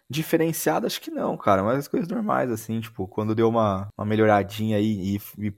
Diferenciado, 0.08 0.86
acho 0.86 1.00
que 1.00 1.10
não, 1.10 1.36
cara. 1.36 1.62
Mas 1.62 1.78
as 1.78 1.88
coisas 1.88 2.08
normais, 2.08 2.50
assim, 2.50 2.80
tipo, 2.80 3.08
quando 3.08 3.34
deu 3.34 3.48
uma, 3.48 3.88
uma 3.96 4.06
melhoradinha 4.06 4.76
aí 4.76 5.16
e, 5.16 5.46
e 5.46 5.54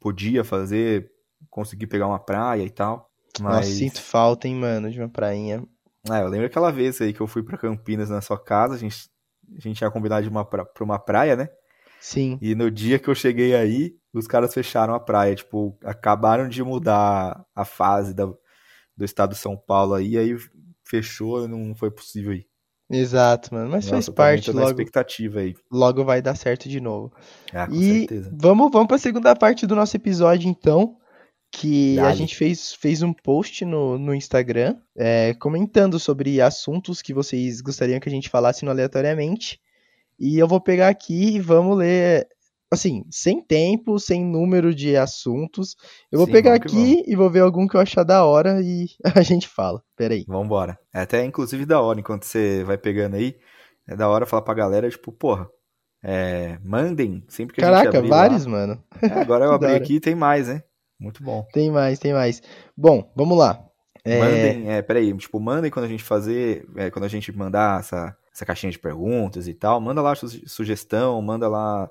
podia 0.00 0.42
fazer, 0.42 1.10
consegui 1.48 1.86
pegar 1.86 2.06
uma 2.08 2.18
praia 2.18 2.62
e 2.62 2.70
tal. 2.70 3.08
Nossa, 3.40 3.58
Mas. 3.60 3.68
sinto 3.68 4.02
falta, 4.02 4.48
hein, 4.48 4.56
mano, 4.56 4.90
de 4.90 4.98
uma 5.00 5.08
prainha. 5.08 5.62
É, 6.10 6.20
eu 6.20 6.26
lembro 6.28 6.46
aquela 6.46 6.72
vez 6.72 7.00
aí 7.00 7.12
que 7.12 7.20
eu 7.20 7.28
fui 7.28 7.42
pra 7.44 7.56
Campinas 7.56 8.10
na 8.10 8.20
sua 8.20 8.36
casa, 8.42 8.74
a 8.74 8.78
gente, 8.78 9.08
a 9.56 9.60
gente 9.60 9.76
tinha 9.78 9.90
combinado 9.90 10.22
de 10.24 10.28
uma 10.28 10.44
pra, 10.44 10.64
pra 10.64 10.82
uma 10.82 10.98
praia, 10.98 11.36
né? 11.36 11.48
Sim. 12.00 12.36
E 12.42 12.56
no 12.56 12.68
dia 12.72 12.98
que 12.98 13.08
eu 13.08 13.14
cheguei 13.14 13.54
aí, 13.54 13.94
os 14.12 14.26
caras 14.26 14.52
fecharam 14.52 14.94
a 14.94 14.98
praia. 15.00 15.36
Tipo, 15.36 15.78
acabaram 15.84 16.48
de 16.48 16.60
mudar 16.64 17.46
a 17.54 17.64
fase 17.64 18.12
da, 18.12 18.26
do 18.26 19.04
estado 19.04 19.30
de 19.30 19.38
São 19.38 19.56
Paulo 19.56 19.94
aí, 19.94 20.18
aí 20.18 20.36
fechou 20.92 21.48
não 21.48 21.74
foi 21.74 21.90
possível 21.90 22.34
ir. 22.34 22.46
Exato, 22.90 23.54
mano. 23.54 23.70
Mas 23.70 23.88
faz 23.88 24.06
Nossa, 24.06 24.12
também 24.12 24.36
parte, 24.36 24.50
logo, 24.50 24.68
expectativa 24.68 25.40
aí. 25.40 25.54
logo 25.70 26.04
vai 26.04 26.20
dar 26.20 26.34
certo 26.36 26.68
de 26.68 26.78
novo. 26.80 27.10
Ah, 27.52 27.66
com 27.66 27.74
E 27.74 28.00
certeza. 28.00 28.30
vamos, 28.38 28.70
vamos 28.70 28.86
pra 28.88 28.98
segunda 28.98 29.34
parte 29.34 29.66
do 29.66 29.74
nosso 29.74 29.96
episódio, 29.96 30.48
então. 30.48 30.96
que 31.54 31.98
a 32.04 32.12
Dale. 32.12 32.16
gente 32.16 32.34
fez, 32.36 32.72
fez 32.74 33.02
um 33.02 33.12
post 33.12 33.64
no, 33.64 33.98
no 33.98 34.14
Instagram 34.14 34.76
é, 34.96 35.34
comentando 35.34 35.98
sobre 35.98 36.40
assuntos 36.40 37.02
que 37.02 37.12
vocês 37.14 37.60
gostariam 37.60 38.00
que 38.00 38.08
a 38.08 38.12
gente 38.12 38.28
falasse 38.30 38.64
no 38.64 38.70
aleatoriamente. 38.70 39.60
E 40.18 40.38
eu 40.38 40.48
vou 40.48 40.60
pegar 40.60 40.88
aqui 40.88 41.36
e 41.36 41.40
vamos 41.40 41.76
ler, 41.78 42.26
assim, 42.72 43.04
sem 43.10 43.44
tempo, 43.44 43.98
sem 43.98 44.24
número 44.24 44.74
de 44.74 44.96
assuntos. 44.96 45.76
Eu 46.10 46.18
vou 46.18 46.26
Sim, 46.26 46.32
pegar 46.32 46.54
vamos 46.54 46.56
aqui 46.56 47.02
e 47.06 47.16
vou 47.16 47.30
ver 47.30 47.40
algum 47.40 47.66
que 47.66 47.76
eu 47.76 47.80
achar 47.80 48.04
da 48.04 48.24
hora 48.24 48.60
e 48.62 48.88
a 49.14 49.22
gente 49.22 49.48
fala. 49.48 49.82
Pera 49.96 50.14
aí. 50.14 50.26
Vambora. 50.26 50.78
É 50.92 51.00
até 51.00 51.24
inclusive 51.24 51.66
da 51.66 51.80
hora, 51.80 51.98
enquanto 52.00 52.24
você 52.24 52.62
vai 52.64 52.78
pegando 52.78 53.16
aí, 53.16 53.38
é 53.86 53.96
da 53.96 54.08
hora 54.08 54.26
falar 54.26 54.42
pra 54.42 54.54
galera, 54.54 54.88
tipo, 54.90 55.12
porra, 55.12 55.48
é, 56.02 56.58
mandem 56.64 57.24
sempre 57.28 57.54
que 57.54 57.60
a 57.60 57.64
gente 57.64 57.86
Caraca, 57.86 57.88
abrir 57.88 58.08
vários, 58.08 58.46
lá. 58.46 58.46
mano. 58.46 58.82
É, 59.08 59.14
agora 59.14 59.44
eu 59.46 59.52
abri 59.52 59.74
aqui 59.74 59.96
e 59.96 60.00
tem 60.00 60.14
mais, 60.14 60.48
né? 60.48 60.62
Muito 60.98 61.22
bom. 61.22 61.44
Tem 61.52 61.70
mais, 61.70 61.98
tem 61.98 62.12
mais. 62.12 62.40
Bom, 62.76 63.10
vamos 63.16 63.36
lá. 63.38 63.64
É, 64.04 64.18
Mandem, 64.18 64.70
é, 64.70 64.82
peraí, 64.82 65.16
tipo, 65.16 65.38
mandem 65.40 65.70
quando 65.70 65.84
a 65.86 65.88
gente 65.88 66.02
fazer, 66.02 66.66
é, 66.76 66.90
quando 66.90 67.04
a 67.04 67.08
gente 67.08 67.30
mandar 67.32 67.80
essa, 67.80 68.16
essa 68.34 68.44
caixinha 68.44 68.70
de 68.72 68.78
perguntas 68.78 69.46
e 69.46 69.54
tal, 69.54 69.80
manda 69.80 70.02
lá 70.02 70.14
su- 70.14 70.48
sugestão, 70.48 71.20
manda 71.22 71.48
lá 71.48 71.88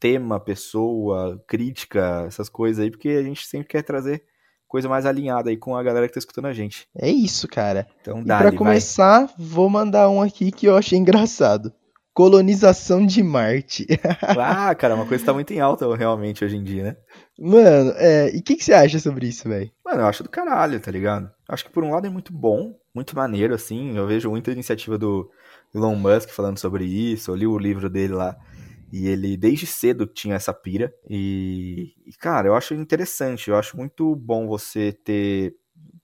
tema, 0.00 0.40
pessoa, 0.40 1.40
crítica, 1.46 2.24
essas 2.26 2.48
coisas 2.48 2.82
aí, 2.82 2.90
porque 2.90 3.10
a 3.10 3.22
gente 3.22 3.46
sempre 3.46 3.68
quer 3.68 3.82
trazer 3.82 4.24
coisa 4.66 4.88
mais 4.88 5.04
alinhada 5.04 5.50
aí 5.50 5.56
com 5.56 5.76
a 5.76 5.82
galera 5.82 6.06
que 6.08 6.14
tá 6.14 6.18
escutando 6.18 6.46
a 6.46 6.52
gente. 6.52 6.88
é 6.96 7.10
isso, 7.10 7.46
cara. 7.46 7.86
Então, 8.00 8.22
dá 8.24 8.38
pra 8.38 8.52
começar, 8.52 9.28
vou 9.36 9.68
mandar 9.68 10.08
um 10.08 10.22
aqui 10.22 10.50
que 10.50 10.66
eu 10.66 10.76
achei 10.76 10.98
engraçado. 10.98 11.72
Colonização 12.12 13.04
de 13.06 13.22
Marte. 13.22 13.86
Ah, 14.38 14.74
cara, 14.74 14.94
uma 14.94 15.06
coisa 15.06 15.22
que 15.22 15.26
tá 15.26 15.32
muito 15.32 15.52
em 15.52 15.60
alta 15.60 15.94
realmente 15.96 16.44
hoje 16.44 16.56
em 16.56 16.62
dia, 16.62 16.82
né? 16.82 16.96
Mano, 17.38 17.92
é, 17.96 18.34
e 18.34 18.38
o 18.38 18.42
que, 18.42 18.56
que 18.56 18.64
você 18.64 18.72
acha 18.72 18.98
sobre 18.98 19.28
isso, 19.28 19.48
velho? 19.48 19.70
Mano, 19.84 20.02
eu 20.02 20.06
acho 20.06 20.22
do 20.22 20.28
caralho, 20.28 20.78
tá 20.80 20.90
ligado? 20.90 21.30
Acho 21.48 21.64
que 21.64 21.70
por 21.70 21.82
um 21.84 21.90
lado 21.90 22.06
é 22.06 22.10
muito 22.10 22.32
bom, 22.32 22.74
muito 22.94 23.16
maneiro, 23.16 23.54
assim. 23.54 23.96
Eu 23.96 24.06
vejo 24.06 24.30
muita 24.30 24.52
iniciativa 24.52 24.98
do 24.98 25.30
Elon 25.74 25.94
Musk 25.94 26.30
falando 26.30 26.58
sobre 26.58 26.84
isso. 26.84 27.30
Eu 27.30 27.36
li 27.36 27.46
o 27.46 27.58
livro 27.58 27.88
dele 27.88 28.12
lá. 28.12 28.36
E 28.92 29.06
ele, 29.08 29.36
desde 29.36 29.66
cedo, 29.66 30.06
tinha 30.06 30.34
essa 30.34 30.52
pira. 30.52 30.92
E, 31.08 31.94
e, 32.06 32.12
cara, 32.18 32.48
eu 32.48 32.54
acho 32.54 32.74
interessante. 32.74 33.50
Eu 33.50 33.56
acho 33.56 33.76
muito 33.76 34.14
bom 34.16 34.46
você 34.46 34.92
ter. 34.92 35.54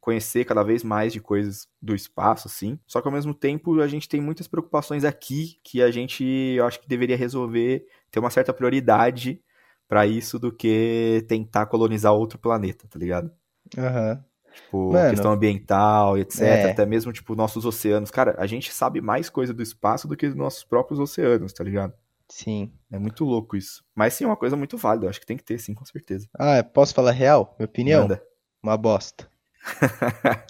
Conhecer 0.00 0.44
cada 0.44 0.62
vez 0.62 0.84
mais 0.84 1.12
de 1.12 1.20
coisas 1.20 1.66
do 1.82 1.92
espaço, 1.92 2.46
assim. 2.46 2.78
Só 2.86 3.00
que 3.00 3.08
ao 3.08 3.12
mesmo 3.12 3.34
tempo 3.34 3.80
a 3.80 3.88
gente 3.88 4.08
tem 4.08 4.20
muitas 4.20 4.46
preocupações 4.46 5.04
aqui 5.04 5.58
que 5.64 5.82
a 5.82 5.90
gente, 5.90 6.24
eu 6.24 6.64
acho 6.64 6.80
que 6.80 6.86
deveria 6.86 7.16
resolver, 7.16 7.84
ter 8.08 8.20
uma 8.20 8.30
certa 8.30 8.54
prioridade 8.54 9.42
pra 9.88 10.06
isso 10.06 10.38
do 10.38 10.52
que 10.52 11.24
tentar 11.26 11.66
colonizar 11.66 12.12
outro 12.12 12.38
planeta, 12.38 12.86
tá 12.88 12.96
ligado? 12.96 13.32
Aham. 13.76 14.24
Tipo, 14.54 14.92
Mano. 14.92 15.10
questão 15.10 15.32
ambiental, 15.32 16.16
etc. 16.16 16.40
É. 16.40 16.70
Até 16.70 16.86
mesmo, 16.86 17.12
tipo, 17.12 17.34
nossos 17.34 17.66
oceanos. 17.66 18.10
Cara, 18.10 18.36
a 18.38 18.46
gente 18.46 18.72
sabe 18.72 19.00
mais 19.00 19.28
coisa 19.28 19.52
do 19.52 19.62
espaço 19.62 20.06
do 20.06 20.16
que 20.16 20.28
dos 20.28 20.36
nossos 20.36 20.62
próprios 20.62 21.00
oceanos, 21.00 21.52
tá 21.52 21.64
ligado? 21.64 21.92
Sim. 22.28 22.72
É 22.90 22.98
muito 22.98 23.24
louco 23.24 23.56
isso. 23.56 23.84
Mas 23.94 24.14
sim, 24.14 24.24
é 24.24 24.26
uma 24.26 24.36
coisa 24.36 24.56
muito 24.56 24.76
válida. 24.76 25.06
Eu 25.06 25.10
acho 25.10 25.20
que 25.20 25.26
tem 25.26 25.36
que 25.36 25.44
ter, 25.44 25.58
sim, 25.58 25.74
com 25.74 25.84
certeza. 25.84 26.28
Ah, 26.38 26.62
posso 26.62 26.94
falar 26.94 27.12
real? 27.12 27.54
Minha 27.58 27.66
opinião? 27.66 28.02
Manda. 28.02 28.22
Uma 28.62 28.76
bosta. 28.76 29.28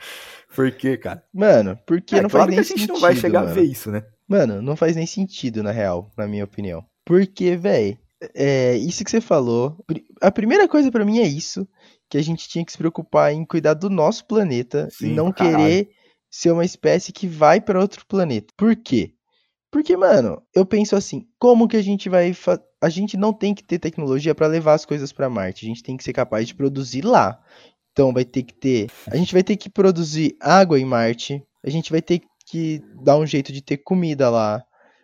Por 0.55 0.71
quê, 0.73 0.97
cara? 0.97 1.23
Mano, 1.33 1.79
porque 1.87 2.17
É, 2.17 2.23
não 2.23 2.31
claro 2.31 2.47
faz 2.47 2.55
que 2.55 2.55
a 2.55 2.57
nem 2.57 2.65
gente 2.65 2.79
sentido, 2.81 2.93
não 2.95 3.01
vai 3.01 3.15
chegar 3.15 3.41
mano. 3.41 3.51
a 3.53 3.55
ver 3.55 3.65
isso, 3.65 3.91
né? 3.91 4.05
Mano, 4.27 4.63
não 4.63 4.75
faz 4.77 4.97
nem 4.97 5.07
sentido, 5.07 5.63
na 5.63 5.71
real, 5.71 6.11
na 6.17 6.27
minha 6.27 6.45
opinião. 6.45 6.85
Porque, 7.05 7.57
véi, 7.57 7.99
é, 8.35 8.75
isso 8.77 9.05
que 9.05 9.11
você 9.11 9.21
falou. 9.21 9.77
A 10.21 10.31
primeira 10.33 10.67
coisa 10.67 10.91
pra 10.91 11.05
mim 11.05 11.19
é 11.19 11.27
isso, 11.29 11.69
que 12.09 12.17
a 12.17 12.23
gente 12.23 12.49
tinha 12.49 12.65
que 12.65 12.73
se 12.73 12.79
preocupar 12.79 13.33
em 13.33 13.45
cuidar 13.45 13.75
do 13.75 13.91
nosso 13.91 14.25
planeta 14.27 14.89
Sim, 14.91 15.09
e 15.09 15.15
não 15.15 15.31
caralho. 15.31 15.57
querer 15.59 15.91
ser 16.31 16.51
uma 16.51 16.65
espécie 16.65 17.13
que 17.13 17.27
vai 17.29 17.61
pra 17.61 17.79
outro 17.81 18.05
planeta. 18.07 18.53
Por 18.57 18.75
quê? 18.77 19.13
Porque, 19.71 19.97
mano, 19.97 20.43
eu 20.55 20.65
penso 20.65 20.97
assim, 20.97 21.27
como 21.39 21.69
que 21.69 21.77
a 21.77 21.83
gente 21.83 22.09
vai 22.09 22.33
fa... 22.33 22.61
a 22.81 22.89
gente 22.89 23.17
não 23.17 23.33
tem 23.33 23.55
que 23.55 23.65
ter 23.65 23.79
tecnologia 23.79 24.35
pra 24.35 24.47
levar 24.47 24.75
as 24.75 24.85
coisas 24.85 25.13
pra 25.13 25.29
Marte, 25.29 25.67
a 25.67 25.69
gente 25.69 25.83
tem 25.83 25.97
que 25.97 26.05
ser 26.05 26.13
capaz 26.13 26.47
de 26.47 26.55
produzir 26.55 27.05
lá. 27.05 27.39
Então 27.93 28.13
vai 28.13 28.25
ter 28.25 28.43
que 28.43 28.55
ter, 28.55 28.91
a 29.11 29.17
gente 29.17 29.33
vai 29.33 29.43
ter 29.43 29.57
que 29.57 29.71
produzir 29.71 30.37
água 30.41 30.79
em 30.79 30.85
Marte, 30.85 31.43
a 31.65 31.71
gente 31.71 31.91
vai 31.91 32.03
ter 32.03 32.21
que 32.47 32.83
dar 33.03 33.17
um 33.17 33.27
jeito 33.27 33.53
de 33.53 33.63
ter 33.63 33.79
comida 33.79 34.31
lá. 34.31 34.63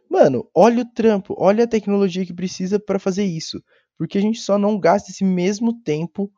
Mano, 0.08 0.46
olha 0.54 0.82
o 0.82 0.92
trampo, 0.92 1.34
olha 1.38 1.64
a 1.64 1.68
tecnologia 1.68 2.24
que 2.24 2.34
precisa 2.34 2.78
pra 2.78 2.98
fazer 2.98 3.24
isso, 3.24 3.62
porque 3.98 4.18
a 4.18 4.20
gente 4.20 4.40
só 4.40 4.58
não 4.58 4.78
gasta 4.78 5.10
esse 5.10 5.24
mesmo 5.24 5.72
tempo 5.82 6.30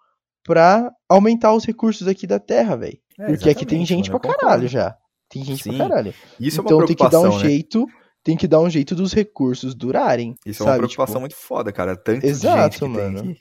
pra 0.44 0.92
aumentar 1.08 1.52
os 1.54 1.64
recursos 1.64 2.06
aqui 2.06 2.26
da 2.26 2.38
Terra, 2.38 2.76
velho. 2.76 2.98
É, 3.18 3.26
Porque 3.26 3.50
aqui 3.50 3.64
tem 3.64 3.84
gente 3.84 4.10
mano, 4.10 4.20
pra 4.20 4.36
caralho 4.36 4.68
já. 4.68 4.96
Tem 5.28 5.44
gente 5.44 5.62
Sim, 5.62 5.76
pra 5.76 5.88
caralho. 5.88 6.14
Isso 6.38 6.60
então 6.60 6.78
é 6.78 6.80
uma 6.80 6.86
tem 6.86 6.96
que 6.96 7.08
dar 7.08 7.20
um 7.20 7.38
né? 7.38 7.38
jeito, 7.38 7.86
tem 8.24 8.36
que 8.36 8.48
dar 8.48 8.60
um 8.60 8.70
jeito 8.70 8.94
dos 8.94 9.12
recursos 9.12 9.74
durarem. 9.74 10.34
Isso 10.46 10.62
é 10.62 10.66
uma 10.66 10.72
sabe? 10.72 10.78
preocupação 10.78 11.14
Tipo, 11.14 11.20
muito 11.20 11.36
foda, 11.36 11.70
cara. 11.70 11.94
Tanto 11.94 12.22
de 12.22 12.26
Exato, 12.26 12.62
gente 12.62 12.78
que 12.78 12.88
mano. 12.88 13.22
tem 13.22 13.30
aqui. 13.32 13.40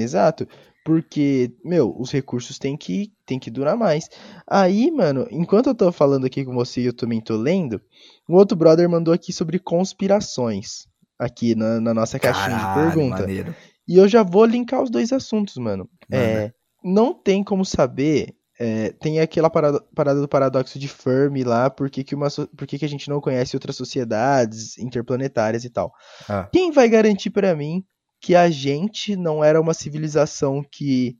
Exato. 0.00 0.46
Porque, 0.84 1.52
meu, 1.64 1.94
os 1.98 2.10
recursos 2.10 2.58
têm 2.58 2.76
que, 2.76 3.12
têm 3.26 3.38
que 3.38 3.50
durar 3.50 3.76
mais. 3.76 4.08
Aí, 4.46 4.90
mano, 4.90 5.26
enquanto 5.30 5.68
eu 5.68 5.74
tô 5.74 5.90
falando 5.90 6.26
aqui 6.26 6.44
com 6.44 6.54
você 6.54 6.82
e 6.82 6.86
eu 6.86 6.92
também 6.92 7.20
tô 7.20 7.36
lendo, 7.36 7.80
um 8.28 8.34
outro 8.34 8.56
brother 8.56 8.88
mandou 8.88 9.12
aqui 9.12 9.32
sobre 9.32 9.58
conspirações. 9.58 10.86
Aqui 11.18 11.54
na, 11.54 11.80
na 11.80 11.92
nossa 11.92 12.18
caixinha 12.18 12.56
de 12.56 12.62
Caralho, 12.62 12.92
pergunta. 12.92 13.20
maneiro. 13.20 13.54
E 13.86 13.96
eu 13.96 14.06
já 14.08 14.22
vou 14.22 14.44
linkar 14.44 14.82
os 14.82 14.90
dois 14.90 15.12
assuntos, 15.12 15.56
mano. 15.56 15.88
Manda. 16.10 16.22
É, 16.22 16.52
não 16.82 17.12
tem 17.12 17.42
como 17.44 17.64
saber. 17.64 18.34
É, 18.62 18.92
tem 18.92 19.20
aquela 19.20 19.48
parada, 19.48 19.80
parada 19.94 20.20
do 20.20 20.28
paradoxo 20.28 20.78
de 20.78 20.86
Fermi 20.86 21.42
lá, 21.42 21.70
por 21.70 21.88
que, 21.88 22.04
que, 22.04 22.14
uma, 22.14 22.28
por 22.28 22.66
que, 22.66 22.78
que 22.78 22.84
a 22.84 22.88
gente 22.88 23.08
não 23.08 23.18
conhece 23.18 23.56
outras 23.56 23.74
sociedades 23.74 24.76
interplanetárias 24.76 25.64
e 25.64 25.70
tal. 25.70 25.94
Ah. 26.28 26.46
Quem 26.52 26.70
vai 26.70 26.86
garantir 26.86 27.30
pra 27.30 27.56
mim 27.56 27.82
que 28.20 28.34
a 28.34 28.50
gente 28.50 29.16
não 29.16 29.42
era 29.42 29.58
uma 29.58 29.72
civilização 29.72 30.62
que 30.62 31.16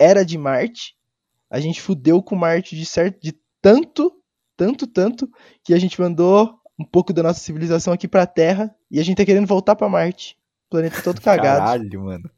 era 0.00 0.24
de 0.24 0.36
Marte? 0.36 0.96
A 1.48 1.60
gente 1.60 1.80
fudeu 1.80 2.20
com 2.20 2.34
Marte 2.34 2.74
de 2.74 2.84
certo, 2.84 3.20
de 3.22 3.38
tanto, 3.62 4.12
tanto, 4.56 4.84
tanto, 4.84 5.30
que 5.62 5.72
a 5.72 5.78
gente 5.78 6.00
mandou 6.00 6.58
um 6.76 6.84
pouco 6.84 7.12
da 7.12 7.22
nossa 7.22 7.38
civilização 7.38 7.92
aqui 7.92 8.08
pra 8.08 8.26
Terra 8.26 8.74
e 8.90 8.98
a 8.98 9.04
gente 9.04 9.18
tá 9.18 9.24
querendo 9.24 9.46
voltar 9.46 9.76
pra 9.76 9.88
Marte. 9.88 10.36
O 10.66 10.70
planeta 10.70 11.00
todo 11.02 11.20
cagado. 11.20 11.60
Caralho, 11.60 12.02
mano. 12.02 12.28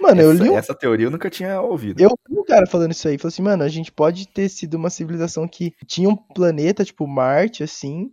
Mano, 0.00 0.20
eu 0.20 0.32
essa, 0.32 0.42
li 0.42 0.50
um 0.50 0.58
essa 0.58 0.74
teoria 0.74 1.06
eu 1.06 1.10
nunca 1.10 1.30
tinha 1.30 1.60
ouvido. 1.60 2.00
eu 2.00 2.10
vi 2.28 2.38
um 2.38 2.44
cara 2.44 2.66
falando 2.66 2.92
isso 2.92 3.06
aí, 3.08 3.18
falou 3.18 3.28
assim, 3.28 3.42
mano, 3.42 3.62
a 3.62 3.68
gente 3.68 3.90
pode 3.90 4.28
ter 4.28 4.48
sido 4.48 4.74
uma 4.74 4.90
civilização 4.90 5.46
que 5.48 5.72
tinha 5.86 6.08
um 6.08 6.16
planeta, 6.16 6.84
tipo 6.84 7.06
Marte, 7.06 7.62
assim, 7.62 8.10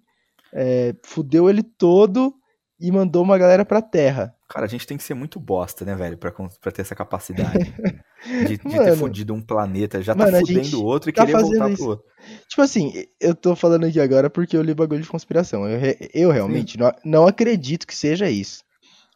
é, 0.54 0.96
fudeu 1.04 1.50
ele 1.50 1.64
todo 1.64 2.34
e 2.80 2.92
mandou 2.92 3.24
uma 3.24 3.38
galera 3.38 3.64
pra 3.64 3.82
Terra. 3.82 4.36
Cara, 4.50 4.66
a 4.66 4.70
gente 4.70 4.86
tem 4.86 4.98
que 4.98 5.04
ser 5.04 5.14
muito 5.14 5.40
bosta, 5.40 5.84
né, 5.84 5.96
velho, 5.96 6.18
pra, 6.18 6.32
pra 6.32 6.72
ter 6.72 6.82
essa 6.82 6.94
capacidade. 6.94 7.74
de, 8.46 8.58
de 8.58 8.58
ter 8.58 8.68
Mano. 8.68 8.98
fudido 8.98 9.34
um 9.34 9.42
planeta, 9.42 10.02
já 10.02 10.14
Mano, 10.14 10.32
tá 10.32 10.40
fudendo 10.40 10.86
outro 10.86 11.10
e 11.10 11.14
tá 11.14 11.26
querer 11.26 11.40
voltar 11.40 11.58
fazendo 11.58 11.64
pro 11.64 11.74
isso. 11.74 11.90
outro. 11.90 12.06
Tipo 12.48 12.62
assim, 12.62 13.06
eu 13.20 13.34
tô 13.34 13.56
falando 13.56 13.86
aqui 13.86 14.00
agora 14.00 14.30
porque 14.30 14.56
eu 14.56 14.62
li 14.62 14.74
bagulho 14.74 15.02
de 15.02 15.08
conspiração. 15.08 15.68
Eu, 15.68 15.80
eu 16.14 16.32
realmente 16.32 16.78
não, 16.78 16.92
não 17.04 17.28
acredito 17.28 17.88
que 17.88 17.96
seja 17.96 18.30
isso. 18.30 18.64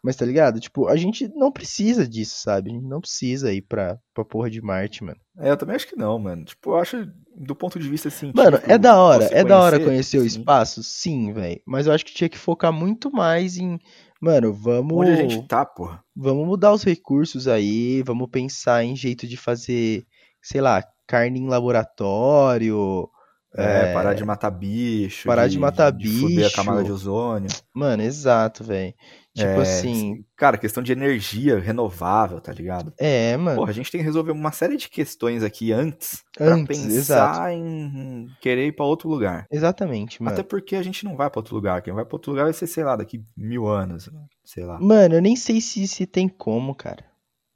Mas 0.08 0.16
tá 0.16 0.26
ligado? 0.26 0.58
Tipo, 0.62 0.88
a 0.88 0.96
gente 0.96 1.28
não 1.36 1.52
precisa 1.52 2.08
disso, 2.08 2.40
sabe? 2.40 2.70
A 2.70 2.74
gente 2.74 2.88
não 2.88 3.02
precisa 3.02 3.52
ir 3.52 3.62
pra, 3.62 4.00
pra 4.14 4.24
porra 4.24 4.50
de 4.50 4.62
Marte, 4.62 5.04
mano. 5.04 5.20
É, 5.38 5.50
eu 5.50 5.58
também 5.58 5.76
acho 5.76 5.86
que 5.86 5.98
não, 5.98 6.18
mano. 6.18 6.46
Tipo, 6.46 6.70
eu 6.70 6.78
acho, 6.78 7.12
do 7.36 7.54
ponto 7.54 7.78
de 7.78 7.90
vista 7.90 8.10
científico... 8.10 8.42
Mano, 8.42 8.58
é 8.64 8.78
da 8.78 8.98
hora, 9.02 9.26
é 9.26 9.44
da 9.44 9.60
hora 9.60 9.78
conhecer 9.78 10.18
o 10.20 10.22
sim. 10.22 10.28
espaço, 10.28 10.82
sim, 10.82 11.34
velho. 11.34 11.62
Mas 11.66 11.88
eu 11.88 11.92
acho 11.92 12.06
que 12.06 12.14
tinha 12.14 12.30
que 12.30 12.38
focar 12.38 12.72
muito 12.72 13.12
mais 13.12 13.58
em, 13.58 13.78
mano, 14.22 14.54
vamos, 14.54 14.98
Onde 14.98 15.12
a 15.12 15.16
gente 15.18 15.46
tá, 15.46 15.66
porra? 15.66 16.02
vamos 16.16 16.48
mudar 16.48 16.72
os 16.72 16.84
recursos 16.84 17.46
aí, 17.46 18.02
vamos 18.02 18.30
pensar 18.30 18.86
em 18.86 18.96
jeito 18.96 19.28
de 19.28 19.36
fazer, 19.36 20.06
sei 20.42 20.62
lá, 20.62 20.86
carne 21.06 21.38
em 21.38 21.50
laboratório. 21.50 23.10
É, 23.56 23.90
É, 23.90 23.94
parar 23.94 24.14
de 24.14 24.24
matar 24.26 24.52
bicho. 24.52 25.28
parar 25.28 25.48
de 25.48 25.58
matar 25.58 25.92
de 25.92 26.08
fuder 26.08 26.40
a 26.40 26.48
bicho. 26.48 26.56
camada 26.56 26.84
de 26.84 26.92
ozônio. 26.92 27.50
Mano, 27.74 28.04
exato, 28.04 28.64
velho. 28.64 28.94
Tipo 29.34 29.50
É, 29.50 29.62
assim, 29.62 30.26
Cara, 30.36 30.58
questão 30.58 30.82
de 30.84 30.92
energia 30.92 31.60
renovável, 31.60 32.42
tá 32.42 32.52
ligado? 32.52 32.92
é, 33.00 33.38
mano. 33.38 33.58
Porra, 33.58 33.70
a 33.70 33.74
gente 33.74 33.90
tem 33.92 34.00
que 34.02 34.06
resolver 34.06 34.32
uma 34.32 34.52
série 34.52 34.76
de 34.78 34.90
questões 34.90 35.44
aqui 35.44 35.72
antes 35.72 36.24
pra 36.36 36.54
Antes, 36.54 36.80
pensar 36.82 36.92
exato. 36.98 37.48
em 37.50 38.28
querer 38.42 38.68
ir 38.68 38.72
pra 38.74 38.86
outro 38.86 39.08
lugar. 39.10 39.46
Exatamente, 39.52 40.22
mano. 40.22 40.34
Até 40.34 40.44
porque 40.44 40.76
a 40.76 40.84
gente 40.84 41.06
não 41.06 41.16
vai 41.16 41.30
pra 41.30 41.40
outro 41.40 41.56
lugar. 41.56 41.82
Quem 41.82 41.94
vai 41.94 42.04
pra 42.06 42.16
outro 42.16 42.32
lugar 42.32 42.44
vai 42.46 42.54
ser, 42.54 42.68
sei 42.68 42.84
lá, 42.84 42.96
daqui 42.96 43.24
mil 43.36 43.68
anos. 43.68 44.10
Sei 44.44 44.64
lá. 44.64 44.80
Mano, 44.80 45.16
eu 45.16 45.22
nem 45.22 45.36
sei 45.36 45.62
se, 45.62 45.88
se 45.88 46.06
tem 46.06 46.28
como, 46.28 46.74
cara. 46.76 47.06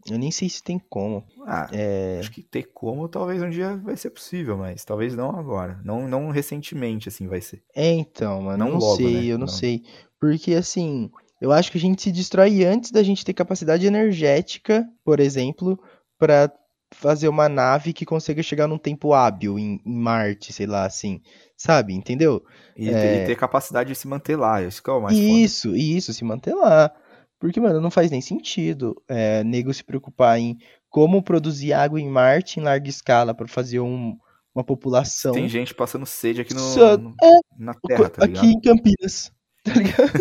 Eu 0.09 0.17
nem 0.17 0.31
sei 0.31 0.49
se 0.49 0.63
tem 0.63 0.79
como. 0.89 1.23
Ah, 1.45 1.69
É, 1.71 2.17
acho 2.19 2.31
que 2.31 2.41
ter 2.41 2.63
como 2.73 3.07
talvez 3.07 3.41
um 3.41 3.49
dia 3.49 3.75
vai 3.77 3.95
ser 3.95 4.09
possível, 4.09 4.57
mas 4.57 4.83
talvez 4.83 5.15
não 5.15 5.29
agora. 5.37 5.79
Não, 5.83 6.07
não 6.07 6.29
recentemente, 6.29 7.07
assim, 7.09 7.27
vai 7.27 7.41
ser. 7.41 7.61
é 7.75 7.91
então, 7.91 8.41
mano, 8.41 8.57
Não 8.65 8.71
não, 8.73 8.79
logo, 8.79 8.95
sei, 8.97 9.13
né? 9.13 9.25
eu 9.25 9.37
não, 9.37 9.45
Não. 9.45 9.47
sei. 9.47 9.83
Porque 10.19 10.53
assim, 10.53 11.09
eu 11.39 11.51
acho 11.51 11.71
que 11.71 11.77
a 11.77 11.81
gente 11.81 12.01
se 12.01 12.11
destrói 12.11 12.63
antes 12.63 12.91
da 12.91 13.03
gente 13.03 13.23
ter 13.25 13.33
capacidade 13.33 13.85
energética, 13.85 14.87
por 15.03 15.19
exemplo, 15.19 15.79
pra 16.17 16.51
fazer 16.93 17.27
uma 17.29 17.47
nave 17.47 17.93
que 17.93 18.05
consiga 18.05 18.43
chegar 18.43 18.67
num 18.67 18.77
tempo 18.77 19.13
hábil 19.13 19.57
em, 19.57 19.81
em 19.85 19.95
Marte, 19.95 20.51
sei 20.51 20.65
lá, 20.67 20.85
assim. 20.85 21.21
Sabe? 21.55 21.93
Entendeu? 21.93 22.43
E, 22.75 22.89
É. 22.89 23.23
e 23.23 23.25
ter 23.27 23.35
capacidade 23.35 23.89
de 23.89 23.95
se 23.95 24.07
manter 24.07 24.35
lá. 24.35 24.61
Isso 24.61 24.81
que 24.83 24.89
é 24.89 24.93
o 24.93 25.01
mais 25.01 25.15
foda. 25.17 25.29
Isso, 25.29 25.75
isso, 25.75 26.13
se 26.13 26.23
manter 26.25 26.53
lá. 26.55 26.91
Porque, 27.41 27.59
mano, 27.59 27.81
não 27.81 27.89
faz 27.91 28.11
nem 28.11 28.21
sentido 28.21 28.95
é, 29.09 29.43
nego 29.43 29.73
se 29.73 29.83
preocupar 29.83 30.39
em 30.39 30.57
como 30.89 31.23
produzir 31.23 31.73
água 31.73 31.99
em 31.99 32.07
Marte 32.07 32.59
em 32.59 32.63
larga 32.63 32.87
escala 32.87 33.33
para 33.33 33.47
fazer 33.47 33.79
um- 33.79 34.15
uma 34.53 34.63
população. 34.63 35.31
Tem 35.33 35.49
gente 35.49 35.73
passando 35.73 36.05
sede 36.05 36.41
aqui 36.41 36.53
no, 36.53 36.59
Só- 36.59 36.97
no- 36.97 37.15
é, 37.21 37.39
na 37.57 37.73
terra, 37.73 38.09
tá 38.09 38.25
ligado? 38.25 38.43
aqui 38.45 38.53
em 38.53 38.61
Campinas. 38.61 39.31
Tá 39.63 39.73
ligado? 39.75 40.11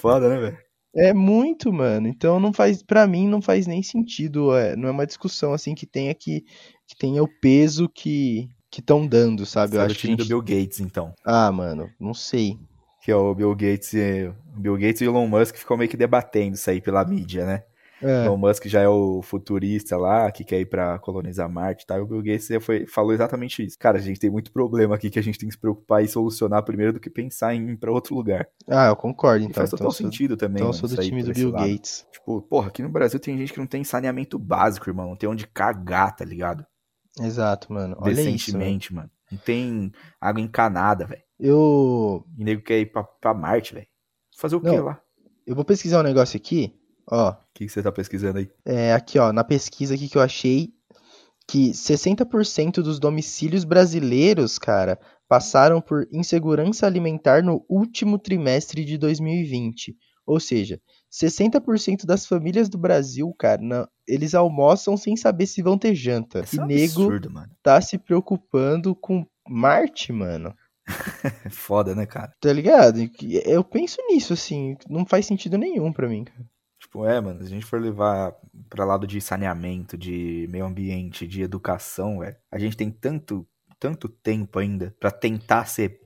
Foda, 0.00 0.28
né, 0.28 0.38
velho? 0.38 0.58
É 0.96 1.12
muito, 1.12 1.72
mano. 1.72 2.08
Então 2.08 2.40
não 2.40 2.52
faz, 2.52 2.82
para 2.82 3.06
mim 3.06 3.28
não 3.28 3.40
faz 3.42 3.66
nem 3.66 3.82
sentido, 3.82 4.56
é, 4.56 4.74
não 4.74 4.88
é 4.88 4.90
uma 4.90 5.06
discussão 5.06 5.52
assim 5.52 5.74
que 5.74 5.86
tenha 5.86 6.14
que, 6.14 6.42
que 6.86 6.96
tenha 6.98 7.22
o 7.22 7.28
peso 7.40 7.88
que 7.88 8.48
que 8.70 8.80
estão 8.80 9.04
dando, 9.06 9.44
sabe? 9.44 9.74
Eu 9.76 9.80
Sabe 9.80 9.90
o 9.90 9.92
acho 9.92 10.00
que 10.00 10.06
a 10.06 10.10
time 10.10 10.16
do. 10.16 10.26
Bill 10.26 10.40
Gates, 10.42 10.78
então. 10.80 11.12
Ah, 11.24 11.50
mano, 11.50 11.90
não 11.98 12.14
sei. 12.14 12.56
Que 13.02 13.10
é 13.10 13.16
o 13.16 13.34
Bill 13.34 13.54
Gates, 13.54 13.94
e- 13.94 14.30
o 14.56 14.60
Bill 14.60 14.76
Gates 14.76 15.00
e 15.00 15.04
Elon 15.06 15.26
Musk 15.26 15.56
ficam 15.56 15.76
meio 15.76 15.88
que 15.90 15.96
debatendo 15.96 16.54
isso 16.54 16.68
aí 16.70 16.80
pela 16.80 17.04
mídia, 17.04 17.46
né? 17.46 17.62
É, 18.02 18.24
Elon 18.24 18.36
Musk 18.38 18.64
já 18.66 18.80
é 18.80 18.88
o 18.88 19.20
futurista 19.22 19.94
lá, 19.96 20.30
que 20.32 20.42
quer 20.42 20.58
ir 20.60 20.64
pra 20.66 20.98
colonizar 20.98 21.50
Marte 21.50 21.82
e 21.82 21.86
tal. 21.86 21.98
E 21.98 22.00
o 22.00 22.06
Bill 22.06 22.22
Gates 22.22 22.48
foi, 22.64 22.86
falou 22.86 23.12
exatamente 23.12 23.62
isso. 23.64 23.78
Cara, 23.78 23.98
a 23.98 24.00
gente 24.00 24.18
tem 24.18 24.30
muito 24.30 24.50
problema 24.52 24.94
aqui 24.94 25.10
que 25.10 25.18
a 25.18 25.22
gente 25.22 25.38
tem 25.38 25.48
que 25.48 25.54
se 25.54 25.60
preocupar 25.60 26.02
e 26.02 26.08
solucionar 26.08 26.62
primeiro 26.62 26.94
do 26.94 27.00
que 27.00 27.10
pensar 27.10 27.54
em 27.54 27.70
ir 27.72 27.76
pra 27.76 27.92
outro 27.92 28.14
lugar. 28.14 28.46
Ah, 28.66 28.86
eu 28.88 28.96
concordo, 28.96 29.42
E 29.44 29.48
então. 29.48 29.54
faz 29.54 29.68
Então, 29.68 29.78
total 29.78 29.92
sou, 29.92 30.06
sentido 30.06 30.34
também, 30.36 30.62
então 30.62 30.68
eu 30.68 30.72
sou 30.72 30.88
do 30.88 30.96
time 30.96 31.22
do 31.22 31.32
Bill 31.32 31.50
lado. 31.50 31.68
Gates. 31.68 32.06
Tipo, 32.10 32.40
porra, 32.42 32.68
aqui 32.68 32.82
no 32.82 32.88
Brasil 32.88 33.20
tem 33.20 33.36
gente 33.36 33.52
que 33.52 33.58
não 33.58 33.66
tem 33.66 33.84
saneamento 33.84 34.38
básico, 34.38 34.88
irmão. 34.88 35.08
Não 35.10 35.16
tem 35.16 35.28
onde 35.28 35.46
cagar, 35.46 36.16
tá 36.16 36.24
ligado? 36.24 36.64
Exato, 37.20 37.70
mano. 37.72 37.96
Olha 37.98 38.12
isso. 38.12 38.22
mano. 38.22 38.34
Decentemente, 38.36 38.94
mano. 38.94 39.10
Não 39.30 39.38
tem 39.38 39.92
água 40.18 40.40
encanada, 40.40 41.04
velho. 41.06 41.22
Eu 41.40 42.24
E 42.38 42.44
nego 42.44 42.62
quer 42.62 42.78
ir 42.80 42.92
pra, 42.92 43.02
pra 43.02 43.34
Marte, 43.34 43.74
velho. 43.74 43.86
Fazer 44.36 44.56
o 44.56 44.60
quê 44.60 44.68
Não. 44.76 44.84
lá? 44.84 45.00
eu 45.46 45.54
vou 45.54 45.64
pesquisar 45.64 46.00
um 46.00 46.04
negócio 46.04 46.36
aqui, 46.36 46.72
ó. 47.10 47.30
O 47.32 47.36
que, 47.54 47.66
que 47.66 47.72
você 47.72 47.82
tá 47.82 47.90
pesquisando 47.90 48.38
aí? 48.38 48.48
É, 48.64 48.92
aqui, 48.92 49.18
ó, 49.18 49.32
na 49.32 49.42
pesquisa 49.42 49.94
aqui 49.94 50.08
que 50.08 50.16
eu 50.16 50.22
achei 50.22 50.68
que 51.48 51.70
60% 51.72 52.74
dos 52.82 53.00
domicílios 53.00 53.64
brasileiros, 53.64 54.58
cara, 54.58 54.98
passaram 55.28 55.80
por 55.80 56.06
insegurança 56.12 56.86
alimentar 56.86 57.42
no 57.42 57.64
último 57.68 58.18
trimestre 58.18 58.84
de 58.84 58.96
2020. 58.96 59.96
Ou 60.24 60.38
seja, 60.38 60.80
60% 61.10 62.06
das 62.06 62.24
famílias 62.24 62.68
do 62.68 62.78
Brasil, 62.78 63.34
cara, 63.36 63.60
não- 63.60 63.88
eles 64.06 64.32
almoçam 64.34 64.96
sem 64.96 65.16
saber 65.16 65.46
se 65.46 65.60
vão 65.62 65.76
ter 65.76 65.94
janta. 65.96 66.40
Isso 66.44 66.56
e 66.56 66.58
é 66.60 66.62
um 66.62 66.66
nego 66.66 67.02
absurdo, 67.02 67.30
mano. 67.32 67.50
tá 67.62 67.80
se 67.80 67.98
preocupando 67.98 68.94
com 68.94 69.26
Marte, 69.48 70.12
mano. 70.12 70.54
É 71.44 71.48
foda, 71.50 71.94
né, 71.94 72.06
cara? 72.06 72.32
Tá 72.40 72.52
ligado? 72.52 72.98
Eu 73.44 73.62
penso 73.64 73.98
nisso, 74.08 74.32
assim, 74.32 74.76
não 74.88 75.04
faz 75.06 75.26
sentido 75.26 75.56
nenhum 75.58 75.92
pra 75.92 76.08
mim, 76.08 76.24
cara. 76.24 76.40
Tipo, 76.78 77.04
é, 77.06 77.20
mano, 77.20 77.40
se 77.40 77.46
a 77.46 77.50
gente 77.50 77.66
for 77.66 77.80
levar 77.80 78.34
pra 78.68 78.84
lado 78.84 79.06
de 79.06 79.20
saneamento, 79.20 79.96
de 79.98 80.48
meio 80.50 80.64
ambiente, 80.64 81.26
de 81.26 81.42
educação, 81.42 82.20
velho, 82.20 82.36
a 82.50 82.58
gente 82.58 82.76
tem 82.76 82.90
tanto, 82.90 83.46
tanto 83.78 84.08
tempo 84.08 84.58
ainda 84.58 84.94
pra 84.98 85.10
tentar 85.10 85.66
ser 85.66 86.00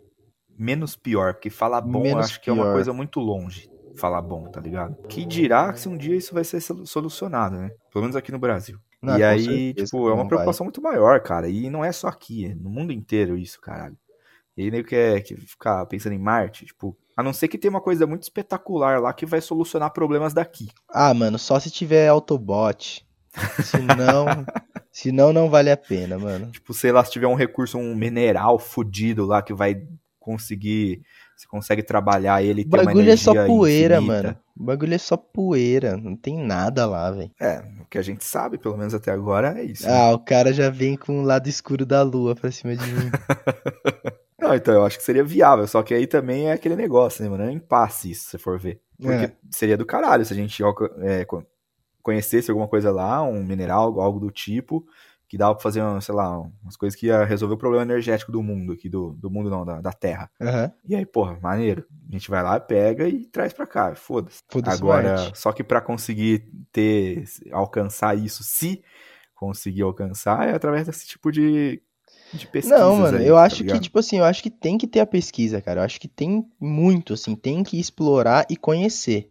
menos 0.59 0.97
pior, 0.97 1.35
porque 1.35 1.51
falar 1.51 1.81
bom 1.81 1.99
eu 2.01 2.03
Menos 2.03 2.27
acho 2.27 2.41
que 2.41 2.51
é 2.51 2.53
uma 2.53 2.65
pior. 2.65 2.73
coisa 2.75 2.93
muito 2.93 3.21
longe. 3.21 3.69
Falar 3.97 4.21
bom, 4.23 4.49
tá 4.51 4.61
ligado? 4.61 4.97
Que 5.09 5.25
dirá 5.25 5.73
se 5.77 5.89
um 5.89 5.97
dia 5.97 6.17
isso 6.17 6.35
vai 6.35 6.43
ser 6.43 6.61
solu- 6.61 6.85
solucionado, 6.87 7.57
né? 7.57 7.71
Pelo 7.93 8.03
menos 8.03 8.17
aqui 8.17 8.33
no 8.33 8.39
Brasil. 8.41 8.77
Não, 9.01 9.17
e 9.17 9.23
aí, 9.23 9.45
certeza 9.45 9.87
tipo, 9.87 10.09
é 10.09 10.13
uma 10.13 10.17
vai. 10.23 10.27
preocupação 10.29 10.65
muito 10.65 10.83
maior, 10.83 11.21
cara. 11.21 11.49
E 11.49 11.71
não 11.71 11.85
é 11.85 11.93
só 11.93 12.09
aqui, 12.09 12.47
é 12.47 12.55
no 12.57 12.69
mundo 12.71 12.93
inteiro 12.93 13.37
isso, 13.39 13.61
caralho. 13.61 13.97
E 14.57 14.63
aí 14.63 14.71
nego 14.71 14.89
quer, 14.89 15.21
quer 15.23 15.37
ficar 15.41 15.85
pensando 15.87 16.13
em 16.13 16.19
Marte, 16.19 16.65
tipo, 16.65 16.97
a 17.17 17.23
não 17.23 17.33
ser 17.33 17.49
que 17.49 17.59
tenha 17.59 17.71
uma 17.71 17.81
coisa 17.81 18.07
muito 18.07 18.23
espetacular 18.23 19.01
lá 19.01 19.13
que 19.13 19.27
vai 19.27 19.41
solucionar 19.41 19.93
problemas 19.93 20.33
daqui. 20.33 20.69
Ah, 20.89 21.13
mano, 21.15 21.39
só 21.39 21.59
se 21.59 21.71
tiver 21.71 22.09
Autobot. 22.09 23.05
Senão, 23.65 24.27
senão 24.93 25.33
não 25.33 25.51
vale 25.51 25.71
a 25.71 25.77
pena, 25.77 26.19
mano. 26.19 26.51
Tipo, 26.53 26.73
sei 26.73 26.93
lá, 26.93 27.05
se 27.05 27.11
tiver 27.11 27.27
um 27.27 27.35
recurso, 27.35 27.79
um 27.79 27.95
mineral 27.97 28.59
fudido 28.59 29.27
lá 29.27 29.43
que 29.43 29.53
vai 29.53 29.77
conseguir. 30.21 31.03
Você 31.37 31.49
consegue 31.49 31.83
trabalhar 31.83 32.43
ele 32.45 32.63
e 32.63 32.65
O 32.65 32.69
bagulho 32.69 33.11
é 33.11 33.17
só 33.17 33.35
poeira, 33.47 33.97
infinita. 33.97 34.23
mano. 34.23 34.37
O 34.57 34.65
bagulho 34.65 34.95
é 34.95 34.99
só 34.99 35.17
poeira. 35.17 35.97
Não 35.97 36.17
tem 36.17 36.39
nada 36.39 36.87
lá, 36.87 37.11
velho. 37.11 37.33
É, 37.41 37.59
o 37.81 37.85
que 37.87 37.99
a 37.99 38.03
gente 38.03 38.25
sabe, 38.25 38.57
pelo 38.57 38.77
menos 38.77 38.95
até 38.95 39.11
agora, 39.11 39.59
é 39.59 39.65
isso. 39.65 39.85
né? 39.85 39.93
Ah, 39.93 40.13
o 40.15 40.19
cara 40.21 40.53
já 40.53 40.71
vem 40.71 40.97
com 40.97 41.21
o 41.21 41.25
lado 41.25 41.49
escuro 41.49 41.85
da 41.85 42.03
lua 42.03 42.37
pra 42.37 42.53
cima 42.53 42.77
de 42.77 42.87
mim. 42.87 43.11
Não, 44.45 44.55
então 44.55 44.75
eu 44.75 44.85
acho 44.85 44.99
que 44.99 45.05
seria 45.05 45.25
viável, 45.25 45.67
só 45.67 45.83
que 45.83 45.95
aí 45.95 46.07
também 46.07 46.49
é 46.49 46.53
aquele 46.53 46.77
negócio, 46.77 47.23
né, 47.25 47.31
mano? 47.31 47.45
É 47.45 47.47
um 47.47 47.51
impasse 47.51 48.11
isso, 48.11 48.25
se 48.25 48.31
você 48.33 48.39
for 48.39 48.59
ver. 48.59 48.81
Porque 49.01 49.25
É. 49.25 49.33
seria 49.51 49.77
do 49.77 49.87
caralho 49.87 50.25
se 50.25 50.33
a 50.33 50.37
gente 50.37 50.63
é, 51.01 51.25
co- 51.25 51.45
conhecesse 52.03 52.51
alguma 52.51 52.69
coisa 52.69 52.91
lá, 52.93 53.23
um 53.23 53.43
mineral, 53.43 53.99
algo 54.01 54.21
do 54.21 54.31
tipo, 54.31 54.87
que 55.27 55.39
dava 55.39 55.55
pra 55.55 55.63
fazer, 55.63 55.83
um, 55.83 56.01
sei 56.01 56.15
lá, 56.15 56.39
umas 56.63 56.77
coisas 56.77 56.99
que 56.99 57.07
ia 57.07 57.25
resolver 57.25 57.55
o 57.55 57.59
problema 57.59 57.83
energético 57.83 58.31
do 58.31 58.43
mundo 58.43 58.73
aqui, 58.73 58.89
do, 58.89 59.15
do 59.15 59.31
mundo 59.31 59.49
não, 59.51 59.65
da, 59.65 59.81
da 59.81 59.93
Terra. 59.93 60.31
Aham. 60.41 60.71
E 60.87 60.95
aí, 60.95 61.07
porra, 61.07 61.39
maneiro. 61.41 61.87
A 62.09 62.13
gente 62.13 62.31
vai 62.31 62.43
lá, 62.43 62.61
pega 62.61 63.09
e 63.09 63.25
traz 63.27 63.53
pra 63.53 63.67
cá, 63.67 63.95
foda-se. 63.95 64.43
Foda-se 64.49 64.77
Agora, 64.77 65.17
só 65.35 65.51
que 65.53 65.65
pra 65.65 65.81
conseguir 65.81 66.47
ter, 66.71 67.25
alcançar 67.51 68.17
isso, 68.17 68.45
se 68.45 68.85
conseguir 69.35 69.83
alcançar, 69.83 70.47
é 70.49 70.55
através 70.55 70.87
desse 70.87 71.07
tipo 71.07 71.33
de, 71.33 71.83
de 72.33 72.47
pesquisas 72.47 72.79
Não, 72.81 72.97
mano, 72.97 73.19
aí, 73.19 73.27
eu 73.27 73.35
tá 73.35 73.43
acho 73.43 73.57
que, 73.59 73.63
ligado? 73.65 73.83
tipo 73.83 73.99
assim, 73.99 74.19
eu 74.19 74.25
acho 74.25 74.43
que 74.43 74.51
tem 74.51 74.77
que 74.79 74.87
ter 74.87 75.01
a 75.01 75.07
pesquisa, 75.07 75.61
cara. 75.61 75.81
Eu 75.81 75.85
acho 75.85 76.01
que 76.01 76.09
tem 76.09 76.45
muito, 76.61 77.15
assim, 77.15 77.35
tem 77.37 77.63
que 77.63 77.79
explorar 77.79 78.47
e 78.51 78.57
conhecer. 78.57 79.29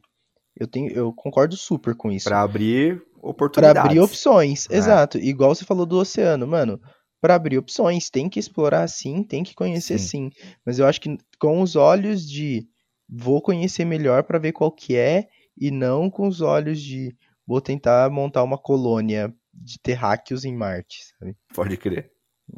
Eu 0.60 0.68
tenho, 0.68 0.91
eu 0.91 1.12
concordo 1.14 1.58
super 1.58 1.96
com 1.96 2.12
isso. 2.12 2.30
Pra 2.30 2.41
abrir 2.41 2.98
Pra 3.20 3.30
oportunidades. 3.30 3.82
abrir 3.86 4.00
opções, 4.00 4.68
É. 4.70 4.78
exato. 4.78 5.18
Igual 5.18 5.56
você 5.56 5.66
falou 5.66 5.86
do 5.86 5.98
oceano, 5.98 6.46
mano. 6.46 6.80
Pra 7.22 7.36
abrir 7.36 7.58
opções, 7.58 8.10
tem 8.10 8.28
que 8.30 8.39
explorar 8.39 8.88
sim, 8.89 9.24
tem 9.24 9.44
que 9.44 9.56
conhecer 9.56 9.98
sim. 9.98 10.30
Mas 10.66 10.78
eu 10.78 10.86
acho 10.86 11.00
que 11.00 11.18
com 11.39 11.62
os 11.62 11.76
olhos 11.76 12.30
de 12.30 12.68
vou 13.10 13.41
conhecer 13.41 13.86
melhor 13.86 14.24
pra 14.24 14.38
ver 14.39 14.52
qual 14.52 14.72
que 14.72 14.96
é 14.96 15.28
e 15.58 15.72
não 15.72 16.10
com 16.10 16.28
os 16.28 16.41
olhos 16.41 16.82
de 16.82 17.16
vou 17.48 17.62
tentar 17.62 18.10
montar 18.10 18.44
uma 18.44 18.58
colônia 18.58 19.34
de 19.54 19.78
terráqueos 19.80 20.44
em 20.46 20.54
Marte, 20.56 21.00
sabe? 21.20 21.36
Pode 21.56 21.78
crer. 21.78 22.12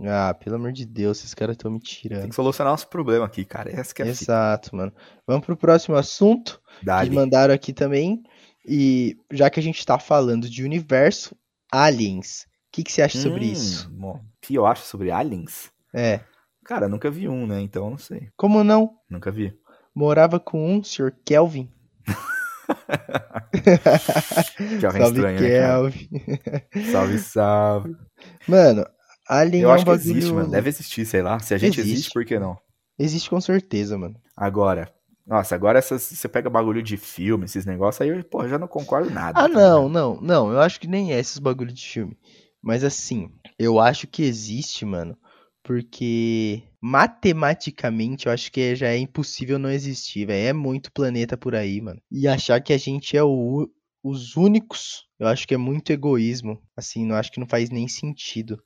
Ah, 0.03 0.33
pelo 0.33 0.55
amor 0.57 0.71
de 0.71 0.85
Deus, 0.85 1.19
esses 1.19 1.33
caras 1.33 1.55
estão 1.55 1.71
me 1.71 1.79
Tem 1.79 1.87
tirando. 1.87 2.29
que 2.29 2.35
solucionar 2.35 2.73
nosso 2.73 2.87
problema 2.87 3.25
aqui, 3.25 3.45
cara. 3.45 3.71
Essa 3.71 3.93
que 3.93 4.01
é 4.01 4.05
a 4.05 4.13
fita. 4.13 4.23
Exato, 4.23 4.75
mano. 4.75 4.91
Vamos 5.25 5.45
pro 5.45 5.55
próximo 5.55 5.95
assunto 5.95 6.61
que 6.81 7.09
mandaram 7.11 7.53
aqui 7.53 7.71
também. 7.71 8.21
E 8.67 9.17
já 9.31 9.49
que 9.49 9.59
a 9.59 9.63
gente 9.63 9.85
tá 9.85 9.97
falando 9.99 10.49
de 10.49 10.63
universo, 10.63 11.35
aliens. 11.71 12.43
O 12.43 12.47
que, 12.73 12.83
que 12.83 12.91
você 12.91 13.03
acha 13.03 13.17
sobre 13.17 13.45
Hum, 13.47 13.51
isso? 13.51 13.89
bom, 13.91 14.15
O 14.17 14.21
que 14.41 14.55
eu 14.55 14.65
acho 14.65 14.83
sobre 14.85 15.11
aliens? 15.11 15.71
É. 15.93 16.19
Cara, 16.65 16.89
nunca 16.89 17.09
vi 17.11 17.29
um, 17.29 17.45
né? 17.47 17.61
Então 17.61 17.85
eu 17.85 17.89
não 17.91 17.97
sei. 17.97 18.29
Como 18.35 18.63
não? 18.63 18.97
Nunca 19.09 19.31
vi. 19.31 19.53
Morava 19.93 20.39
com 20.39 20.75
um, 20.75 20.83
Sr. 20.83 21.13
Kelvin. 21.23 21.71
Jovem 24.79 25.01
Salve, 25.01 25.17
estranho, 25.17 25.41
né? 25.41 25.47
Kelvin. 25.47 26.09
Salve, 26.91 27.17
salve. 27.19 27.95
Mano, 28.47 28.85
Alien 29.27 29.63
Eu 29.63 29.69
é 29.69 29.71
um 29.71 29.75
acho 29.75 29.85
que 29.85 29.91
bagulho... 29.91 30.11
existe, 30.11 30.33
mano. 30.33 30.51
Deve 30.51 30.69
existir, 30.69 31.05
sei 31.05 31.21
lá. 31.21 31.39
Se 31.39 31.53
a 31.53 31.57
gente 31.57 31.79
Existe. 31.79 31.93
existe, 31.93 32.13
por 32.13 32.25
que 32.25 32.37
não? 32.39 32.57
Existe 32.97 33.29
com 33.29 33.41
certeza, 33.41 33.97
mano. 33.97 34.15
Agora, 34.37 34.93
nossa, 35.25 35.55
agora 35.55 35.79
essas, 35.79 36.03
você 36.03 36.27
pega 36.27 36.49
bagulho 36.49 36.83
de 36.83 36.97
filme, 36.97 37.45
esses 37.45 37.65
negócios, 37.65 38.01
aí 38.01 38.09
eu, 38.09 38.23
pô, 38.23 38.47
já 38.47 38.59
não 38.59 38.67
concordo 38.67 39.09
nada. 39.09 39.39
Ah, 39.39 39.43
tá 39.43 39.47
não, 39.49 39.89
não, 39.89 40.21
não. 40.21 40.51
Eu 40.51 40.61
acho 40.61 40.79
que 40.79 40.87
nem 40.87 41.13
é 41.13 41.19
esses 41.19 41.39
bagulho 41.39 41.73
de 41.73 41.83
filme. 41.85 42.17
Mas 42.61 42.83
assim, 42.83 43.31
eu 43.57 43.79
acho 43.79 44.07
que 44.07 44.23
existe, 44.23 44.85
mano. 44.85 45.17
Porque 45.63 46.61
matematicamente 46.79 48.27
eu 48.27 48.31
acho 48.31 48.51
que 48.51 48.75
já 48.75 48.89
é 48.89 48.97
impossível 48.97 49.57
não 49.57 49.71
existir, 49.71 50.27
velho. 50.27 50.49
É 50.49 50.53
muito 50.53 50.91
planeta 50.91 51.35
por 51.35 51.55
aí, 51.55 51.81
mano. 51.81 51.99
E 52.11 52.27
achar 52.27 52.61
que 52.61 52.71
a 52.71 52.77
gente 52.77 53.17
é 53.17 53.23
o, 53.23 53.67
os 54.03 54.35
únicos, 54.37 55.07
eu 55.19 55.27
acho 55.27 55.47
que 55.47 55.55
é 55.55 55.57
muito 55.57 55.91
egoísmo. 55.91 56.61
Assim, 56.77 57.03
não 57.03 57.15
acho 57.15 57.31
que 57.31 57.39
não 57.39 57.47
faz 57.47 57.71
nem 57.71 57.87
sentido. 57.87 58.61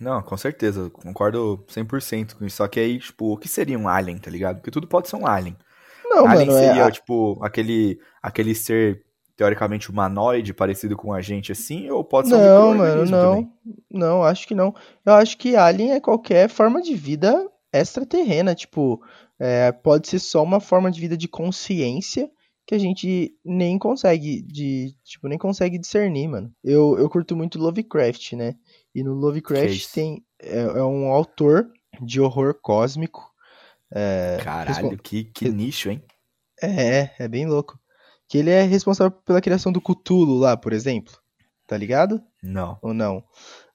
Não, 0.00 0.22
com 0.22 0.36
certeza, 0.36 0.90
concordo 0.90 1.64
100% 1.68 2.34
com 2.34 2.44
isso. 2.44 2.56
Só 2.56 2.68
que 2.68 2.78
aí, 2.78 2.98
tipo, 2.98 3.32
o 3.32 3.36
que 3.36 3.48
seria 3.48 3.78
um 3.78 3.88
alien, 3.88 4.18
tá 4.18 4.30
ligado? 4.30 4.56
Porque 4.56 4.70
tudo 4.70 4.86
pode 4.86 5.08
ser 5.08 5.16
um 5.16 5.26
alien. 5.26 5.56
Não, 6.04 6.26
alien 6.26 6.46
mano, 6.46 6.58
seria, 6.58 6.84
é. 6.84 6.90
tipo, 6.90 7.38
aquele, 7.42 7.98
aquele 8.22 8.54
ser 8.54 9.04
teoricamente 9.36 9.90
humanoide, 9.90 10.52
parecido 10.52 10.96
com 10.96 11.12
a 11.12 11.20
gente 11.20 11.52
assim, 11.52 11.88
ou 11.90 12.02
pode 12.02 12.28
ser 12.28 12.34
um 12.34 12.38
Não, 12.38 12.68
mano, 12.68 12.72
micro-organismo 12.72 13.16
não. 13.16 13.30
também? 13.30 13.52
Não, 13.90 14.24
acho 14.24 14.48
que 14.48 14.54
não. 14.54 14.74
Eu 15.06 15.14
acho 15.14 15.38
que 15.38 15.54
alien 15.54 15.92
é 15.92 16.00
qualquer 16.00 16.48
forma 16.48 16.82
de 16.82 16.94
vida 16.94 17.48
extraterrena. 17.72 18.54
Tipo, 18.54 19.00
é, 19.38 19.70
pode 19.70 20.08
ser 20.08 20.18
só 20.18 20.42
uma 20.42 20.60
forma 20.60 20.90
de 20.90 21.00
vida 21.00 21.16
de 21.16 21.28
consciência 21.28 22.28
que 22.66 22.74
a 22.74 22.78
gente 22.78 23.32
nem 23.44 23.78
consegue 23.78 24.42
de, 24.42 24.94
tipo, 25.02 25.26
nem 25.26 25.38
consegue 25.38 25.78
discernir, 25.78 26.28
mano. 26.28 26.52
Eu, 26.62 26.98
eu 26.98 27.08
curto 27.08 27.34
muito 27.34 27.58
Lovecraft, 27.58 28.34
né? 28.34 28.56
E 28.94 29.02
no 29.02 29.14
Lovecraft 29.14 29.92
tem 29.92 30.24
é, 30.40 30.60
é, 30.60 30.82
um 30.82 31.08
autor 31.08 31.70
de 32.00 32.20
horror 32.20 32.54
cósmico. 32.60 33.32
É, 33.92 34.38
Caralho, 34.42 34.98
que, 34.98 35.24
que 35.24 35.48
nicho, 35.48 35.90
hein? 35.90 36.02
É, 36.62 37.10
é 37.18 37.28
bem 37.28 37.46
louco. 37.46 37.78
Que 38.28 38.38
ele 38.38 38.50
é 38.50 38.62
responsável 38.62 39.16
pela 39.24 39.40
criação 39.40 39.72
do 39.72 39.80
Cthulhu 39.80 40.38
lá, 40.38 40.56
por 40.56 40.72
exemplo. 40.72 41.14
Tá 41.66 41.76
ligado? 41.76 42.22
Não. 42.42 42.78
Ou 42.82 42.92
não? 42.92 43.22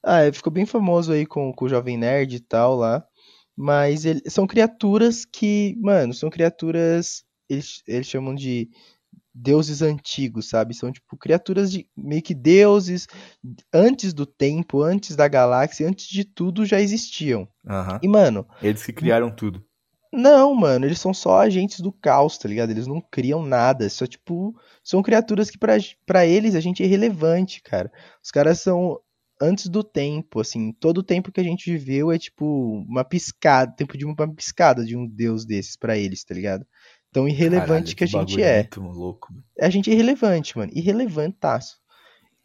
Ah, 0.03 0.23
ele 0.23 0.33
ficou 0.33 0.51
bem 0.51 0.65
famoso 0.65 1.11
aí 1.11 1.25
com, 1.25 1.53
com 1.53 1.65
o 1.65 1.69
Jovem 1.69 1.97
Nerd 1.97 2.35
e 2.35 2.39
tal 2.39 2.75
lá. 2.75 3.05
Mas 3.55 4.05
ele, 4.05 4.21
são 4.27 4.47
criaturas 4.47 5.25
que, 5.25 5.77
mano, 5.79 6.13
são 6.13 6.29
criaturas. 6.29 7.23
Eles, 7.47 7.83
eles 7.87 8.07
chamam 8.07 8.33
de 8.33 8.69
deuses 9.33 9.81
antigos, 9.81 10.47
sabe? 10.47 10.73
São 10.73 10.91
tipo 10.91 11.17
criaturas 11.17 11.71
de 11.71 11.87
meio 11.95 12.21
que 12.21 12.35
deuses 12.35 13.07
antes 13.73 14.13
do 14.13 14.25
tempo, 14.25 14.81
antes 14.81 15.15
da 15.15 15.27
galáxia, 15.27 15.87
antes 15.87 16.07
de 16.07 16.23
tudo 16.23 16.65
já 16.65 16.79
existiam. 16.79 17.47
Uhum. 17.65 17.99
E 18.01 18.07
mano, 18.07 18.47
eles 18.61 18.85
que 18.85 18.93
criaram 18.93 19.31
tudo. 19.31 19.65
Não, 20.11 20.53
mano, 20.53 20.85
eles 20.85 20.99
são 20.99 21.11
só 21.11 21.39
agentes 21.39 21.79
do 21.79 21.91
caos, 21.91 22.37
tá 22.37 22.47
ligado? 22.47 22.69
Eles 22.69 22.85
não 22.85 23.01
criam 23.01 23.43
nada, 23.43 23.89
só 23.89 24.05
tipo, 24.05 24.55
são 24.83 25.01
criaturas 25.01 25.49
que 25.49 25.57
para 25.57 26.25
eles 26.27 26.53
a 26.53 26.59
gente 26.59 26.83
é 26.83 26.85
irrelevante, 26.85 27.63
cara. 27.63 27.91
Os 28.23 28.29
caras 28.29 28.61
são 28.61 28.99
antes 29.41 29.67
do 29.67 29.83
tempo, 29.83 30.39
assim, 30.39 30.71
todo 30.71 30.99
o 30.99 31.03
tempo 31.03 31.31
que 31.31 31.41
a 31.41 31.43
gente 31.43 31.71
viveu 31.71 32.11
é 32.11 32.19
tipo 32.19 32.45
uma 32.87 33.03
piscada, 33.03 33.75
tempo 33.75 33.97
de 33.97 34.05
uma 34.05 34.15
piscada 34.35 34.85
de 34.85 34.95
um 34.95 35.07
deus 35.07 35.45
desses 35.45 35.75
para 35.75 35.97
eles, 35.97 36.23
tá 36.23 36.35
ligado? 36.35 36.65
Tão 37.13 37.27
irrelevante 37.27 37.95
Caralho, 37.95 37.95
que 37.95 38.03
a 38.03 38.07
gente 38.07 38.41
é. 38.41 38.67
Muito 38.75 38.81
louco. 38.81 39.33
A 39.61 39.69
gente 39.69 39.89
é 39.89 39.93
irrelevante, 39.93 40.57
mano. 40.57 40.71
Irrelevantaço. 40.75 41.77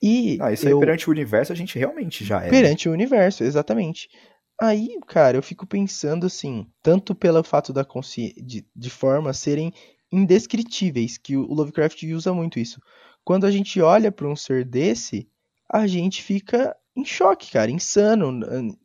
E 0.01 0.39
ah, 0.41 0.53
isso 0.53 0.69
eu... 0.69 0.77
aí 0.77 0.81
perante 0.81 1.09
o 1.09 1.13
universo 1.13 1.53
a 1.53 1.57
gente 1.57 1.79
realmente 1.79 2.25
já 2.25 2.41
é. 2.41 2.45
Né? 2.45 2.51
Perante 2.51 2.89
o 2.89 2.93
universo, 2.93 3.43
exatamente. 3.43 4.09
Aí, 4.61 4.99
cara, 5.07 5.37
eu 5.37 5.43
fico 5.43 5.67
pensando 5.67 6.27
assim, 6.27 6.67
tanto 6.83 7.15
pelo 7.15 7.43
fato 7.43 7.73
da 7.73 7.85
consciência 7.85 8.43
de, 8.43 8.67
de 8.75 8.91
formas 8.91 9.39
serem 9.39 9.73
indescritíveis, 10.13 11.17
que 11.17 11.37
o 11.37 11.43
Lovecraft 11.43 12.03
usa 12.05 12.33
muito 12.33 12.59
isso. 12.59 12.81
Quando 13.25 13.47
a 13.47 13.51
gente 13.51 13.81
olha 13.81 14.11
para 14.11 14.29
um 14.29 14.37
ser 14.37 14.65
desse, 14.65 15.29
a 15.71 15.87
gente 15.87 16.23
fica 16.23 16.75
em 16.99 17.05
choque, 17.05 17.53
cara, 17.53 17.71
insano. 17.71 18.41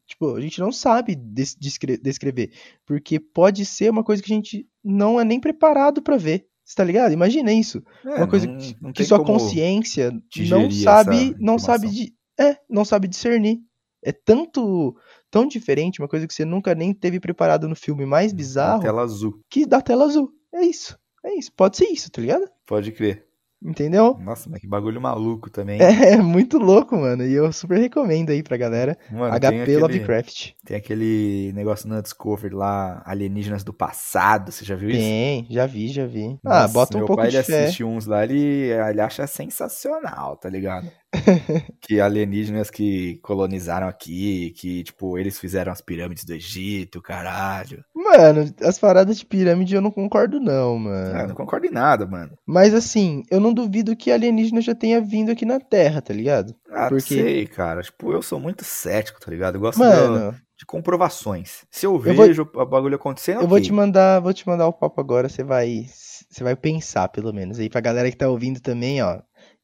Tipo, 0.05 0.35
a 0.35 0.41
gente 0.41 0.59
não 0.59 0.71
sabe 0.71 1.15
descrever, 1.15 2.51
porque 2.85 3.19
pode 3.19 3.65
ser 3.65 3.89
uma 3.89 4.03
coisa 4.03 4.21
que 4.21 4.31
a 4.31 4.35
gente 4.35 4.67
não 4.83 5.19
é 5.19 5.23
nem 5.23 5.39
preparado 5.39 6.01
para 6.01 6.17
ver. 6.17 6.45
Você 6.63 6.75
tá 6.75 6.83
ligado? 6.83 7.11
Imagina 7.11 7.51
isso. 7.51 7.83
É, 8.05 8.15
uma 8.15 8.27
coisa 8.27 8.47
não, 8.47 8.57
não 8.81 8.93
que 8.93 9.03
sua 9.03 9.23
consciência 9.23 10.11
não 10.49 10.71
sabe, 10.71 11.35
não 11.39 11.59
sabe 11.59 11.89
de, 11.89 12.13
é, 12.39 12.57
não 12.69 12.85
sabe 12.85 13.07
discernir. 13.07 13.59
É 14.01 14.11
tanto 14.11 14.95
tão 15.31 15.47
diferente, 15.47 15.99
uma 15.99 16.07
coisa 16.07 16.27
que 16.27 16.33
você 16.33 16.45
nunca 16.45 16.75
nem 16.75 16.93
teve 16.93 17.19
preparado 17.19 17.67
no 17.67 17.75
filme 17.75 18.05
mais 18.05 18.31
bizarro. 18.31 18.79
Da 18.79 18.85
tela 18.85 19.01
azul. 19.01 19.39
Que 19.49 19.65
da 19.65 19.81
tela 19.81 20.05
azul. 20.05 20.29
É 20.53 20.63
isso. 20.63 20.97
É 21.25 21.33
isso. 21.37 21.51
Pode 21.53 21.77
ser 21.77 21.85
isso, 21.85 22.11
tá 22.11 22.21
ligado? 22.21 22.47
Pode 22.65 22.91
crer. 22.91 23.25
Entendeu? 23.63 24.17
Nossa, 24.19 24.49
mas 24.49 24.59
que 24.59 24.67
bagulho 24.67 24.99
maluco 24.99 25.49
também. 25.49 25.79
É, 25.81 26.17
muito 26.17 26.57
louco, 26.57 26.97
mano. 26.97 27.23
E 27.25 27.33
eu 27.33 27.51
super 27.53 27.79
recomendo 27.79 28.31
aí 28.31 28.43
pra 28.43 28.57
galera. 28.57 28.97
Mano, 29.09 29.33
HP 29.33 29.47
aquele, 29.47 29.77
Lovecraft. 29.77 30.51
Tem 30.65 30.75
aquele 30.75 31.51
negócio 31.53 31.87
na 31.87 32.01
Discovery 32.01 32.53
lá, 32.53 33.01
Alienígenas 33.05 33.63
do 33.63 33.73
Passado. 33.73 34.51
Você 34.51 34.65
já 34.65 34.75
viu 34.75 34.89
isso? 34.89 34.99
Tem, 34.99 35.47
já 35.49 35.65
vi, 35.65 35.87
já 35.87 36.05
vi. 36.05 36.37
Ah, 36.45 36.49
Nossa, 36.49 36.63
ah, 36.63 36.67
bota 36.67 36.97
um 36.97 37.05
pouco 37.05 37.23
de 37.23 37.31
fé. 37.31 37.37
Meu 37.37 37.45
pai 37.45 37.63
assiste 37.63 37.83
uns 37.83 38.05
lá, 38.05 38.23
ele, 38.23 38.69
ele 38.71 39.01
acha 39.01 39.25
sensacional, 39.27 40.35
tá 40.35 40.49
ligado? 40.49 40.91
que 41.81 41.99
alienígenas 42.01 42.69
que 42.69 43.17
colonizaram 43.21 43.87
aqui, 43.87 44.51
que, 44.57 44.83
tipo, 44.83 45.17
eles 45.17 45.39
fizeram 45.39 45.71
as 45.71 45.81
pirâmides 45.81 46.23
do 46.23 46.33
Egito, 46.33 47.01
caralho. 47.01 47.83
Mano, 47.95 48.53
as 48.61 48.79
paradas 48.79 49.17
de 49.17 49.25
pirâmide 49.25 49.75
eu 49.75 49.81
não 49.81 49.91
concordo, 49.91 50.39
não, 50.39 50.77
mano. 50.79 51.15
Ah, 51.15 51.21
eu 51.21 51.27
não 51.27 51.35
concordo 51.35 51.65
em 51.65 51.71
nada, 51.71 52.05
mano. 52.05 52.37
Mas 52.45 52.73
assim, 52.73 53.23
eu 53.29 53.39
não 53.39 53.53
duvido 53.53 53.95
que 53.95 54.11
alienígena 54.11 54.61
já 54.61 54.75
tenha 54.75 54.99
vindo 54.99 55.31
aqui 55.31 55.45
na 55.45 55.59
Terra, 55.59 56.01
tá 56.01 56.13
ligado? 56.13 56.55
Ah, 56.69 56.89
Porque... 56.89 57.15
sei, 57.15 57.47
cara. 57.47 57.81
Tipo, 57.81 58.11
eu 58.11 58.21
sou 58.21 58.39
muito 58.39 58.63
cético, 58.63 59.19
tá 59.19 59.29
ligado? 59.29 59.55
Eu 59.55 59.61
gosto 59.61 59.79
mano, 59.79 60.31
de, 60.31 60.37
de 60.59 60.65
comprovações. 60.65 61.65
Se 61.69 61.85
eu, 61.85 61.93
eu 61.93 61.99
vejo 61.99 62.49
vou... 62.51 62.63
o 62.63 62.65
bagulho 62.65 62.95
acontecendo. 62.95 63.35
Eu 63.35 63.41
okay. 63.41 63.49
vou 63.49 63.61
te 63.61 63.71
mandar, 63.71 64.19
vou 64.19 64.33
te 64.33 64.47
mandar 64.47 64.67
o 64.67 64.73
papo 64.73 64.99
agora, 64.99 65.29
você 65.29 65.43
vai. 65.43 65.85
Você 65.87 66.43
vai 66.43 66.55
pensar, 66.55 67.09
pelo 67.09 67.31
menos. 67.31 67.59
Aí 67.59 67.69
pra 67.69 67.81
galera 67.81 68.09
que 68.09 68.17
tá 68.17 68.27
ouvindo 68.27 68.59
também, 68.59 69.01
ó. 69.03 69.21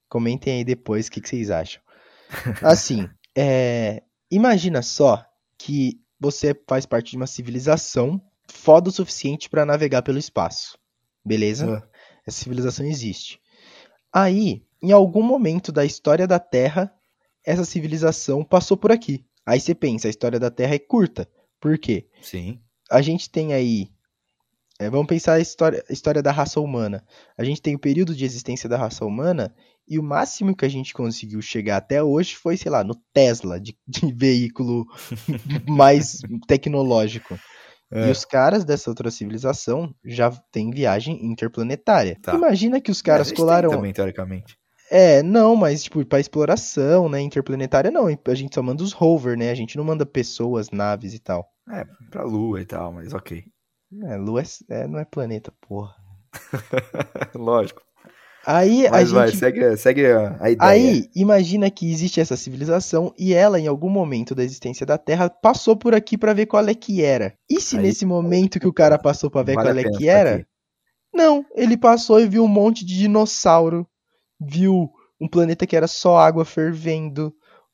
Comentem 0.10 0.58
aí 0.58 0.64
depois 0.64 1.08
o 1.08 1.12
que, 1.12 1.22
que 1.22 1.30
vocês 1.30 1.52
acham. 1.52 1.82
Assim, 2.64 3.08
é, 3.38 4.04
imagina 4.30 4.82
só 4.82 5.24
que 5.58 6.02
você 6.20 6.56
faz 6.68 6.86
parte 6.86 7.12
de 7.12 7.18
uma 7.18 7.28
civilização 7.28 8.22
foda 8.52 8.90
o 8.90 8.92
suficiente 8.92 9.50
para 9.50 9.66
navegar 9.66 10.02
pelo 10.02 10.18
espaço. 10.18 10.78
Beleza? 11.24 11.84
É. 11.86 12.00
Essa 12.28 12.44
civilização 12.44 12.86
existe. 12.86 13.40
Aí, 14.12 14.64
em 14.82 14.92
algum 14.92 15.22
momento 15.22 15.72
da 15.72 15.86
história 15.86 16.28
da 16.28 16.40
Terra, 16.40 16.94
essa 17.46 17.64
civilização 17.64 18.44
passou 18.44 18.76
por 18.76 18.92
aqui. 18.92 19.26
Aí 19.46 19.60
você 19.60 19.74
pensa, 19.74 20.08
a 20.08 20.10
história 20.10 20.40
da 20.40 20.52
Terra 20.52 20.76
é 20.76 20.80
curta. 20.80 21.30
Por 21.60 21.78
quê? 21.78 22.08
Sim. 22.22 22.60
A 22.90 23.02
gente 23.02 23.30
tem 23.30 23.54
aí. 23.54 23.90
É, 24.80 24.90
vamos 24.90 25.08
pensar 25.08 25.34
a 25.34 25.40
história, 25.42 25.84
a 25.90 25.92
história 25.92 26.24
da 26.24 26.32
raça 26.32 26.62
humana. 26.62 27.04
A 27.38 27.44
gente 27.44 27.62
tem 27.62 27.76
o 27.76 27.80
período 27.80 28.16
de 28.16 28.24
existência 28.24 28.70
da 28.70 28.78
raça 28.78 29.04
humana 29.04 29.54
e 29.86 30.00
o 30.00 30.04
máximo 30.04 30.56
que 30.56 30.64
a 30.64 30.70
gente 30.70 30.94
conseguiu 30.94 31.42
chegar 31.42 31.78
até 31.78 32.02
hoje 32.02 32.36
foi, 32.36 32.56
sei 32.56 32.72
lá, 32.72 32.82
no 32.82 32.96
Tesla, 33.14 33.60
de, 33.60 33.78
de 33.86 34.14
veículo 34.14 34.86
mais 35.68 36.20
tecnológico. 36.48 37.38
É. 37.92 38.08
E 38.08 38.12
os 38.12 38.24
caras 38.24 38.64
dessa 38.64 38.90
outra 38.90 39.12
civilização 39.12 39.94
já 40.06 40.32
têm 40.52 40.70
viagem 40.70 41.26
interplanetária. 41.26 42.18
Tá. 42.22 42.36
Imagina 42.36 42.80
que 42.80 42.92
os 42.92 43.02
caras 43.02 43.32
colaram. 43.32 43.72
Também, 43.72 43.92
teoricamente. 43.92 44.58
É, 44.92 45.22
não, 45.22 45.56
mas 45.56 45.84
tipo, 45.84 46.04
para 46.06 46.20
exploração, 46.20 47.10
né, 47.10 47.20
interplanetária 47.20 47.92
não, 47.92 48.08
a 48.08 48.34
gente 48.34 48.56
só 48.56 48.64
manda 48.64 48.82
os 48.82 48.92
rover, 48.92 49.38
né? 49.38 49.52
A 49.52 49.56
gente 49.56 49.76
não 49.76 49.84
manda 49.84 50.06
pessoas, 50.06 50.72
naves 50.72 51.14
e 51.14 51.20
tal. 51.20 51.48
É, 51.70 51.86
pra 52.10 52.24
lua 52.24 52.62
e 52.62 52.66
tal, 52.66 52.94
mas 52.94 53.14
OK. 53.14 53.44
É, 54.04 54.16
lua 54.18 54.42
é, 54.42 54.82
é 54.82 54.88
não 54.88 55.00
é 55.00 55.06
planeta, 55.06 55.52
porra. 55.62 55.96
Lógico. 57.34 57.82
Aí 58.46 58.90
Mas 58.90 59.12
a 59.12 59.16
vai, 59.16 59.28
gente... 59.28 59.40
segue, 59.40 59.78
segue 59.78 60.06
a 60.40 60.50
ideia. 60.50 60.58
Aí, 60.60 61.10
imagina 61.16 61.70
que 61.70 61.92
existe 61.92 62.22
essa 62.22 62.38
civilização 62.38 63.14
e 63.18 63.34
ela, 63.34 63.60
em 63.60 63.68
algum 63.68 63.90
momento 63.90 64.34
da 64.34 64.44
existência 64.44 64.86
da 64.86 64.98
Terra, 64.98 65.30
passou 65.30 65.76
por 65.76 65.94
aqui 65.94 66.18
para 66.18 66.34
ver 66.34 66.46
qual 66.46 66.68
é 66.68 66.74
que 66.74 67.04
era. 67.04 67.34
E 67.50 67.60
se 67.60 67.76
Aí... 67.76 67.84
nesse 67.84 68.06
momento 68.06 68.60
que 68.60 68.68
o 68.68 68.74
cara 68.74 68.98
passou 68.98 69.30
para 69.30 69.44
ver 69.44 69.56
vale 69.56 69.84
qual 69.84 69.94
é 69.94 69.98
que 69.98 70.08
era... 70.08 70.36
Aqui. 70.36 70.46
Não, 71.14 71.46
ele 71.56 71.76
passou 71.76 72.20
e 72.20 72.28
viu 72.28 72.44
um 72.44 72.48
monte 72.48 72.86
de 72.86 72.98
dinossauro, 72.98 73.88
viu 74.40 74.90
um 75.20 75.28
planeta 75.28 75.66
que 75.66 75.76
era 75.76 75.88
só 75.88 76.18
água 76.18 76.46
fervendo, 76.46 77.34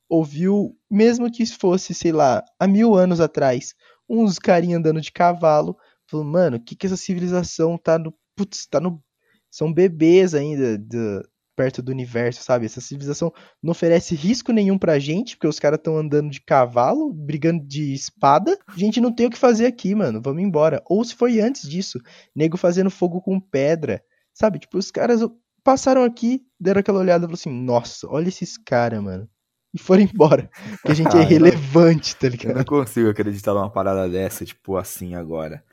ouviu, 0.09 0.75
mesmo 0.89 1.31
que 1.31 1.45
fosse, 1.45 1.93
sei 1.93 2.11
lá, 2.11 2.43
há 2.59 2.65
mil 2.65 2.95
anos 2.95 3.19
atrás, 3.19 3.75
uns 4.09 4.39
carinha 4.39 4.77
andando 4.77 5.01
de 5.01 5.11
cavalo, 5.11 5.77
falou, 6.09 6.25
mano, 6.25 6.57
o 6.57 6.59
que 6.59 6.75
que 6.75 6.85
essa 6.85 6.97
civilização 6.97 7.77
tá 7.77 7.97
no... 7.97 8.13
Putz, 8.35 8.65
tá 8.67 8.79
no 8.79 9.01
são 9.49 9.71
bebês 9.71 10.35
ainda 10.35 10.77
de, 10.77 11.21
perto 11.55 11.81
do 11.81 11.91
universo, 11.91 12.43
sabe? 12.43 12.65
Essa 12.65 12.81
civilização 12.81 13.31
não 13.63 13.71
oferece 13.71 14.13
risco 14.13 14.51
nenhum 14.51 14.77
pra 14.77 14.99
gente, 14.99 15.35
porque 15.35 15.47
os 15.47 15.59
caras 15.59 15.79
estão 15.79 15.97
andando 15.97 16.29
de 16.29 16.41
cavalo, 16.41 17.13
brigando 17.13 17.65
de 17.65 17.93
espada. 17.93 18.57
A 18.67 18.77
gente 18.77 18.99
não 18.99 19.13
tem 19.13 19.27
o 19.27 19.29
que 19.29 19.37
fazer 19.37 19.65
aqui, 19.65 19.95
mano. 19.95 20.21
Vamos 20.21 20.43
embora. 20.43 20.83
Ou 20.85 21.03
se 21.03 21.15
foi 21.15 21.39
antes 21.39 21.69
disso, 21.69 21.99
nego 22.35 22.57
fazendo 22.57 22.91
fogo 22.91 23.21
com 23.21 23.39
pedra. 23.39 24.03
Sabe? 24.33 24.59
Tipo, 24.59 24.77
os 24.77 24.91
caras 24.91 25.21
passaram 25.63 26.03
aqui, 26.03 26.41
deram 26.59 26.81
aquela 26.81 26.99
olhada 26.99 27.23
e 27.23 27.27
falaram 27.27 27.33
assim: 27.35 27.63
nossa, 27.63 28.07
olha 28.09 28.27
esses 28.27 28.57
caras, 28.57 29.01
mano. 29.01 29.29
E 29.73 29.79
foram 29.79 30.03
embora. 30.03 30.49
Porque 30.71 30.91
a 30.91 30.95
gente 30.95 31.15
é 31.17 31.23
relevante, 31.23 32.15
tá 32.15 32.27
ligado? 32.27 32.51
Eu 32.51 32.57
não 32.57 32.65
consigo 32.65 33.09
acreditar 33.09 33.53
numa 33.53 33.69
parada 33.69 34.09
dessa, 34.09 34.45
tipo, 34.45 34.75
assim 34.75 35.15
agora. 35.15 35.63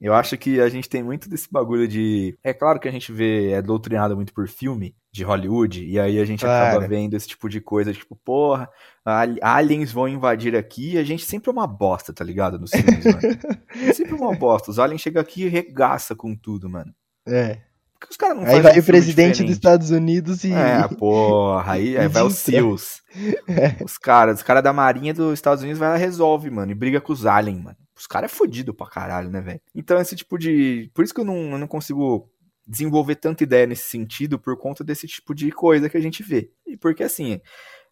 Eu 0.00 0.12
acho 0.12 0.36
que 0.36 0.60
a 0.60 0.68
gente 0.68 0.88
tem 0.88 1.02
muito 1.02 1.28
desse 1.28 1.48
bagulho 1.50 1.88
de. 1.88 2.36
É 2.44 2.52
claro 2.52 2.78
que 2.78 2.86
a 2.86 2.90
gente 2.90 3.10
vê, 3.10 3.52
é 3.52 3.62
doutrinado 3.62 4.14
muito 4.14 4.32
por 4.32 4.46
filme 4.46 4.94
de 5.10 5.24
Hollywood, 5.24 5.82
e 5.84 5.98
aí 5.98 6.18
a 6.18 6.24
gente 6.26 6.44
claro. 6.44 6.76
acaba 6.76 6.86
vendo 6.86 7.14
esse 7.14 7.26
tipo 7.26 7.48
de 7.48 7.58
coisa, 7.60 7.92
tipo, 7.94 8.14
porra, 8.16 8.68
aliens 9.40 9.90
vão 9.90 10.06
invadir 10.06 10.54
aqui, 10.54 10.92
e 10.92 10.98
a 10.98 11.04
gente 11.04 11.24
sempre 11.24 11.48
é 11.48 11.52
uma 11.52 11.66
bosta, 11.66 12.12
tá 12.12 12.22
ligado? 12.22 12.58
Nos 12.58 12.70
filmes, 12.70 13.04
mano. 13.04 13.20
É 13.88 13.92
sempre 13.92 14.14
uma 14.14 14.34
bosta. 14.34 14.70
Os 14.70 14.78
aliens 14.78 15.02
chegam 15.02 15.20
aqui 15.20 15.44
e 15.44 15.48
regaça 15.48 16.14
com 16.14 16.34
tudo, 16.34 16.68
mano. 16.68 16.94
É. 17.26 17.58
Porque 17.98 18.10
os 18.10 18.16
caras 18.16 18.36
não 18.36 18.44
Aí 18.44 18.60
vai 18.60 18.76
um 18.76 18.80
o 18.80 18.84
presidente 18.84 19.28
diferente. 19.28 19.42
dos 19.44 19.56
Estados 19.56 19.90
Unidos 19.90 20.44
e. 20.44 20.52
É, 20.52 20.86
porra, 20.98 21.72
aí, 21.72 21.96
aí 21.96 22.08
vai 22.08 22.22
os 22.22 22.34
SEALs. 22.34 23.02
É. 23.48 23.82
Os 23.82 23.96
caras, 23.96 24.38
os 24.38 24.42
caras 24.42 24.62
da 24.62 24.74
Marinha 24.74 25.14
dos 25.14 25.32
Estados 25.32 25.62
Unidos 25.62 25.78
vai 25.78 25.88
lá 25.88 25.96
e 25.96 26.00
resolve, 26.00 26.50
mano, 26.50 26.70
e 26.70 26.74
briga 26.74 27.00
com 27.00 27.14
os 27.14 27.24
aliens, 27.24 27.62
mano. 27.62 27.76
Os 27.96 28.06
caras 28.06 28.30
é 28.30 28.34
fodido 28.34 28.74
pra 28.74 28.86
caralho, 28.86 29.30
né, 29.30 29.40
velho? 29.40 29.60
Então, 29.74 30.00
esse 30.00 30.14
tipo 30.14 30.38
de. 30.38 30.90
Por 30.94 31.04
isso 31.04 31.14
que 31.14 31.20
eu 31.20 31.24
não, 31.24 31.52
eu 31.52 31.58
não 31.58 31.66
consigo 31.66 32.30
desenvolver 32.66 33.14
tanta 33.16 33.44
ideia 33.44 33.66
nesse 33.66 33.88
sentido 33.88 34.38
por 34.38 34.56
conta 34.58 34.82
desse 34.82 35.06
tipo 35.06 35.34
de 35.34 35.50
coisa 35.52 35.88
que 35.88 35.96
a 35.96 36.00
gente 36.00 36.22
vê. 36.22 36.50
E 36.66 36.76
porque 36.76 37.04
assim, 37.04 37.40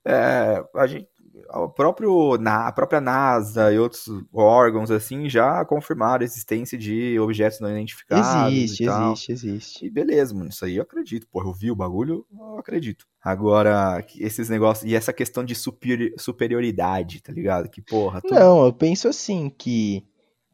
é, 0.04 0.62
a 0.74 0.86
gente 0.86 1.08
a, 1.48 1.68
próprio, 1.68 2.34
a 2.46 2.72
própria 2.72 3.00
NASA 3.00 3.72
e 3.72 3.78
outros 3.78 4.06
órgãos 4.32 4.90
assim 4.90 5.28
já 5.28 5.64
confirmaram 5.64 6.22
a 6.22 6.24
existência 6.24 6.76
de 6.78 7.18
objetos 7.18 7.60
não 7.60 7.70
identificados. 7.70 8.52
Existe, 8.52 8.84
existe, 8.84 9.32
existe. 9.32 9.86
E 9.86 9.90
beleza, 9.90 10.34
mano, 10.34 10.50
isso 10.50 10.64
aí 10.64 10.76
eu 10.76 10.82
acredito. 10.82 11.26
Porra, 11.28 11.48
eu 11.48 11.52
vi 11.52 11.70
o 11.70 11.76
bagulho, 11.76 12.26
eu 12.32 12.58
acredito. 12.58 13.06
Agora, 13.22 14.04
esses 14.18 14.48
negócios. 14.48 14.90
E 14.90 14.94
essa 14.94 15.12
questão 15.12 15.44
de 15.44 15.54
superioridade, 15.54 17.22
tá 17.22 17.32
ligado? 17.32 17.68
Que 17.68 17.80
porra. 17.80 18.20
Tu... 18.20 18.32
Não, 18.32 18.66
eu 18.66 18.72
penso 18.72 19.08
assim 19.08 19.48
que. 19.48 20.06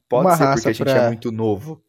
Pode 0.08 0.36
ser 0.36 0.44
porque 0.54 0.68
a 0.68 0.72
gente 0.72 0.82
pra... 0.82 1.04
é 1.04 1.06
muito 1.08 1.30
novo. 1.30 1.82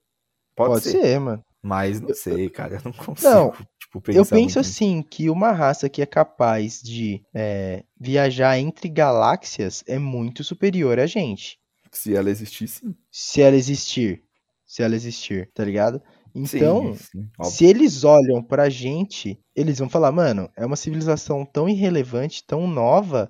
Pode, 0.55 0.73
Pode 0.73 0.83
ser. 0.83 1.01
ser. 1.01 1.19
mano. 1.19 1.43
Mas 1.61 2.01
não 2.01 2.13
sei, 2.13 2.49
cara, 2.49 2.75
eu 2.75 2.81
não 2.83 2.91
consigo. 2.93 3.29
Não, 3.29 3.53
tipo, 3.99 4.11
eu 4.11 4.25
penso 4.25 4.59
assim 4.59 5.01
que 5.01 5.29
uma 5.29 5.51
raça 5.51 5.89
que 5.89 6.01
é 6.01 6.05
capaz 6.05 6.81
de 6.81 7.21
é, 7.33 7.83
viajar 7.99 8.57
entre 8.57 8.87
galáxias 8.87 9.83
é 9.87 9.99
muito 9.99 10.43
superior 10.43 10.99
a 10.99 11.05
gente. 11.05 11.59
Se 11.91 12.15
ela 12.15 12.29
existir, 12.29 12.67
sim. 12.67 12.95
Se 13.11 13.41
ela 13.41 13.55
existir. 13.55 14.23
Se 14.65 14.81
ela 14.81 14.95
existir, 14.95 15.49
tá 15.53 15.65
ligado? 15.65 16.01
Então, 16.33 16.95
sim, 16.95 17.29
sim, 17.43 17.43
se 17.43 17.65
eles 17.65 18.05
olham 18.05 18.41
pra 18.41 18.69
gente, 18.69 19.37
eles 19.53 19.79
vão 19.79 19.89
falar, 19.89 20.11
mano, 20.13 20.49
é 20.55 20.65
uma 20.65 20.77
civilização 20.77 21.45
tão 21.45 21.67
irrelevante, 21.67 22.43
tão 22.45 22.67
nova, 22.67 23.29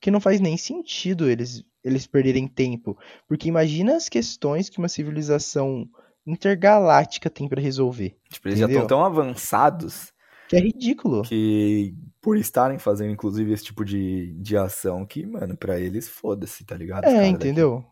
que 0.00 0.10
não 0.10 0.20
faz 0.20 0.40
nem 0.40 0.56
sentido 0.56 1.30
eles, 1.30 1.62
eles 1.84 2.06
perderem 2.06 2.48
tempo. 2.48 2.98
Porque 3.28 3.48
imagina 3.48 3.96
as 3.96 4.08
questões 4.08 4.68
que 4.68 4.78
uma 4.78 4.88
civilização 4.88 5.88
intergaláctica 6.26 7.30
tem 7.30 7.48
para 7.48 7.60
resolver. 7.60 8.16
Tipo, 8.28 8.48
eles 8.48 8.58
entendeu? 8.58 8.78
já 8.78 8.82
estão 8.82 8.98
tão 8.98 9.04
avançados. 9.04 10.12
Que 10.48 10.56
é 10.56 10.60
ridículo. 10.60 11.22
Que 11.22 11.94
por 12.20 12.36
estarem 12.36 12.78
fazendo, 12.78 13.12
inclusive, 13.12 13.52
esse 13.52 13.64
tipo 13.64 13.84
de, 13.84 14.32
de 14.34 14.56
ação, 14.56 15.06
que, 15.06 15.24
mano, 15.24 15.56
pra 15.56 15.78
eles, 15.78 16.08
foda-se, 16.08 16.64
tá 16.64 16.76
ligado? 16.76 17.04
É, 17.04 17.26
entendeu? 17.26 17.76
Daqui. 17.78 17.90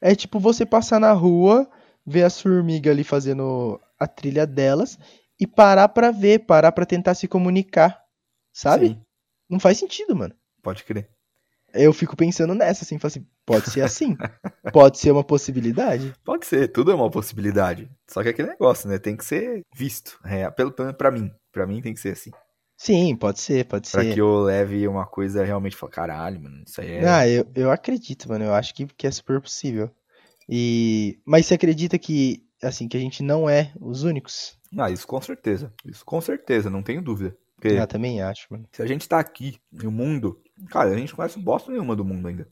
É 0.00 0.14
tipo 0.14 0.38
você 0.38 0.64
passar 0.64 1.00
na 1.00 1.12
rua, 1.12 1.68
ver 2.06 2.22
as 2.22 2.40
formigas 2.40 2.92
ali 2.92 3.02
fazendo 3.02 3.80
a 3.98 4.06
trilha 4.06 4.46
delas 4.46 4.98
e 5.40 5.46
parar 5.46 5.88
pra 5.88 6.10
ver, 6.10 6.40
parar 6.40 6.72
pra 6.72 6.86
tentar 6.86 7.14
se 7.14 7.26
comunicar. 7.26 8.00
Sabe? 8.52 8.88
Sim. 8.88 9.02
Não 9.48 9.58
faz 9.58 9.78
sentido, 9.78 10.14
mano. 10.14 10.34
Pode 10.62 10.84
crer 10.84 11.15
eu 11.74 11.92
fico 11.92 12.16
pensando 12.16 12.54
nessa, 12.54 12.84
assim, 12.84 12.98
assim, 13.02 13.26
pode 13.44 13.70
ser 13.70 13.82
assim. 13.82 14.16
pode 14.72 14.98
ser 14.98 15.10
uma 15.10 15.24
possibilidade. 15.24 16.12
Pode 16.24 16.46
ser, 16.46 16.68
tudo 16.68 16.90
é 16.90 16.94
uma 16.94 17.10
possibilidade. 17.10 17.90
Só 18.08 18.22
que 18.22 18.28
é 18.28 18.30
aquele 18.30 18.48
negócio, 18.48 18.88
né? 18.88 18.98
Tem 18.98 19.16
que 19.16 19.24
ser 19.24 19.62
visto. 19.74 20.18
É, 20.24 20.50
pelo 20.50 20.74
menos 20.78 20.96
pra 20.96 21.10
mim. 21.10 21.30
Pra 21.52 21.66
mim 21.66 21.80
tem 21.80 21.94
que 21.94 22.00
ser 22.00 22.12
assim. 22.12 22.30
Sim, 22.76 23.16
pode 23.16 23.40
ser, 23.40 23.64
pode 23.64 23.90
pra 23.90 24.00
ser. 24.02 24.06
Pra 24.06 24.14
que 24.14 24.20
eu 24.20 24.40
leve 24.40 24.86
uma 24.86 25.06
coisa 25.06 25.44
realmente 25.44 25.76
falar, 25.76 25.92
caralho, 25.92 26.42
mano, 26.42 26.62
isso 26.66 26.80
aí 26.80 26.92
é. 26.92 27.08
Ah, 27.08 27.28
eu, 27.28 27.46
eu 27.54 27.70
acredito, 27.70 28.28
mano. 28.28 28.44
Eu 28.44 28.54
acho 28.54 28.74
que, 28.74 28.86
que 28.86 29.06
é 29.06 29.10
super 29.10 29.40
possível. 29.40 29.90
E. 30.48 31.18
Mas 31.24 31.46
você 31.46 31.54
acredita 31.54 31.98
que, 31.98 32.44
assim, 32.62 32.86
que 32.86 32.96
a 32.96 33.00
gente 33.00 33.22
não 33.22 33.48
é 33.48 33.72
os 33.80 34.02
únicos? 34.02 34.58
Ah, 34.78 34.90
isso 34.90 35.06
com 35.06 35.20
certeza. 35.20 35.72
Isso 35.84 36.04
com 36.04 36.20
certeza, 36.20 36.68
não 36.68 36.82
tenho 36.82 37.00
dúvida. 37.00 37.36
Porque 37.54 37.68
eu 37.68 37.86
também 37.86 38.20
acho, 38.20 38.46
mano. 38.50 38.68
Se 38.70 38.82
a 38.82 38.86
gente 38.86 39.08
tá 39.08 39.18
aqui 39.18 39.56
no 39.72 39.90
mundo 39.90 40.38
Cara, 40.70 40.90
a 40.90 40.96
gente 40.96 41.10
não 41.10 41.16
conhece 41.16 41.38
bosta 41.38 41.70
nenhuma 41.70 41.94
do 41.94 42.04
mundo 42.04 42.28
ainda. 42.28 42.48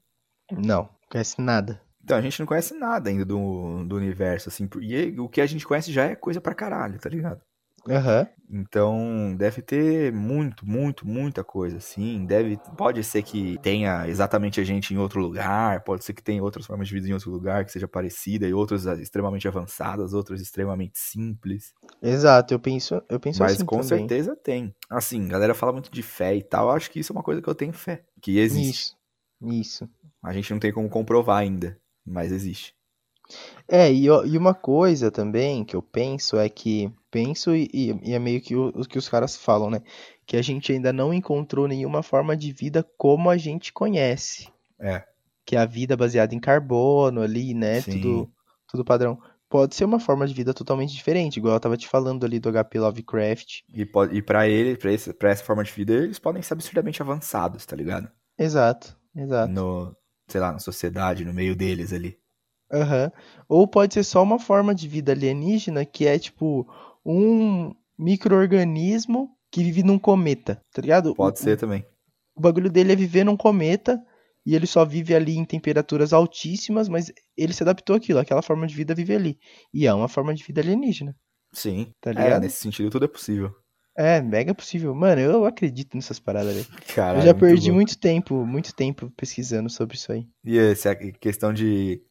Não, 0.52 0.88
conhece 1.10 1.40
nada. 1.40 1.80
Então, 2.02 2.18
a 2.18 2.20
gente 2.20 2.38
não 2.38 2.46
conhece 2.46 2.74
nada 2.74 3.08
ainda 3.08 3.24
do, 3.24 3.84
do 3.84 3.96
universo, 3.96 4.50
assim. 4.50 4.68
E 4.80 5.18
o 5.18 5.28
que 5.28 5.40
a 5.40 5.46
gente 5.46 5.66
conhece 5.66 5.90
já 5.90 6.04
é 6.04 6.14
coisa 6.14 6.40
pra 6.40 6.54
caralho, 6.54 6.98
tá 6.98 7.08
ligado? 7.08 7.40
Uhum. 7.86 8.26
Então, 8.50 9.34
deve 9.36 9.62
ter 9.62 10.12
muito, 10.12 10.66
muito, 10.66 11.06
muita 11.06 11.42
coisa, 11.42 11.78
assim. 11.78 12.24
Deve, 12.24 12.58
pode 12.76 13.02
ser 13.02 13.22
que 13.22 13.58
tenha 13.62 14.06
exatamente 14.08 14.60
a 14.60 14.64
gente 14.64 14.94
em 14.94 14.98
outro 14.98 15.20
lugar, 15.20 15.82
pode 15.82 16.04
ser 16.04 16.12
que 16.12 16.22
tenha 16.22 16.42
outras 16.42 16.66
formas 16.66 16.86
de 16.86 16.94
vida 16.94 17.08
em 17.08 17.12
outro 17.12 17.30
lugar 17.30 17.64
que 17.64 17.72
seja 17.72 17.88
parecida, 17.88 18.46
e 18.46 18.54
outras 18.54 18.84
extremamente 18.84 19.48
avançadas, 19.48 20.12
outras 20.12 20.40
extremamente 20.40 20.98
simples. 20.98 21.72
Exato, 22.00 22.54
eu 22.54 22.60
penso, 22.60 23.02
eu 23.08 23.18
penso 23.18 23.40
Mas 23.40 23.54
assim 23.54 23.64
com 23.64 23.80
também. 23.80 24.00
certeza 24.00 24.36
tem. 24.36 24.74
Assim, 24.90 25.26
galera 25.26 25.54
fala 25.54 25.72
muito 25.72 25.90
de 25.90 26.02
fé 26.02 26.36
e 26.36 26.42
tal, 26.42 26.68
eu 26.68 26.74
acho 26.74 26.90
que 26.90 27.00
isso 27.00 27.12
é 27.12 27.16
uma 27.16 27.22
coisa 27.22 27.42
que 27.42 27.48
eu 27.48 27.54
tenho 27.54 27.72
fé, 27.72 28.04
que 28.20 28.38
existe. 28.38 28.94
Isso. 29.42 29.54
Isso. 29.60 29.90
A 30.22 30.32
gente 30.32 30.50
não 30.52 30.60
tem 30.60 30.72
como 30.72 30.88
comprovar 30.88 31.38
ainda, 31.38 31.78
mas 32.06 32.30
existe. 32.30 32.74
É, 33.66 33.90
e, 33.92 34.04
e 34.04 34.38
uma 34.38 34.54
coisa 34.54 35.10
também 35.10 35.64
que 35.64 35.74
eu 35.74 35.82
penso 35.82 36.36
é 36.36 36.48
que. 36.48 36.92
Penso 37.14 37.54
e, 37.54 37.70
e 38.02 38.12
é 38.12 38.18
meio 38.18 38.40
que 38.40 38.56
o, 38.56 38.70
o, 38.70 38.84
que 38.84 38.98
os 38.98 39.08
caras 39.08 39.36
falam, 39.36 39.70
né? 39.70 39.80
Que 40.26 40.36
a 40.36 40.42
gente 40.42 40.72
ainda 40.72 40.92
não 40.92 41.14
encontrou 41.14 41.68
nenhuma 41.68 42.02
forma 42.02 42.36
de 42.36 42.50
vida 42.50 42.84
como 42.98 43.30
a 43.30 43.36
gente 43.36 43.72
conhece. 43.72 44.48
É. 44.80 45.04
Que 45.46 45.54
é 45.54 45.60
a 45.60 45.64
vida 45.64 45.96
baseada 45.96 46.34
em 46.34 46.40
carbono 46.40 47.20
ali, 47.22 47.54
né? 47.54 47.80
Tudo, 47.82 48.28
tudo 48.66 48.84
padrão. 48.84 49.16
Pode 49.48 49.76
ser 49.76 49.84
uma 49.84 50.00
forma 50.00 50.26
de 50.26 50.34
vida 50.34 50.52
totalmente 50.52 50.92
diferente, 50.92 51.36
igual 51.36 51.54
eu 51.54 51.60
tava 51.60 51.76
te 51.76 51.86
falando 51.86 52.26
ali 52.26 52.40
do 52.40 52.50
HP 52.50 52.80
Lovecraft. 52.80 53.60
E, 53.72 53.86
pode, 53.86 54.16
e 54.16 54.20
pra 54.20 54.48
ele, 54.48 54.76
pra, 54.76 54.90
esse, 54.90 55.12
pra 55.12 55.30
essa 55.30 55.44
forma 55.44 55.62
de 55.62 55.70
vida, 55.70 55.92
eles 55.92 56.18
podem 56.18 56.42
ser 56.42 56.54
absurdamente 56.54 57.00
avançados, 57.00 57.64
tá 57.64 57.76
ligado? 57.76 58.10
Exato, 58.36 58.98
exato. 59.14 59.52
No, 59.52 59.96
sei 60.26 60.40
lá, 60.40 60.50
na 60.50 60.58
sociedade, 60.58 61.24
no 61.24 61.32
meio 61.32 61.54
deles 61.54 61.92
ali. 61.92 62.18
Uhum. 62.72 63.08
Ou 63.48 63.68
pode 63.68 63.94
ser 63.94 64.02
só 64.02 64.20
uma 64.20 64.40
forma 64.40 64.74
de 64.74 64.88
vida 64.88 65.12
alienígena 65.12 65.84
que 65.84 66.08
é 66.08 66.18
tipo 66.18 66.66
um 67.04 67.74
microorganismo 67.98 69.30
que 69.50 69.62
vive 69.62 69.82
num 69.82 69.98
cometa, 69.98 70.60
tá 70.72 70.82
ligado? 70.82 71.14
Pode 71.14 71.38
o, 71.38 71.42
ser 71.42 71.56
também. 71.56 71.84
O 72.34 72.40
bagulho 72.40 72.70
dele 72.70 72.92
é 72.92 72.96
viver 72.96 73.24
num 73.24 73.36
cometa 73.36 74.00
e 74.44 74.54
ele 74.54 74.66
só 74.66 74.84
vive 74.84 75.14
ali 75.14 75.36
em 75.36 75.44
temperaturas 75.44 76.12
altíssimas, 76.12 76.88
mas 76.88 77.12
ele 77.36 77.52
se 77.52 77.62
adaptou 77.62 77.96
àquilo, 77.96 78.18
aquela 78.18 78.42
forma 78.42 78.66
de 78.66 78.74
vida 78.74 78.94
vive 78.94 79.14
ali. 79.14 79.38
E 79.72 79.86
é 79.86 79.94
uma 79.94 80.08
forma 80.08 80.34
de 80.34 80.42
vida 80.42 80.60
alienígena. 80.60 81.16
Sim. 81.52 81.92
Tá 82.00 82.10
é, 82.10 82.14
ligado? 82.14 82.42
nesse 82.42 82.56
sentido 82.56 82.90
tudo 82.90 83.04
é 83.04 83.08
possível. 83.08 83.54
É, 83.96 84.20
mega 84.20 84.52
possível. 84.52 84.92
Mano, 84.92 85.20
eu 85.20 85.44
acredito 85.44 85.96
nessas 85.96 86.18
paradas 86.18 86.52
ali. 86.52 86.66
Caralho, 86.94 87.20
eu 87.20 87.26
já 87.26 87.34
perdi 87.34 87.70
muito, 87.70 87.74
muito 87.74 87.98
tempo, 87.98 88.44
muito 88.44 88.74
tempo 88.74 89.10
pesquisando 89.16 89.70
sobre 89.70 89.96
isso 89.96 90.10
aí. 90.10 90.26
E 90.44 90.58
essa 90.58 90.94
questão 90.96 91.52
de 91.52 92.02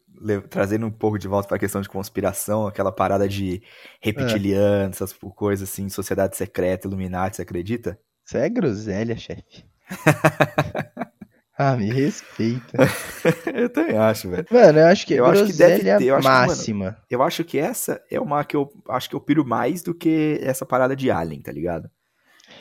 trazendo 0.50 0.86
um 0.86 0.92
pouco 0.92 1.20
de 1.20 1.28
volta 1.28 1.48
para 1.48 1.58
a 1.58 1.60
questão 1.60 1.82
de 1.82 1.90
conspiração, 1.90 2.68
aquela 2.68 2.92
parada 2.92 3.28
de 3.28 3.62
reptiliano, 4.02 4.88
é. 4.88 4.90
essas 4.90 5.14
coisas 5.14 5.70
assim, 5.70 5.90
sociedade 5.90 6.36
secreta, 6.38 6.88
Illuminati, 6.88 7.38
você 7.38 7.42
acredita? 7.42 8.00
Isso 8.26 8.38
é 8.38 8.50
groselha, 8.50 9.18
chefe. 9.18 9.66
ah, 11.58 11.76
me 11.76 11.92
respeita. 11.92 12.78
eu 13.54 13.70
também 13.70 13.98
acho, 13.98 14.30
velho. 14.30 14.46
Mano, 14.50 14.80
eu 14.80 14.88
acho 14.88 15.06
que 15.06 15.14
eu 15.14 15.26
acho 15.26 15.46
que 15.46 15.54
deve 15.54 15.84
ter, 15.84 16.04
eu 16.04 16.16
acho 16.16 16.28
máxima. 16.28 16.86
Que, 16.86 16.94
mano, 16.94 16.98
eu 17.10 17.24
acho 17.24 17.44
que 17.44 17.58
essa 17.58 18.02
é 18.10 18.20
uma 18.20 18.44
que 18.44 18.56
eu 18.56 18.72
acho 18.90 19.10
que 19.10 19.16
eu 19.16 19.22
piro 19.22 19.46
mais 19.46 19.84
do 19.84 19.94
que 19.94 20.40
essa 20.42 20.66
parada 20.66 20.96
de 20.96 21.12
alien, 21.12 21.42
tá 21.42 21.52
ligado? 21.52 21.90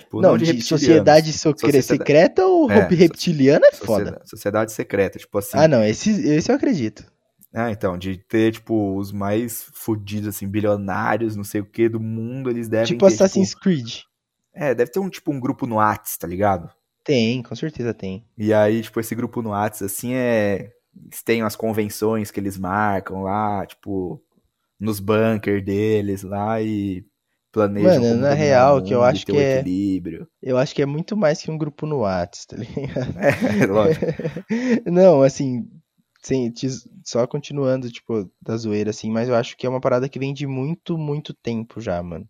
Tipo, 0.00 0.20
não, 0.20 0.30
não, 0.30 0.38
de, 0.38 0.52
de 0.52 0.62
sociedade, 0.62 1.32
sociedade 1.32 1.82
secreta 1.82 2.46
ou 2.46 2.70
é, 2.70 2.86
reptiliana 2.88 3.66
é 3.66 3.72
foda. 3.72 4.04
Sociedade, 4.04 4.30
sociedade 4.30 4.72
secreta, 4.72 5.18
tipo 5.18 5.38
assim. 5.38 5.56
Ah, 5.56 5.68
não, 5.68 5.82
esse, 5.84 6.10
esse 6.28 6.50
eu 6.50 6.56
acredito. 6.56 7.04
Ah, 7.55 7.70
então, 7.70 7.98
de 7.98 8.16
ter, 8.16 8.53
tipo, 8.53 8.96
os 8.96 9.12
mais 9.12 9.62
fodidos, 9.74 10.28
assim, 10.28 10.48
bilionários, 10.48 11.36
não 11.36 11.44
sei 11.44 11.61
o 11.61 11.66
que, 11.66 11.88
do 11.88 12.00
mundo, 12.00 12.48
eles 12.48 12.68
devem 12.68 12.86
tipo 12.86 13.07
ter, 13.07 13.14
Assassin's 13.14 13.50
tipo... 13.50 13.62
Creed. 13.62 14.00
É, 14.55 14.74
deve 14.74 14.90
ter 14.90 15.00
um, 15.00 15.09
tipo, 15.09 15.30
um 15.32 15.40
grupo 15.40 15.66
no 15.66 15.76
Whats, 15.76 16.16
tá 16.16 16.26
ligado? 16.26 16.70
Tem, 17.05 17.42
com 17.42 17.55
certeza 17.55 17.92
tem. 17.92 18.24
E 18.38 18.55
aí, 18.55 18.80
tipo, 18.80 18.98
esse 19.00 19.14
grupo 19.14 19.42
no 19.42 19.50
Whats, 19.50 19.82
assim, 19.82 20.14
é... 20.14 20.70
Eles 20.94 21.22
têm 21.22 21.42
as 21.42 21.57
convenções 21.57 22.30
que 22.30 22.38
eles 22.38 22.59
marcam 22.59 23.22
lá, 23.22 23.64
tipo, 23.64 24.22
nos 24.78 25.00
bunker 25.00 25.64
deles 25.64 26.22
lá 26.22 26.61
e 26.61 27.03
planejam 27.50 28.03
Mano, 28.03 28.20
na 28.20 28.34
real, 28.34 28.82
que 28.82 28.92
eu 28.92 29.03
acho 29.03 29.24
que 29.24 29.36
é... 29.36 29.61
equilíbrio. 29.61 30.26
Eu 30.42 30.59
acho 30.59 30.74
que 30.74 30.82
é 30.82 30.86
muito 30.86 31.16
mais 31.16 31.40
que 31.40 31.50
um 31.50 31.57
grupo 31.57 31.86
no 31.86 32.00
Whats, 32.00 32.46
tá 32.46 32.57
ligado? 32.57 33.14
É, 33.62 33.66
lógico. 33.66 34.07
não, 34.90 35.22
assim, 35.22 35.66
Sim, 36.22 36.52
só 37.04 37.26
continuando, 37.26 37.90
tipo, 37.90 38.30
da 38.40 38.56
zoeira, 38.56 38.90
assim, 38.90 39.10
mas 39.10 39.28
eu 39.28 39.34
acho 39.34 39.56
que 39.56 39.66
é 39.66 39.68
uma 39.68 39.80
parada 39.80 40.08
que 40.08 40.20
vem 40.20 40.32
de 40.32 40.46
muito, 40.46 40.96
muito 40.96 41.34
tempo 41.34 41.80
já, 41.80 42.00
mano. 42.00 42.28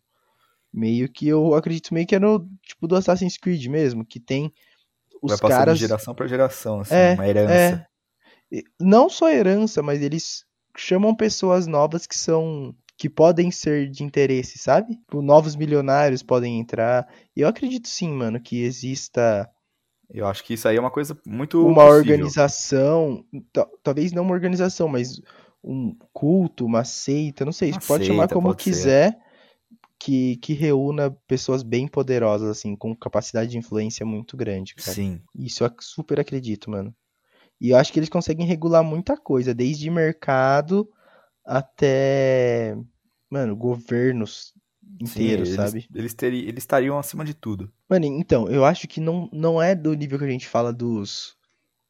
Meio 0.72 1.10
que 1.10 1.28
eu 1.28 1.54
acredito 1.54 1.92
meio 1.92 2.06
que 2.06 2.14
é 2.14 2.18
no, 2.18 2.48
tipo, 2.62 2.88
do 2.88 2.96
Assassin's 2.96 3.36
Creed 3.36 3.66
mesmo, 3.66 4.04
que 4.04 4.18
tem 4.18 4.50
os 5.22 5.38
Vai 5.38 5.50
caras... 5.50 5.78
de 5.78 5.84
geração 5.84 6.14
pra 6.14 6.26
geração, 6.26 6.80
assim, 6.80 6.94
é, 6.94 7.12
uma 7.12 7.28
herança. 7.28 7.86
É. 8.50 8.62
Não 8.80 9.10
só 9.10 9.28
herança, 9.28 9.82
mas 9.82 10.00
eles 10.00 10.46
chamam 10.74 11.14
pessoas 11.14 11.66
novas 11.66 12.06
que 12.06 12.16
são 12.16 12.74
que 12.96 13.10
podem 13.10 13.50
ser 13.50 13.90
de 13.90 14.04
interesse, 14.04 14.58
sabe? 14.58 14.94
Tipo, 14.94 15.20
novos 15.20 15.56
milionários 15.56 16.22
podem 16.22 16.60
entrar. 16.60 17.06
E 17.34 17.40
eu 17.40 17.48
acredito 17.48 17.88
sim, 17.88 18.12
mano, 18.12 18.40
que 18.40 18.62
exista 18.62 19.50
eu 20.12 20.26
acho 20.26 20.44
que 20.44 20.54
isso 20.54 20.68
aí 20.68 20.76
é 20.76 20.80
uma 20.80 20.90
coisa 20.90 21.18
muito. 21.26 21.66
Uma 21.66 21.86
possível. 21.86 21.98
organização, 21.98 23.24
talvez 23.82 24.12
não 24.12 24.22
uma 24.22 24.34
organização, 24.34 24.86
mas 24.88 25.20
um 25.64 25.96
culto, 26.12 26.66
uma 26.66 26.84
seita, 26.84 27.44
não 27.44 27.52
sei, 27.52 27.70
uma 27.70 27.80
pode 27.80 28.04
seita, 28.04 28.04
chamar 28.04 28.28
como 28.28 28.54
quiser, 28.54 29.12
ser. 29.12 29.18
que, 29.98 30.36
que 30.36 30.52
reúna 30.52 31.16
pessoas 31.26 31.62
bem 31.62 31.88
poderosas, 31.88 32.48
assim, 32.48 32.76
com 32.76 32.94
capacidade 32.94 33.50
de 33.52 33.58
influência 33.58 34.04
muito 34.04 34.36
grande, 34.36 34.74
cara. 34.74 34.94
Sim. 34.94 35.22
Isso 35.34 35.64
eu 35.64 35.70
super 35.80 36.20
acredito, 36.20 36.70
mano. 36.70 36.94
E 37.60 37.70
eu 37.70 37.76
acho 37.76 37.92
que 37.92 37.98
eles 37.98 38.08
conseguem 38.08 38.44
regular 38.44 38.82
muita 38.82 39.16
coisa, 39.16 39.54
desde 39.54 39.88
mercado 39.88 40.88
até, 41.44 42.76
mano, 43.30 43.56
governos 43.56 44.52
inteiros, 45.00 45.50
Sim, 45.50 45.56
sabe? 45.56 45.78
Eles, 45.78 45.88
eles, 45.94 46.14
teri, 46.14 46.38
eles 46.48 46.62
estariam 46.62 46.98
acima 46.98 47.24
de 47.24 47.34
tudo. 47.34 47.72
Mano, 47.88 48.04
então, 48.06 48.48
eu 48.48 48.64
acho 48.64 48.86
que 48.88 49.00
não, 49.00 49.28
não 49.32 49.60
é 49.62 49.74
do 49.74 49.94
nível 49.94 50.18
que 50.18 50.24
a 50.24 50.28
gente 50.30 50.46
fala 50.48 50.72
dos. 50.72 51.36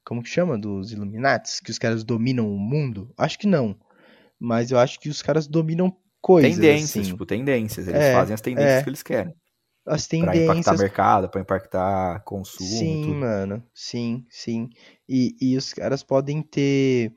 Como 0.04 0.22
que 0.22 0.28
chama? 0.28 0.58
Dos 0.58 0.92
Illuminates? 0.92 1.60
Que 1.60 1.70
os 1.70 1.78
caras 1.78 2.02
dominam 2.04 2.52
o 2.52 2.58
mundo? 2.58 3.12
Acho 3.16 3.38
que 3.38 3.46
não. 3.46 3.76
Mas 4.38 4.70
eu 4.70 4.78
acho 4.78 4.98
que 4.98 5.08
os 5.08 5.22
caras 5.22 5.46
dominam 5.46 5.96
coisas. 6.20 6.54
Tendências, 6.54 7.02
assim. 7.04 7.12
tipo, 7.12 7.24
tendências. 7.24 7.86
Eles 7.86 8.00
É, 8.00 8.12
fazem 8.14 8.34
as 8.34 8.40
tendências 8.40 8.80
é. 8.80 8.82
que 8.82 8.88
eles 8.90 9.02
querem. 9.02 9.34
As 9.86 10.06
Pra 10.06 10.16
impactar 10.18 10.46
tendências. 10.46 10.80
mercado, 10.80 11.28
pra 11.28 11.40
impactar 11.40 12.20
consumo. 12.24 12.68
Sim, 12.68 13.02
tudo. 13.04 13.14
mano. 13.16 13.62
Sim, 13.74 14.24
sim. 14.30 14.68
E, 15.08 15.36
e 15.40 15.56
os 15.56 15.72
caras 15.72 16.02
podem 16.02 16.42
ter. 16.42 17.12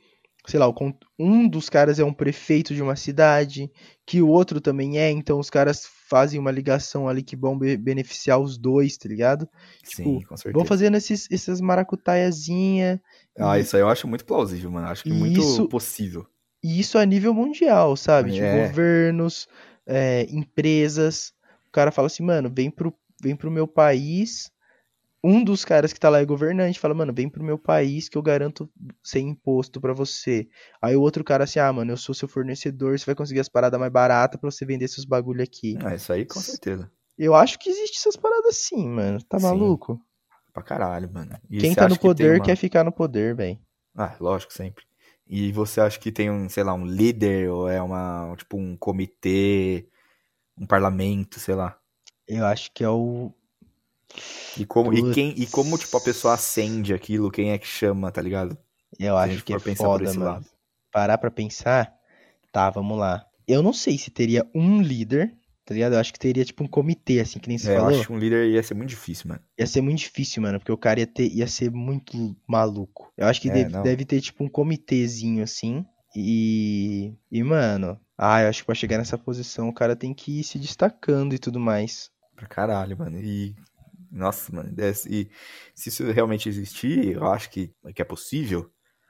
Sei 0.47 0.59
lá, 0.59 0.67
um 1.17 1.47
dos 1.47 1.69
caras 1.69 1.97
é 1.99 2.03
um 2.03 2.13
prefeito 2.13 2.73
de 2.75 2.81
uma 2.81 2.95
cidade, 2.95 3.71
que 4.05 4.21
o 4.21 4.27
outro 4.27 4.61
também 4.61 4.99
é, 4.99 5.09
então 5.09 5.39
os 5.39 5.49
caras 5.49 5.85
fazem 6.07 6.39
uma 6.39 6.51
ligação 6.51 7.07
ali 7.07 7.23
que 7.23 7.35
vão 7.35 7.57
be- 7.57 7.75
beneficiar 7.77 8.39
os 8.39 8.57
dois, 8.57 8.95
tá 8.97 9.09
ligado? 9.09 9.49
Sim, 9.83 10.19
Tipo, 10.19 10.29
com 10.29 10.37
certeza. 10.37 10.53
Vão 10.53 10.65
fazendo 10.65 10.97
esses, 10.97 11.27
essas 11.31 11.59
maracutaiazinha. 11.61 13.01
Ah, 13.37 13.57
e- 13.57 13.61
isso 13.61 13.75
aí 13.75 13.81
eu 13.81 13.89
acho 13.89 14.07
muito 14.07 14.25
plausível, 14.25 14.71
mano. 14.71 14.87
Acho 14.87 15.03
que 15.03 15.09
E 15.09 15.13
muito 15.13 15.39
isso- 15.39 15.67
possível. 15.67 16.25
E 16.63 16.79
isso 16.79 16.97
a 16.97 17.05
nível 17.05 17.33
mundial, 17.33 17.95
sabe? 17.95 18.31
Tipo, 18.31 18.45
É. 18.45 18.67
governos, 18.67 19.47
é, 19.85 20.25
empresas. 20.29 21.33
O 21.67 21.71
cara 21.71 21.91
fala 21.91 22.07
assim, 22.07 22.23
mano, 22.23 22.51
vem 22.53 22.71
pro, 22.71 22.93
vem 23.21 23.35
pro 23.35 23.51
meu 23.51 23.67
país. 23.67 24.51
Um 25.27 25.43
dos 25.43 25.65
caras 25.65 25.91
que 25.91 25.99
tá 25.99 26.07
lá 26.09 26.19
é 26.19 26.25
governante, 26.25 26.79
fala, 26.79 26.93
mano, 26.93 27.11
vem 27.11 27.27
pro 27.27 27.43
meu 27.43 27.57
país 27.57 28.07
que 28.07 28.15
eu 28.17 28.21
garanto 28.21 28.69
sem 29.03 29.29
imposto 29.29 29.81
pra 29.81 29.91
você. 29.93 30.47
Aí 30.81 30.95
o 30.95 31.01
outro 31.01 31.23
cara 31.23 31.45
assim, 31.45 31.57
ah, 31.57 31.73
mano, 31.73 31.91
eu 31.91 31.97
sou 31.97 32.13
seu 32.13 32.27
fornecedor, 32.27 32.97
você 32.99 33.05
vai 33.05 33.15
conseguir 33.15 33.39
as 33.39 33.49
paradas 33.49 33.79
mais 33.79 33.91
baratas 33.91 34.39
pra 34.39 34.51
você 34.51 34.65
vender 34.65 34.87
seus 34.87 35.03
bagulho 35.05 35.41
aqui. 35.41 35.77
Ah, 35.83 35.95
isso 35.95 36.13
aí 36.13 36.25
com 36.25 36.39
certeza. 36.39 36.91
Eu 37.17 37.33
acho 37.33 37.57
que 37.57 37.69
existe 37.69 37.97
essas 37.97 38.15
paradas 38.15 38.45
assim, 38.51 38.87
mano. 38.87 39.17
Tá 39.23 39.39
Sim. 39.39 39.45
maluco? 39.45 39.99
Pra 40.53 40.61
caralho, 40.61 41.11
mano. 41.11 41.35
E 41.49 41.59
Quem 41.59 41.73
tá 41.73 41.87
no 41.87 41.95
que 41.95 42.01
poder 42.01 42.35
uma- 42.37 42.45
quer 42.45 42.55
ficar 42.55 42.83
no 42.83 42.91
poder, 42.91 43.35
velho. 43.35 43.57
Ah, 43.97 44.15
lógico, 44.19 44.53
sempre. 44.53 44.85
E 45.27 45.51
você 45.51 45.81
acha 45.81 45.99
que 45.99 46.11
tem 46.11 46.29
um, 46.29 46.47
sei 46.47 46.63
lá, 46.63 46.73
um 46.73 46.85
líder 46.85 47.49
ou 47.49 47.67
é 47.67 47.81
uma, 47.81 48.35
tipo, 48.37 48.57
um 48.57 48.77
comitê, 48.77 49.87
um 50.55 50.67
parlamento, 50.67 51.39
sei 51.39 51.55
lá. 51.55 51.79
Eu 52.27 52.45
acho 52.45 52.71
que 52.71 52.83
é 52.83 52.89
o. 52.89 53.33
E 54.57 54.65
como, 54.65 54.93
e 54.93 55.13
quem, 55.13 55.33
e 55.37 55.45
como, 55.47 55.77
tipo, 55.77 55.97
a 55.97 56.01
pessoa 56.01 56.33
acende 56.33 56.93
aquilo, 56.93 57.29
quem 57.31 57.51
é 57.51 57.57
que 57.57 57.67
chama, 57.67 58.11
tá 58.11 58.21
ligado? 58.21 58.57
Eu 58.99 59.15
Se 59.17 59.23
acho 59.23 59.43
que 59.43 59.53
é 59.53 59.59
foda, 59.59 60.05
mano. 60.13 60.25
lado. 60.25 60.45
Parar 60.91 61.17
pra 61.17 61.29
pensar. 61.29 61.93
Tá, 62.51 62.69
vamos 62.69 62.97
lá. 62.97 63.25
Eu 63.47 63.61
não 63.61 63.73
sei 63.73 63.97
se 63.97 64.09
teria 64.09 64.49
um 64.55 64.81
líder, 64.81 65.33
tá 65.65 65.73
ligado? 65.73 65.93
Eu 65.93 65.99
acho 65.99 66.13
que 66.13 66.19
teria 66.19 66.45
tipo 66.45 66.63
um 66.63 66.67
comitê, 66.67 67.19
assim, 67.19 67.37
que 67.37 67.49
nem 67.49 67.57
você 67.57 67.71
É, 67.71 67.75
eu 67.77 67.81
falou. 67.81 67.99
acho 67.99 68.07
que 68.07 68.13
um 68.13 68.17
líder 68.19 68.49
ia 68.49 68.63
ser 68.63 68.73
muito 68.73 68.89
difícil, 68.89 69.27
mano. 69.27 69.41
Ia 69.59 69.67
ser 69.67 69.81
muito 69.81 69.99
difícil, 69.99 70.41
mano, 70.41 70.57
porque 70.59 70.71
o 70.71 70.77
cara 70.77 71.01
ia, 71.01 71.07
ter, 71.07 71.27
ia 71.27 71.47
ser 71.47 71.69
muito 71.69 72.35
maluco. 72.47 73.11
Eu 73.17 73.27
acho 73.27 73.41
que 73.41 73.49
É, 73.49 73.53
deve, 73.53 73.81
deve 73.83 74.05
ter 74.05 74.21
tipo 74.21 74.43
um 74.43 74.47
comitêzinho 74.49 75.43
assim. 75.43 75.85
E. 76.15 77.13
E, 77.29 77.43
mano. 77.43 77.99
Ah, 78.17 78.41
eu 78.41 78.47
acho 78.49 78.59
que 78.61 78.65
pra 78.65 78.75
chegar 78.75 78.97
nessa 78.97 79.17
posição 79.17 79.67
o 79.67 79.73
cara 79.73 79.95
tem 79.97 80.13
que 80.13 80.39
ir 80.39 80.43
se 80.45 80.57
destacando 80.57 81.35
e 81.35 81.39
tudo 81.39 81.59
mais. 81.59 82.09
Pra 82.35 82.47
caralho, 82.47 82.97
mano. 82.97 83.19
E. 83.19 83.53
Nossa, 84.15 84.51
mano. 84.55 84.71
desse- 84.71 85.09
E 85.13 85.29
se 85.75 85.89
isso 85.89 86.03
realmente 86.11 86.47
existir, 86.49 87.11
eu 87.15 87.25
acho 87.25 87.49
que, 87.49 87.71
que 87.93 88.01
é 88.01 88.05
possível. 88.05 88.69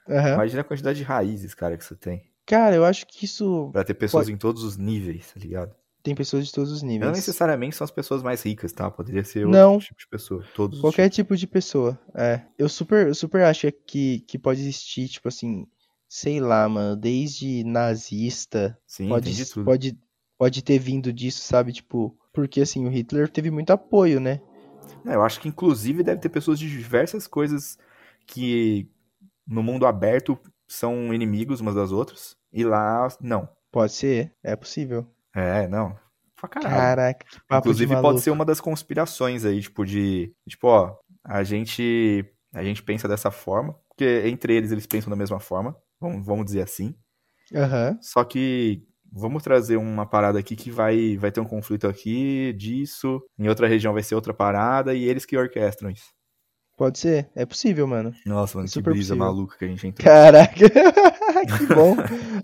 Aham. 0.09 0.33
Imagina 0.33 0.61
a 0.61 0.63
quantidade 0.65 0.97
de 0.97 1.03
raízes, 1.03 1.53
cara, 1.53 1.77
que 1.77 1.83
isso 1.83 1.95
tem. 1.95 2.23
Cara, 2.45 2.75
eu 2.75 2.83
acho 2.83 3.05
que 3.07 3.25
isso. 3.25 3.69
Pra 3.71 3.83
ter 3.83 3.93
pessoas 3.93 4.29
em 4.29 4.37
todos 4.37 4.63
os 4.63 4.77
níveis, 4.77 5.31
tá 5.33 5.39
ligado? 5.39 5.73
Tem 6.03 6.13
pessoas 6.13 6.45
de 6.45 6.51
todos 6.51 6.71
os 6.71 6.83
Não 6.83 6.89
níveis. 6.89 7.11
necessariamente 7.13 7.75
são 7.75 7.85
as 7.85 7.89
pessoas 7.91 8.21
mais 8.21 8.43
ricas, 8.43 8.71
tá? 8.71 8.91
Poderia 8.91 9.23
ser 9.23 9.45
outro 9.45 9.59
Não. 9.59 9.79
tipo 9.79 9.97
de 9.99 10.07
pessoa. 10.07 10.43
Todos 10.53 10.77
os 10.77 10.81
Qualquer 10.81 11.09
tipo 11.09 11.35
de 11.35 11.47
pessoa, 11.47 11.99
é. 12.13 12.41
Eu 12.59 12.69
super, 12.69 13.07
eu 13.07 13.15
super 13.15 13.41
acho 13.43 13.71
que, 13.87 14.19
que 14.27 14.37
pode 14.37 14.61
existir, 14.61 15.07
tipo 15.09 15.27
assim, 15.27 15.65
sei 16.07 16.39
lá, 16.39 16.69
mano, 16.69 16.95
desde 16.95 17.63
nazista, 17.63 18.77
Sim, 18.85 19.07
pode, 19.09 19.45
pode, 19.63 19.97
pode 20.37 20.63
ter 20.63 20.77
vindo 20.77 21.11
disso, 21.11 21.41
sabe? 21.41 21.73
Tipo, 21.73 22.15
porque 22.31 22.61
assim, 22.61 22.85
o 22.85 22.89
Hitler 22.89 23.27
teve 23.27 23.49
muito 23.49 23.71
apoio, 23.71 24.19
né? 24.19 24.39
Não, 25.05 25.13
eu 25.13 25.21
acho 25.23 25.39
que 25.39 25.47
inclusive 25.47 26.01
deve 26.03 26.19
ter 26.19 26.29
pessoas 26.29 26.57
de 26.57 26.67
diversas 26.67 27.27
coisas 27.27 27.77
que 28.25 28.89
no 29.47 29.61
mundo 29.61 29.85
aberto 29.85 30.37
são 30.67 31.13
inimigos 31.13 31.61
umas 31.61 31.75
das 31.75 31.91
outras. 31.91 32.35
E 32.51 32.63
lá, 32.63 33.07
não. 33.21 33.47
Pode 33.71 33.93
ser, 33.93 34.33
é 34.43 34.55
possível. 34.55 35.05
É, 35.35 35.67
não. 35.67 35.95
Pra 36.35 36.49
caralho. 36.49 36.75
Caraca, 36.75 37.25
que 37.29 37.39
papo 37.47 37.67
Inclusive 37.67 37.87
de 37.89 37.93
pode 37.93 38.03
maluco. 38.03 38.21
ser 38.23 38.31
uma 38.31 38.43
das 38.45 38.59
conspirações 38.59 39.45
aí, 39.45 39.61
tipo, 39.61 39.85
de. 39.85 40.33
Tipo, 40.49 40.67
ó, 40.67 40.97
a 41.23 41.43
gente. 41.43 42.25
A 42.53 42.63
gente 42.63 42.81
pensa 42.81 43.07
dessa 43.07 43.29
forma. 43.29 43.73
Porque 43.89 44.23
entre 44.25 44.55
eles 44.55 44.71
eles 44.71 44.87
pensam 44.87 45.09
da 45.09 45.15
mesma 45.15 45.39
forma. 45.39 45.75
Vamos, 45.99 46.25
vamos 46.25 46.45
dizer 46.45 46.61
assim. 46.61 46.95
Aham, 47.53 47.97
Só 48.01 48.23
que 48.23 48.87
vamos 49.15 49.41
trazer 49.43 49.77
uma 49.77 50.05
parada 50.05 50.37
aqui 50.37 50.55
que 50.55 50.69
vai, 50.69 51.17
vai 51.17 51.31
ter 51.31 51.39
um 51.39 51.45
conflito 51.45 51.87
aqui 51.87 52.53
disso. 52.53 53.21
Em 53.39 53.47
outra 53.47 53.67
região 53.67 53.93
vai 53.93 54.03
ser 54.03 54.13
outra 54.15 54.33
parada. 54.33 54.93
E 54.93 55.03
eles 55.05 55.25
que 55.25 55.37
orquestram 55.37 55.89
isso. 55.89 56.09
pode 56.77 56.99
ser, 56.99 57.29
é 57.35 57.45
possível, 57.45 57.87
mano. 57.87 58.13
Nossa, 58.25 58.57
mano, 58.57 58.67
que 58.67 58.73
Super 58.73 58.91
brisa 58.91 59.15
possível. 59.15 59.25
maluca 59.25 59.57
que 59.57 59.65
a 59.65 59.67
gente 59.69 59.87
entrou. 59.87 60.03
Caraca, 60.05 60.53
que 61.57 61.65
bom, 61.73 61.95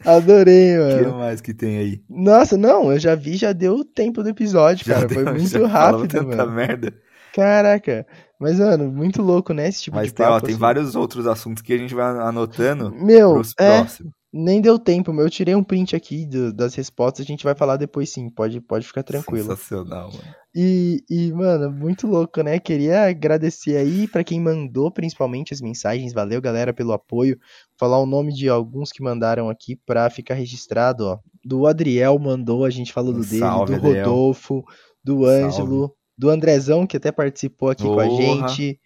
adorei, 0.05 0.77
O 0.79 0.87
que 0.97 1.03
mano. 1.03 1.17
mais 1.19 1.41
que 1.41 1.53
tem 1.53 1.77
aí? 1.77 2.01
Nossa, 2.09 2.57
não, 2.57 2.91
eu 2.91 2.99
já 2.99 3.13
vi, 3.15 3.35
já 3.35 3.51
deu 3.53 3.75
o 3.75 3.85
tempo 3.85 4.23
do 4.23 4.29
episódio, 4.29 4.85
Já 4.85 4.95
cara, 4.95 5.07
deu- 5.07 5.23
foi 5.25 5.25
muito 5.33 5.65
rápido, 5.65 6.07
tanta 6.07 6.37
mano. 6.45 6.51
merda. 6.51 6.93
Caraca, 7.33 8.05
mas, 8.39 8.59
mano, 8.59 8.91
muito 8.91 9.21
louco, 9.21 9.53
né, 9.53 9.67
esse 9.69 9.83
tipo 9.83 9.95
Mas 9.95 10.07
de 10.07 10.13
tem, 10.13 10.25
ó, 10.25 10.31
papo, 10.33 10.45
tem 10.45 10.53
assim. 10.53 10.59
vários 10.59 10.95
outros 10.95 11.25
assuntos 11.27 11.61
que 11.63 11.71
a 11.73 11.77
gente 11.77 11.93
vai 11.95 12.05
anotando 12.05 12.91
Meu, 12.93 13.33
pros 13.33 13.53
é, 13.57 13.77
próximos. 13.77 14.11
Nem 14.33 14.61
deu 14.61 14.79
tempo, 14.79 15.11
meu. 15.11 15.25
Eu 15.25 15.29
tirei 15.29 15.53
um 15.55 15.63
print 15.63 15.95
aqui 15.95 16.25
do- 16.25 16.53
das 16.53 16.73
respostas, 16.75 17.25
a 17.25 17.27
gente 17.27 17.43
vai 17.43 17.53
falar 17.55 17.77
depois 17.77 18.09
sim, 18.09 18.29
pode, 18.29 18.61
pode 18.61 18.87
ficar 18.87 19.03
tranquilo. 19.03 19.49
Sensacional, 19.49 20.09
mano. 20.11 20.23
E, 20.53 21.03
e, 21.09 21.31
mano, 21.31 21.71
muito 21.71 22.05
louco, 22.07 22.41
né? 22.41 22.59
Queria 22.59 23.07
agradecer 23.07 23.77
aí 23.77 24.07
pra 24.07 24.23
quem 24.23 24.39
mandou, 24.39 24.91
principalmente 24.91 25.53
as 25.53 25.61
mensagens. 25.61 26.11
Valeu, 26.13 26.41
galera, 26.41 26.73
pelo 26.73 26.91
apoio. 26.91 27.39
Falar 27.77 27.99
o 27.99 28.05
nome 28.05 28.33
de 28.33 28.49
alguns 28.49 28.91
que 28.91 29.01
mandaram 29.01 29.49
aqui 29.49 29.75
pra 29.85 30.09
ficar 30.09 30.33
registrado, 30.33 31.05
ó. 31.05 31.19
Do 31.43 31.65
Adriel 31.65 32.19
mandou, 32.19 32.65
a 32.65 32.69
gente 32.69 32.91
falou 32.91 33.13
do 33.13 33.21
dele, 33.25 33.39
salve, 33.39 33.75
do. 33.75 33.81
Rodolfo, 33.81 34.63
do 35.03 35.25
Salve. 35.25 35.43
Ângelo, 35.43 35.95
do 36.17 36.29
Andrezão, 36.29 36.85
que 36.85 36.97
até 36.97 37.11
participou 37.11 37.69
aqui 37.69 37.83
com 37.83 37.99
a 37.99 38.07
gente, 38.09 38.79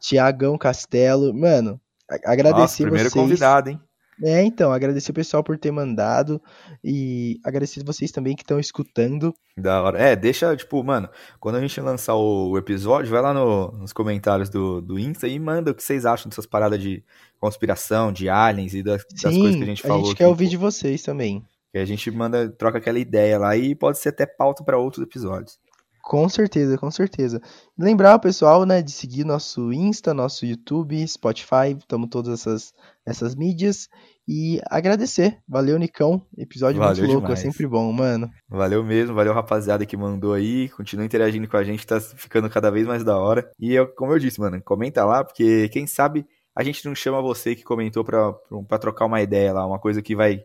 Tiagão 0.00 0.56
Castelo. 0.58 1.32
Mano, 1.34 1.80
agradecer 2.24 2.60
Nossa, 2.60 2.82
primeiro 2.82 3.10
vocês. 3.10 3.22
convidado, 3.22 3.70
hein? 3.70 3.80
É, 4.22 4.42
então, 4.42 4.72
agradecer 4.72 5.10
o 5.10 5.14
pessoal 5.14 5.42
por 5.42 5.56
ter 5.58 5.70
mandado 5.70 6.40
e 6.84 7.38
agradecer 7.44 7.82
vocês 7.84 8.10
também 8.10 8.36
que 8.36 8.42
estão 8.42 8.58
escutando. 8.60 9.34
Da 9.56 9.82
hora. 9.82 9.98
É, 9.98 10.14
deixa, 10.16 10.54
tipo, 10.56 10.82
mano, 10.84 11.08
quando 11.38 11.56
a 11.56 11.60
gente 11.60 11.80
lançar 11.80 12.14
o, 12.14 12.56
episódio, 12.58 13.10
vai 13.10 13.22
lá 13.22 13.32
no- 13.32 13.72
nos 13.72 13.92
comentários 13.92 14.48
do, 14.48 14.80
do 14.80 14.98
Insta 14.98 15.26
e 15.26 15.38
manda 15.38 15.70
o 15.70 15.74
que 15.74 15.82
vocês 15.82 16.04
acham 16.04 16.28
dessas 16.28 16.46
paradas 16.46 16.80
de 16.80 17.02
conspiração, 17.38 18.12
de 18.12 18.28
aliens 18.28 18.74
e 18.74 18.82
das, 18.82 19.04
das 19.22 19.32
Sim, 19.32 19.40
coisas 19.40 19.56
que 19.56 19.62
a 19.62 19.66
gente 19.66 19.82
falou 19.82 20.04
quer 20.14 20.24
aqui, 20.24 20.24
ouvir 20.24 20.44
pô. 20.46 20.50
de 20.50 20.56
vocês 20.56 21.02
também. 21.02 21.42
Que 21.72 21.78
a 21.78 21.84
gente 21.84 22.10
manda, 22.10 22.48
troca 22.50 22.78
aquela 22.78 22.98
ideia 22.98 23.38
lá 23.38 23.56
e 23.56 23.74
pode 23.74 23.98
ser 23.98 24.10
até 24.10 24.26
pauta 24.26 24.62
pra 24.64 24.76
outros 24.78 25.02
episódios. 25.02 25.58
Com 26.02 26.28
certeza, 26.28 26.78
com 26.78 26.90
certeza. 26.90 27.40
Lembrar 27.78 28.16
o 28.16 28.20
pessoal, 28.20 28.64
né, 28.64 28.82
de 28.82 28.90
seguir 28.90 29.24
nosso 29.24 29.72
Insta, 29.72 30.14
nosso 30.14 30.44
YouTube, 30.46 31.06
Spotify, 31.06 31.76
estamos 31.78 32.08
todas 32.08 32.40
essas, 32.40 32.72
essas 33.06 33.34
mídias. 33.34 33.88
E 34.26 34.60
agradecer. 34.70 35.38
Valeu, 35.48 35.78
Nicão. 35.78 36.24
Episódio 36.38 36.78
Valeu 36.78 36.96
muito 36.96 37.12
louco, 37.12 37.26
demais. 37.26 37.40
é 37.40 37.42
sempre 37.42 37.66
bom, 37.66 37.92
mano. 37.92 38.30
Valeu 38.48 38.84
mesmo, 38.84 39.14
valeu 39.14 39.32
rapaziada 39.32 39.84
que 39.84 39.96
mandou 39.96 40.34
aí, 40.34 40.68
continua 40.68 41.04
interagindo 41.04 41.48
com 41.48 41.56
a 41.56 41.64
gente, 41.64 41.86
tá 41.86 42.00
ficando 42.00 42.48
cada 42.48 42.70
vez 42.70 42.86
mais 42.86 43.02
da 43.02 43.18
hora. 43.18 43.50
E 43.58 43.74
eu, 43.74 43.88
como 43.88 44.12
eu 44.12 44.18
disse, 44.18 44.38
mano, 44.38 44.62
comenta 44.62 45.04
lá, 45.04 45.24
porque 45.24 45.68
quem 45.70 45.86
sabe 45.86 46.24
a 46.54 46.62
gente 46.62 46.84
não 46.86 46.94
chama 46.94 47.20
você 47.20 47.56
que 47.56 47.64
comentou 47.64 48.04
pra, 48.04 48.32
pra 48.68 48.78
trocar 48.78 49.06
uma 49.06 49.20
ideia 49.20 49.52
lá, 49.52 49.66
uma 49.66 49.78
coisa 49.78 50.02
que 50.02 50.14
vai 50.14 50.44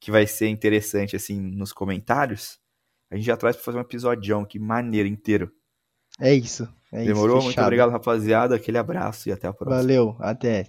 que 0.00 0.12
vai 0.12 0.26
ser 0.26 0.48
interessante 0.48 1.16
assim 1.16 1.40
nos 1.40 1.72
comentários. 1.72 2.58
A 3.10 3.16
gente 3.16 3.26
já 3.26 3.36
traz 3.36 3.56
pra 3.56 3.64
fazer 3.64 3.78
um 3.78 3.82
episodião, 3.82 4.44
que 4.44 4.58
maneiro 4.58 5.08
inteiro. 5.08 5.50
É 6.20 6.34
isso. 6.34 6.68
É 6.92 7.04
Demorou? 7.04 7.38
isso, 7.38 7.46
Muito 7.46 7.60
obrigado, 7.60 7.90
rapaziada. 7.90 8.56
Aquele 8.56 8.78
abraço 8.78 9.28
e 9.28 9.32
até 9.32 9.46
a 9.46 9.52
próxima. 9.52 9.80
Valeu, 9.80 10.16
até. 10.18 10.66